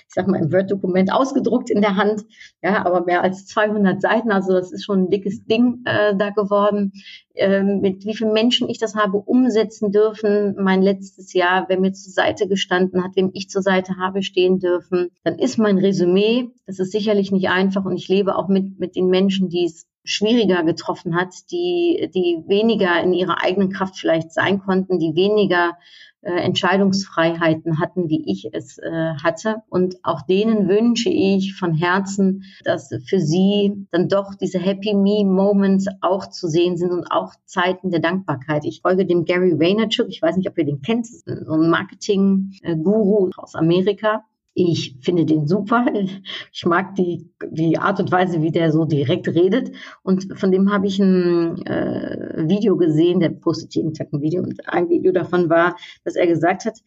ich 0.07 0.13
sag 0.13 0.27
mal, 0.27 0.41
im 0.41 0.51
Word-Dokument 0.51 1.11
ausgedruckt 1.11 1.69
in 1.69 1.81
der 1.81 1.95
Hand. 1.95 2.25
Ja, 2.61 2.85
aber 2.85 3.05
mehr 3.05 3.21
als 3.21 3.45
200 3.47 4.01
Seiten. 4.01 4.31
Also 4.31 4.53
das 4.53 4.71
ist 4.71 4.85
schon 4.85 5.03
ein 5.03 5.09
dickes 5.09 5.45
Ding 5.45 5.81
äh, 5.85 6.15
da 6.15 6.29
geworden. 6.29 6.93
Ähm, 7.35 7.81
mit 7.81 8.05
wie 8.05 8.15
vielen 8.15 8.33
Menschen 8.33 8.69
ich 8.69 8.79
das 8.79 8.95
habe 8.95 9.17
umsetzen 9.17 9.91
dürfen. 9.91 10.55
Mein 10.59 10.81
letztes 10.81 11.33
Jahr, 11.33 11.65
wer 11.67 11.79
mir 11.79 11.93
zur 11.93 12.13
Seite 12.13 12.47
gestanden 12.47 13.03
hat, 13.03 13.15
wem 13.15 13.29
ich 13.33 13.49
zur 13.49 13.61
Seite 13.61 13.97
habe 13.97 14.23
stehen 14.23 14.59
dürfen, 14.59 15.09
dann 15.23 15.37
ist 15.37 15.57
mein 15.57 15.77
Resümee, 15.77 16.49
das 16.65 16.79
ist 16.79 16.91
sicherlich 16.91 17.31
nicht 17.31 17.49
einfach 17.49 17.85
und 17.85 17.95
ich 17.95 18.07
lebe 18.07 18.35
auch 18.35 18.47
mit, 18.47 18.79
mit 18.79 18.95
den 18.95 19.07
Menschen, 19.07 19.49
die 19.49 19.65
es 19.65 19.85
schwieriger 20.07 20.63
getroffen 20.63 21.15
hat, 21.15 21.33
die, 21.51 22.09
die 22.15 22.41
weniger 22.47 23.01
in 23.03 23.13
ihrer 23.13 23.43
eigenen 23.43 23.69
Kraft 23.69 23.97
vielleicht 23.97 24.31
sein 24.31 24.59
konnten, 24.59 24.99
die 24.99 25.15
weniger 25.15 25.77
äh, 26.27 26.41
Entscheidungsfreiheiten 26.41 27.79
hatten, 27.79 28.09
wie 28.09 28.29
ich 28.29 28.49
es 28.51 28.77
äh, 28.79 29.13
hatte. 29.23 29.63
Und 29.69 29.95
auch 30.03 30.23
denen 30.23 30.67
wünsche 30.67 31.09
ich 31.09 31.55
von 31.55 31.73
Herzen, 31.73 32.43
dass 32.65 32.89
für 33.05 33.21
sie 33.21 33.87
dann 33.91 34.09
doch 34.09 34.35
diese 34.35 34.59
Happy 34.59 34.93
Me 34.93 35.23
Moments 35.23 35.85
auch 36.01 36.27
zu 36.27 36.49
sehen 36.49 36.75
sind 36.75 36.91
und 36.91 37.09
auch 37.09 37.33
Zeiten 37.45 37.91
der 37.91 38.01
Dankbarkeit. 38.01 38.65
Ich 38.65 38.81
folge 38.81 39.05
dem 39.05 39.23
Gary 39.23 39.57
Vaynerchuk, 39.57 40.09
ich 40.09 40.21
weiß 40.21 40.35
nicht, 40.35 40.49
ob 40.49 40.57
ihr 40.57 40.65
den 40.65 40.81
kennt, 40.81 41.07
so 41.07 41.23
ein 41.25 41.69
Marketing-Guru 41.69 43.29
aus 43.37 43.55
Amerika. 43.55 44.25
Ich 44.59 44.97
finde 45.01 45.23
den 45.23 45.45
super. 45.47 45.85
Ich 46.51 46.65
mag 46.65 46.95
die, 46.95 47.29
die 47.51 47.77
Art 47.77 47.99
und 47.99 48.11
Weise, 48.11 48.41
wie 48.41 48.49
der 48.49 48.71
so 48.71 48.85
direkt 48.85 49.27
redet. 49.27 49.71
Und 50.01 50.35
von 50.35 50.51
dem 50.51 50.71
habe 50.71 50.87
ich 50.87 50.97
ein 50.97 51.63
äh, 51.67 52.43
Video 52.49 52.75
gesehen, 52.75 53.19
der 53.19 53.29
postet 53.29 53.75
jeden 53.75 53.93
Tag 53.93 54.07
ein 54.11 54.19
Video. 54.19 54.41
Und 54.41 54.67
ein 54.67 54.89
Video 54.89 55.11
davon 55.11 55.51
war, 55.51 55.75
dass 56.03 56.15
er 56.15 56.25
gesagt 56.25 56.65
hat, 56.65 56.79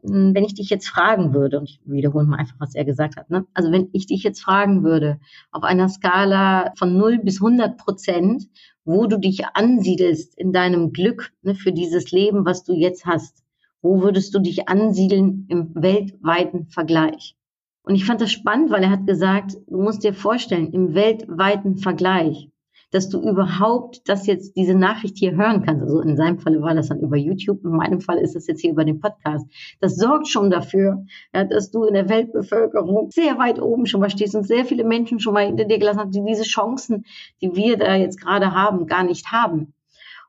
hm, 0.00 0.32
wenn 0.32 0.44
ich 0.44 0.54
dich 0.54 0.70
jetzt 0.70 0.86
fragen 0.86 1.34
würde, 1.34 1.58
und 1.58 1.68
ich 1.68 1.80
wiederhole 1.84 2.24
mal 2.24 2.36
einfach, 2.36 2.54
was 2.60 2.76
er 2.76 2.84
gesagt 2.84 3.16
hat, 3.16 3.30
ne? 3.30 3.44
also 3.52 3.72
wenn 3.72 3.88
ich 3.92 4.06
dich 4.06 4.22
jetzt 4.22 4.40
fragen 4.40 4.84
würde, 4.84 5.18
auf 5.50 5.64
einer 5.64 5.88
Skala 5.88 6.72
von 6.78 6.96
0 6.96 7.18
bis 7.18 7.40
100 7.40 7.78
Prozent, 7.78 8.44
wo 8.84 9.08
du 9.08 9.18
dich 9.18 9.44
ansiedelst 9.54 10.38
in 10.38 10.52
deinem 10.52 10.92
Glück 10.92 11.32
ne, 11.42 11.56
für 11.56 11.72
dieses 11.72 12.12
Leben, 12.12 12.44
was 12.44 12.62
du 12.62 12.74
jetzt 12.74 13.06
hast, 13.06 13.42
wo 13.82 14.02
würdest 14.02 14.34
du 14.34 14.40
dich 14.40 14.68
ansiedeln 14.68 15.46
im 15.48 15.74
weltweiten 15.74 16.66
Vergleich? 16.66 17.36
Und 17.82 17.94
ich 17.94 18.04
fand 18.04 18.20
das 18.20 18.32
spannend, 18.32 18.70
weil 18.70 18.82
er 18.82 18.90
hat 18.90 19.06
gesagt, 19.06 19.56
du 19.66 19.80
musst 19.80 20.04
dir 20.04 20.12
vorstellen, 20.12 20.72
im 20.72 20.94
weltweiten 20.94 21.78
Vergleich, 21.78 22.50
dass 22.90 23.08
du 23.08 23.20
überhaupt 23.20 24.08
das 24.08 24.26
jetzt, 24.26 24.56
diese 24.56 24.74
Nachricht 24.74 25.18
hier 25.18 25.36
hören 25.36 25.62
kannst. 25.62 25.82
Also 25.82 26.00
in 26.00 26.16
seinem 26.16 26.38
Falle 26.38 26.60
war 26.62 26.74
das 26.74 26.88
dann 26.88 27.00
über 27.00 27.16
YouTube, 27.16 27.64
in 27.64 27.70
meinem 27.70 28.00
Fall 28.00 28.18
ist 28.18 28.34
das 28.34 28.46
jetzt 28.46 28.60
hier 28.60 28.72
über 28.72 28.84
den 28.84 29.00
Podcast. 29.00 29.46
Das 29.80 29.96
sorgt 29.96 30.28
schon 30.28 30.50
dafür, 30.50 31.04
ja, 31.34 31.44
dass 31.44 31.70
du 31.70 31.84
in 31.84 31.94
der 31.94 32.08
Weltbevölkerung 32.08 33.10
sehr 33.10 33.38
weit 33.38 33.60
oben 33.60 33.86
schon 33.86 34.00
mal 34.00 34.10
stehst 34.10 34.34
und 34.34 34.46
sehr 34.46 34.64
viele 34.64 34.84
Menschen 34.84 35.20
schon 35.20 35.34
mal 35.34 35.46
hinter 35.46 35.64
dir 35.64 35.78
gelassen 35.78 36.00
haben, 36.00 36.12
die 36.12 36.24
diese 36.24 36.44
Chancen, 36.44 37.04
die 37.40 37.54
wir 37.54 37.76
da 37.76 37.94
jetzt 37.94 38.20
gerade 38.20 38.52
haben, 38.52 38.86
gar 38.86 39.04
nicht 39.04 39.32
haben. 39.32 39.74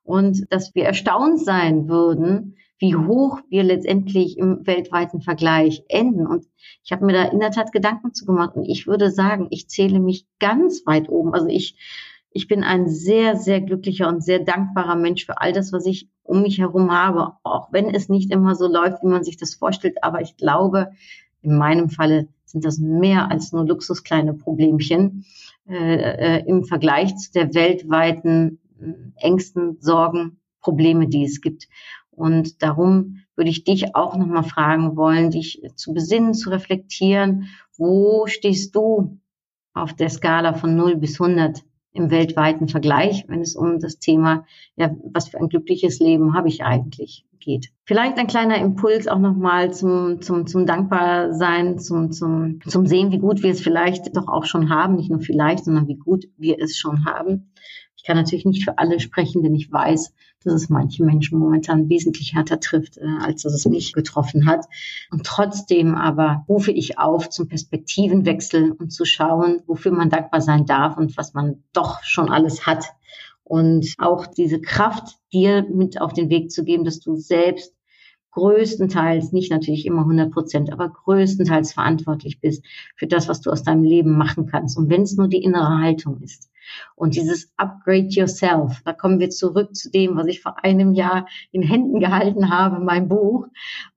Und 0.04 0.46
dass 0.50 0.74
wir 0.76 0.86
erstaunt 0.86 1.40
sein 1.40 1.88
würden, 1.88 2.56
wie 2.80 2.96
hoch 2.96 3.40
wir 3.50 3.64
letztendlich 3.64 4.38
im 4.38 4.66
weltweiten 4.66 5.22
Vergleich 5.22 5.84
enden. 5.90 6.26
Und 6.26 6.46
ich 6.84 6.92
habe 6.92 7.06
mir 7.06 7.14
da 7.14 7.24
in 7.26 7.40
der 7.40 7.52
Tat 7.52 7.72
Gedanken 7.72 8.14
zu 8.14 8.26
gemacht 8.26 8.56
und 8.56 8.66
ich 8.66 8.88
würde 8.88 9.12
sagen, 9.12 9.48
ich 9.52 9.70
zähle 9.70 10.00
mich 10.00 10.26
ganz 10.40 10.86
weit 10.86 11.10
oben. 11.10 11.34
Also 11.34 11.48
ich 11.48 11.78
ich 12.32 12.48
bin 12.48 12.64
ein 12.64 12.88
sehr, 12.88 13.36
sehr 13.36 13.62
glücklicher 13.62 14.08
und 14.08 14.24
sehr 14.24 14.40
dankbarer 14.40 14.96
Mensch 14.96 15.26
für 15.26 15.42
all 15.42 15.52
das, 15.52 15.74
was 15.74 15.86
ich 15.86 16.08
um 16.24 16.42
mich 16.42 16.60
herum 16.60 16.92
habe, 16.92 17.34
auch 17.44 17.70
wenn 17.72 17.94
es 17.94 18.08
nicht 18.08 18.32
immer 18.32 18.56
so 18.56 18.68
läuft, 18.68 19.02
wie 19.04 19.08
man 19.08 19.24
sich 19.24 19.38
das 19.38 19.56
vorstellt. 19.56 20.04
Aber 20.04 20.22
ich 20.22 20.38
glaube, 20.38 20.92
in 21.42 21.58
meinem 21.58 21.90
Falle 21.90 22.28
sind 22.46 22.66
das 22.66 22.78
mehr 22.78 23.32
als 23.32 23.52
nur 23.52 23.66
luxuskleine 23.66 24.34
Problemchen 24.34 25.26
äh, 25.68 26.38
äh, 26.38 26.46
im 26.48 26.64
Vergleich 26.64 27.16
zu 27.16 27.32
der 27.32 27.54
weltweiten 27.54 28.60
äh, 28.80 28.94
Ängsten, 29.26 29.78
Sorgen, 29.80 30.40
Probleme, 30.62 31.08
die 31.08 31.24
es 31.24 31.42
gibt. 31.42 31.68
Und 32.20 32.62
darum 32.62 33.22
würde 33.36 33.50
ich 33.50 33.64
dich 33.64 33.96
auch 33.96 34.18
nochmal 34.18 34.44
fragen 34.44 34.98
wollen, 34.98 35.32
dich 35.32 35.62
zu 35.76 35.94
besinnen, 35.94 36.34
zu 36.34 36.50
reflektieren. 36.50 37.48
Wo 37.78 38.28
stehst 38.28 38.76
du 38.76 39.20
auf 39.74 39.94
der 39.94 40.10
Skala 40.10 40.54
von 40.54 40.76
0 40.76 40.98
bis 40.98 41.20
100 41.20 41.64
im 41.94 42.12
weltweiten 42.12 42.68
Vergleich, 42.68 43.26
wenn 43.28 43.42
es 43.42 43.56
um 43.56 43.80
das 43.80 44.00
Thema, 44.00 44.46
ja, 44.76 44.94
was 45.14 45.30
für 45.30 45.40
ein 45.40 45.50
glückliches 45.50 46.00
Leben 46.00 46.34
habe 46.34 46.50
ich 46.50 46.64
eigentlich 46.64 47.26
geht. 47.40 47.70
Vielleicht 47.86 48.18
ein 48.18 48.28
kleiner 48.28 48.58
Impuls 48.58 49.08
auch 49.08 49.18
nochmal 49.18 49.74
zum, 49.74 50.22
zum, 50.22 50.46
zum 50.46 50.66
Dankbarsein, 50.66 51.80
zum, 51.80 52.12
zum, 52.12 52.60
zum 52.68 52.86
Sehen, 52.86 53.12
wie 53.12 53.18
gut 53.20 53.44
wir 53.44 53.52
es 53.52 53.62
vielleicht 53.62 54.16
doch 54.16 54.28
auch 54.28 54.46
schon 54.46 54.70
haben. 54.70 54.96
Nicht 54.96 55.10
nur 55.10 55.22
vielleicht, 55.22 55.66
sondern 55.66 55.88
wie 55.88 55.96
gut 55.96 56.26
wir 56.38 56.60
es 56.60 56.78
schon 56.78 57.06
haben. 57.06 57.52
Ich 57.96 58.04
kann 58.04 58.18
natürlich 58.18 58.46
nicht 58.46 58.64
für 58.64 58.78
alle 58.78 59.00
sprechen, 59.00 59.42
denn 59.42 59.56
ich 59.56 59.72
weiß, 59.72 60.14
dass 60.44 60.54
es 60.54 60.70
manche 60.70 61.04
Menschen 61.04 61.38
momentan 61.38 61.90
wesentlich 61.90 62.34
härter 62.34 62.60
trifft, 62.60 62.98
äh, 62.98 63.06
als 63.22 63.44
dass 63.44 63.54
es 63.54 63.66
mich 63.66 63.94
getroffen 63.94 64.46
hat. 64.46 64.66
Und 65.12 65.26
trotzdem 65.26 65.96
aber 65.96 66.46
rufe 66.48 66.72
ich 66.72 66.98
auf 66.98 67.30
zum 67.30 67.48
Perspektivenwechsel 67.48 68.72
und 68.72 68.92
zu 68.92 69.06
schauen, 69.06 69.62
wofür 69.68 69.92
man 69.92 70.10
dankbar 70.10 70.42
sein 70.42 70.66
darf 70.66 70.98
und 70.98 71.18
was 71.18 71.34
man 71.34 71.64
doch 71.74 72.04
schon 72.04 72.30
alles 72.30 72.66
hat. 72.66 72.86
Und 73.44 73.96
auch 73.98 74.28
diese 74.28 74.62
Kraft 74.62 75.18
dir 75.34 75.64
mit 75.64 76.00
auf 76.00 76.14
den 76.14 76.30
Weg 76.30 76.52
zu 76.52 76.64
geben, 76.64 76.84
dass 76.84 77.00
du 77.00 77.16
selbst 77.16 77.74
größtenteils, 78.32 79.32
nicht 79.32 79.52
natürlich 79.52 79.86
immer 79.86 80.02
100 80.02 80.32
Prozent, 80.32 80.72
aber 80.72 80.90
größtenteils 80.90 81.74
verantwortlich 81.74 82.40
bist 82.40 82.64
für 82.96 83.08
das, 83.08 83.28
was 83.28 83.42
du 83.42 83.50
aus 83.50 83.64
deinem 83.64 83.84
Leben 83.84 84.18
machen 84.18 84.46
kannst. 84.46 84.78
Und 84.78 84.90
wenn 84.90 85.02
es 85.02 85.18
nur 85.18 85.28
die 85.28 85.44
innere 85.44 85.80
Haltung 85.80 86.22
ist. 86.22 86.50
Und 86.96 87.16
dieses 87.16 87.52
Upgrade 87.58 88.08
Yourself, 88.10 88.82
da 88.84 88.94
kommen 88.94 89.20
wir 89.20 89.30
zurück 89.30 89.76
zu 89.76 89.90
dem, 89.90 90.16
was 90.16 90.28
ich 90.28 90.42
vor 90.42 90.64
einem 90.64 90.94
Jahr 90.94 91.28
in 91.52 91.62
Händen 91.62 92.00
gehalten 92.00 92.50
habe, 92.50 92.84
mein 92.84 93.08
Buch, 93.08 93.48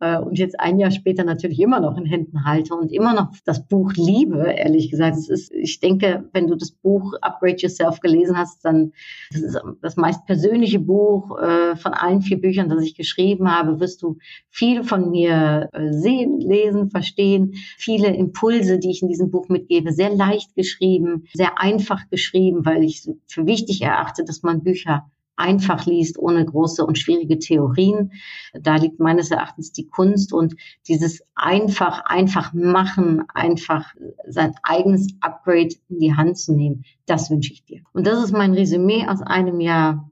äh, 0.01 0.19
und 0.19 0.39
jetzt 0.39 0.59
ein 0.61 0.79
Jahr 0.79 0.91
später 0.91 1.25
natürlich 1.25 1.61
immer 1.61 1.81
noch 1.81 1.97
in 1.97 2.07
Händen 2.07 2.45
halte 2.45 2.75
und 2.75 2.93
immer 2.93 3.15
noch 3.15 3.33
das 3.45 3.67
Buch 3.67 3.93
liebe, 3.95 4.53
ehrlich 4.53 4.91
gesagt. 4.91 5.17
Es 5.17 5.29
ist, 5.29 5.53
ich 5.53 5.81
denke, 5.81 6.29
wenn 6.33 6.47
du 6.47 6.57
das 6.57 6.71
Buch 6.71 7.15
Upgrade 7.21 7.57
Yourself 7.59 8.01
gelesen 8.01 8.37
hast, 8.37 8.65
dann 8.65 8.93
das 9.31 9.43
ist 9.43 9.61
das 9.81 9.97
meist 9.97 10.27
persönliche 10.27 10.79
Buch 10.79 11.39
äh, 11.39 11.77
von 11.77 11.95
allen 11.95 12.23
vier 12.23 12.41
Büchern, 12.41 12.69
das 12.69 12.83
ich 12.83 12.95
geschrieben 12.95 13.51
habe, 13.51 13.81
wirst 13.81 14.03
du 14.03 14.19
viel 14.49 14.85
von 14.85 15.11
mir 15.11 15.69
äh, 15.73 15.93
sehen, 15.93 16.41
lesen, 16.41 16.91
verstehen, 16.91 17.55
viele 17.77 18.15
Impulse, 18.15 18.79
die 18.79 18.91
ich 18.91 19.03
in 19.03 19.09
diesem 19.09 19.31
Buch 19.31 19.49
mitgebe, 19.49 19.93
sehr 19.93 20.15
leicht 20.15 20.55
geschrieben, 20.55 21.25
sehr 21.35 21.61
einfach 21.61 22.09
geschrieben, 22.11 22.62
weil 22.65 22.83
ich 22.85 23.09
für 23.27 23.47
wichtig 23.47 23.83
erachte, 23.83 24.25
dass 24.25 24.43
man 24.43 24.63
Bücher 24.63 25.11
einfach 25.37 25.87
liest, 25.87 26.19
ohne 26.19 26.45
große 26.45 26.85
und 26.85 26.99
schwierige 26.99 27.39
Theorien. 27.39 28.13
Da 28.55 28.77
liegt 28.77 29.01
meines 29.01 29.31
Erachtens 29.31 29.73
die 29.73 29.87
Kunst 29.87 30.33
und 30.33 30.55
dieses 30.89 31.23
einfach, 31.35 32.05
einfach 32.05 32.53
machen, 32.53 33.25
einfach 33.35 33.95
sein 34.29 34.55
eigenes 34.63 35.09
Upgrade 35.21 35.75
in 35.89 35.99
die 35.99 36.15
Hand 36.15 36.39
zu 36.39 36.55
nehmen, 36.55 36.85
das 37.07 37.31
wünsche 37.31 37.53
ich 37.53 37.65
dir. 37.65 37.81
Und 37.93 38.07
das 38.07 38.23
ist 38.23 38.33
mein 38.33 38.53
Resümee 38.53 39.07
aus 39.09 39.23
einem 39.23 39.61
Jahr 39.61 40.11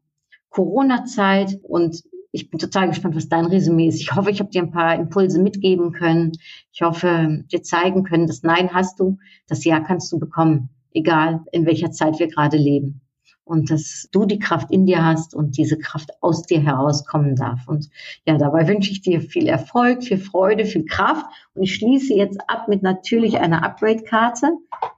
Corona-Zeit 0.51 1.61
und 1.63 2.03
ich 2.33 2.49
bin 2.49 2.61
total 2.61 2.89
gespannt, 2.89 3.17
was 3.17 3.29
dein 3.29 3.47
Resümee 3.47 3.89
ist. 3.89 4.01
Ich 4.01 4.15
hoffe, 4.15 4.31
ich 4.31 4.41
habe 4.41 4.51
dir 4.51 4.63
ein 4.63 4.71
paar 4.71 4.95
Impulse 4.95 5.43
mitgeben 5.43 5.93
können. 5.93 6.33
Ich 6.73 6.83
hoffe, 6.83 7.45
dir 7.51 7.63
zeigen 7.63 8.05
können, 8.05 8.29
dass 8.29 8.45
Nein 8.45 8.73
hast 8.73 9.01
du, 9.01 9.19
das 9.49 9.65
Ja 9.65 9.81
kannst 9.81 10.13
du 10.13 10.19
bekommen 10.19 10.71
egal 10.93 11.45
in 11.53 11.67
welcher 11.67 11.91
Zeit 11.91 12.19
wir 12.19 12.29
gerade 12.29 12.57
leben. 12.57 13.01
Und 13.45 13.71
dass 13.71 14.09
du 14.13 14.27
die 14.27 14.39
Kraft 14.39 14.71
in 14.71 14.87
dir 14.87 15.05
hast 15.05 15.35
und 15.35 15.57
diese 15.57 15.77
Kraft 15.77 16.11
aus 16.21 16.45
dir 16.45 16.61
herauskommen 16.61 17.35
darf. 17.35 17.67
Und 17.67 17.91
ja, 18.25 18.39
dabei 18.39 18.69
wünsche 18.69 18.93
ich 18.93 19.03
dir 19.03 19.21
viel 19.21 19.49
Erfolg, 19.49 20.05
viel 20.05 20.19
Freude, 20.19 20.65
viel 20.65 20.85
Kraft. 20.85 21.27
Und 21.55 21.65
ich 21.65 21.75
schließe 21.75 22.15
jetzt 22.15 22.39
ab 22.49 22.69
mit 22.69 22.83
natürlich 22.83 23.39
einer 23.39 23.65
Upgrade-Karte. 23.65 24.53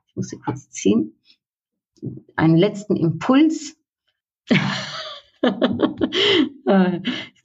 Ich 0.07 0.17
muss 0.17 0.29
sie 0.29 0.39
kurz 0.39 0.69
ziehen. 0.69 1.17
Einen 2.37 2.57
letzten 2.57 2.97
Impuls. 2.97 3.77
ich 4.49 4.57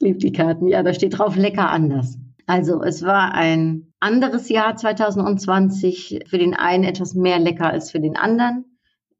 liebe 0.00 0.18
die 0.18 0.32
Karten. 0.32 0.66
Ja, 0.66 0.82
da 0.82 0.92
steht 0.92 1.18
drauf 1.18 1.36
lecker 1.36 1.70
anders. 1.70 2.18
Also 2.48 2.82
es 2.82 3.02
war 3.02 3.34
ein 3.34 3.92
anderes 4.00 4.48
Jahr 4.48 4.74
2020, 4.74 6.20
für 6.26 6.38
den 6.38 6.54
einen 6.54 6.84
etwas 6.84 7.14
mehr 7.14 7.38
lecker 7.38 7.68
als 7.68 7.90
für 7.90 8.00
den 8.00 8.16
anderen. 8.16 8.64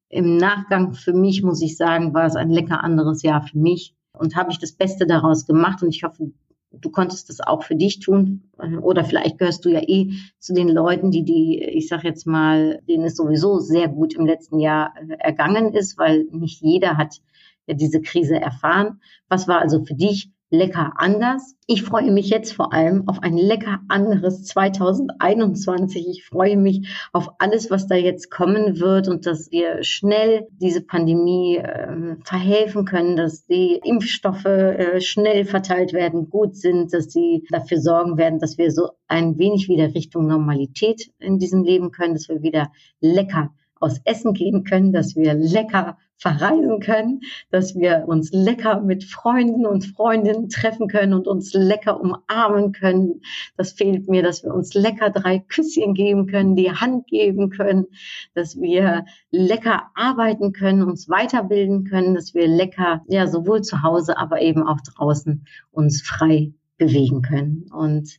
Im 0.09 0.39
Nachgang 0.39 0.95
für 0.95 1.13
mich, 1.13 1.43
muss 1.43 1.61
ich 1.61 1.77
sagen, 1.77 2.15
war 2.15 2.25
es 2.25 2.37
ein 2.37 2.49
lecker 2.49 2.83
anderes 2.83 3.23
Jahr 3.23 3.43
für 3.43 3.59
mich 3.59 3.95
und 4.15 4.35
habe 4.35 4.51
ich 4.51 4.59
das 4.59 4.73
Beste 4.73 5.07
daraus 5.07 5.45
gemacht 5.45 5.83
und 5.83 5.91
ich 5.91 6.05
hoffe, 6.05 6.33
du 6.73 6.91
konntest 6.91 7.29
das 7.29 7.41
auch 7.41 7.65
für 7.65 7.77
dich 7.77 8.01
tun 8.01 8.51
oder 8.81 9.05
vielleicht 9.05 9.37
gehörst 9.37 9.63
du 9.67 9.69
ja 9.69 9.83
eh 9.83 10.11
zu 10.39 10.55
den 10.55 10.71
Leuten, 10.71 11.11
die 11.11 11.25
die, 11.27 11.63
ich 11.63 11.89
sag 11.89 12.05
jetzt 12.05 12.27
mal, 12.27 12.81
denen 12.89 13.05
es 13.05 13.17
sowieso 13.17 13.59
sehr 13.59 13.89
gut 13.89 14.15
im 14.15 14.25
letzten 14.25 14.59
Jahr 14.59 14.95
ergangen 15.19 15.75
ist, 15.75 15.99
weil 15.99 16.25
nicht 16.31 16.63
jeder 16.63 16.97
hat 16.97 17.21
ja 17.67 17.75
diese 17.75 18.01
Krise 18.01 18.41
erfahren. 18.41 19.03
Was 19.29 19.49
war 19.49 19.61
also 19.61 19.85
für 19.85 19.95
dich 19.95 20.31
lecker 20.51 20.93
anders. 20.97 21.55
Ich 21.67 21.83
freue 21.83 22.11
mich 22.11 22.31
jetzt 22.31 22.53
vor 22.53 22.73
allem 22.73 23.07
auf 23.07 23.23
ein 23.23 23.37
lecker 23.37 23.81
anderes 23.89 24.45
2021. 24.45 26.09
Ich 26.09 26.25
freue 26.25 26.57
mich 26.57 26.89
auf 27.13 27.29
alles, 27.39 27.71
was 27.71 27.87
da 27.87 27.95
jetzt 27.95 28.31
kommen 28.31 28.81
wird 28.81 29.09
und 29.09 29.27
dass 29.27 29.51
wir 29.51 29.83
schnell 29.83 30.47
diese 30.53 30.81
Pandemie 30.81 31.59
äh, 31.59 32.17
verhelfen 32.25 32.87
können, 32.87 33.17
dass 33.17 33.45
die 33.45 33.81
Impfstoffe 33.85 34.47
äh, 34.47 35.01
schnell 35.01 35.45
verteilt 35.45 35.93
werden, 35.93 36.31
gut 36.31 36.57
sind, 36.57 36.95
dass 36.95 37.13
sie 37.13 37.45
dafür 37.51 37.81
sorgen 37.81 38.17
werden, 38.17 38.39
dass 38.39 38.57
wir 38.57 38.71
so 38.71 38.91
ein 39.07 39.39
wenig 39.39 39.69
wieder 39.69 39.95
Richtung 39.95 40.27
Normalität 40.27 41.11
in 41.19 41.39
diesem 41.39 41.63
Leben 41.63 41.91
können, 41.91 42.15
dass 42.15 42.29
wir 42.29 42.43
wieder 42.43 42.73
lecker 43.01 43.51
aus 43.81 44.01
Essen 44.05 44.33
gehen 44.33 44.65
können, 44.65 44.93
dass 44.93 45.15
wir 45.15 45.35
lecker 45.35 45.99
verreisen 46.19 46.81
können, 46.81 47.21
dass 47.51 47.77
wir 47.77 48.05
uns 48.07 48.31
lecker 48.33 48.81
mit 48.81 49.05
Freunden 49.05 49.67
und 49.67 49.87
Freundinnen 49.87 50.49
treffen 50.49 50.89
können 50.89 51.15
und 51.15 51.29
uns 51.29 51.55
lecker 51.55 52.01
umarmen 52.01 52.73
können. 52.73 53.23
Das 53.57 53.73
fehlt 53.73 54.09
mir, 54.09 54.23
dass 54.23 54.43
wir 54.43 54.53
uns 54.53 54.75
lecker 54.75 55.11
drei 55.11 55.39
Küsschen 55.39 55.95
geben 55.95 56.27
können, 56.27 56.57
die 56.57 56.73
Hand 56.73 57.07
geben 57.07 57.51
können, 57.51 57.87
dass 58.35 58.61
wir 58.61 59.05
lecker 59.31 59.91
arbeiten 59.95 60.53
können, 60.53 60.83
uns 60.83 61.09
weiterbilden 61.09 61.85
können, 61.85 62.15
dass 62.15 62.35
wir 62.35 62.49
lecker, 62.49 63.03
ja, 63.09 63.27
sowohl 63.27 63.63
zu 63.63 63.83
Hause, 63.83 64.19
aber 64.19 64.41
eben 64.43 64.65
auch 64.65 64.81
draußen 64.81 65.47
uns 65.71 66.03
frei 66.03 66.53
bewegen 66.79 67.23
können. 67.23 67.67
Und 67.73 68.19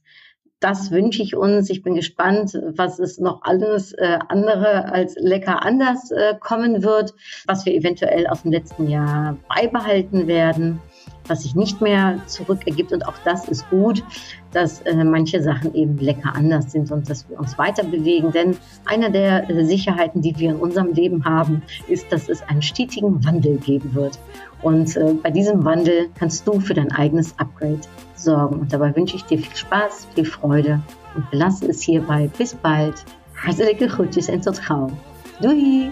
das 0.59 0.91
wünsche 0.91 1.23
ich 1.23 1.35
uns. 1.35 1.69
Ich 1.69 1.83
bin 1.83 1.95
gespannt, 1.95 2.59
was 2.75 2.99
es 2.99 3.17
noch 3.17 3.43
alles 3.43 3.93
äh, 3.93 4.19
andere 4.27 4.91
als 4.91 5.15
lecker 5.17 5.65
anders 5.65 6.11
äh, 6.11 6.35
kommen 6.39 6.83
wird, 6.83 7.13
was 7.45 7.65
wir 7.65 7.73
eventuell 7.73 8.27
aus 8.27 8.41
dem 8.41 8.51
letzten 8.51 8.89
Jahr 8.89 9.37
beibehalten 9.47 10.27
werden, 10.27 10.81
was 11.27 11.43
sich 11.43 11.55
nicht 11.55 11.79
mehr 11.79 12.19
zurück 12.27 12.67
ergibt. 12.67 12.91
Und 12.91 13.07
auch 13.07 13.17
das 13.23 13.47
ist 13.47 13.69
gut, 13.69 14.03
dass 14.51 14.81
äh, 14.81 15.03
manche 15.03 15.41
Sachen 15.41 15.73
eben 15.75 15.97
lecker 15.97 16.35
anders 16.35 16.71
sind 16.71 16.91
und 16.91 17.09
dass 17.09 17.29
wir 17.29 17.39
uns 17.39 17.57
weiter 17.57 17.83
bewegen. 17.83 18.31
Denn 18.33 18.57
eine 18.85 19.11
der 19.11 19.49
äh, 19.49 19.63
Sicherheiten, 19.63 20.21
die 20.21 20.37
wir 20.37 20.49
in 20.49 20.57
unserem 20.57 20.91
Leben 20.91 21.23
haben, 21.23 21.61
ist, 21.87 22.11
dass 22.11 22.27
es 22.27 22.41
einen 22.43 22.61
stetigen 22.61 23.23
Wandel 23.23 23.57
geben 23.57 23.93
wird. 23.93 24.19
Und 24.61 24.95
äh, 24.97 25.13
bei 25.13 25.31
diesem 25.31 25.63
Wandel 25.63 26.09
kannst 26.15 26.47
du 26.47 26.59
für 26.59 26.73
dein 26.73 26.91
eigenes 26.91 27.33
Upgrade 27.37 27.81
sorgen. 28.15 28.59
Und 28.59 28.73
dabei 28.73 28.95
wünsche 28.95 29.15
ich 29.15 29.23
dir 29.23 29.37
viel 29.37 29.55
Spaß, 29.55 30.07
viel 30.15 30.25
Freude 30.25 30.81
und 31.15 31.29
belasse 31.31 31.67
es 31.67 31.81
hierbei. 31.81 32.29
Bis 32.37 32.53
bald. 32.53 32.95
Hartelijke 33.35 33.87
groetjes 33.87 34.27
en 34.27 34.41
tot 34.41 34.61
gauw. 34.61 34.91
Doei! 35.41 35.91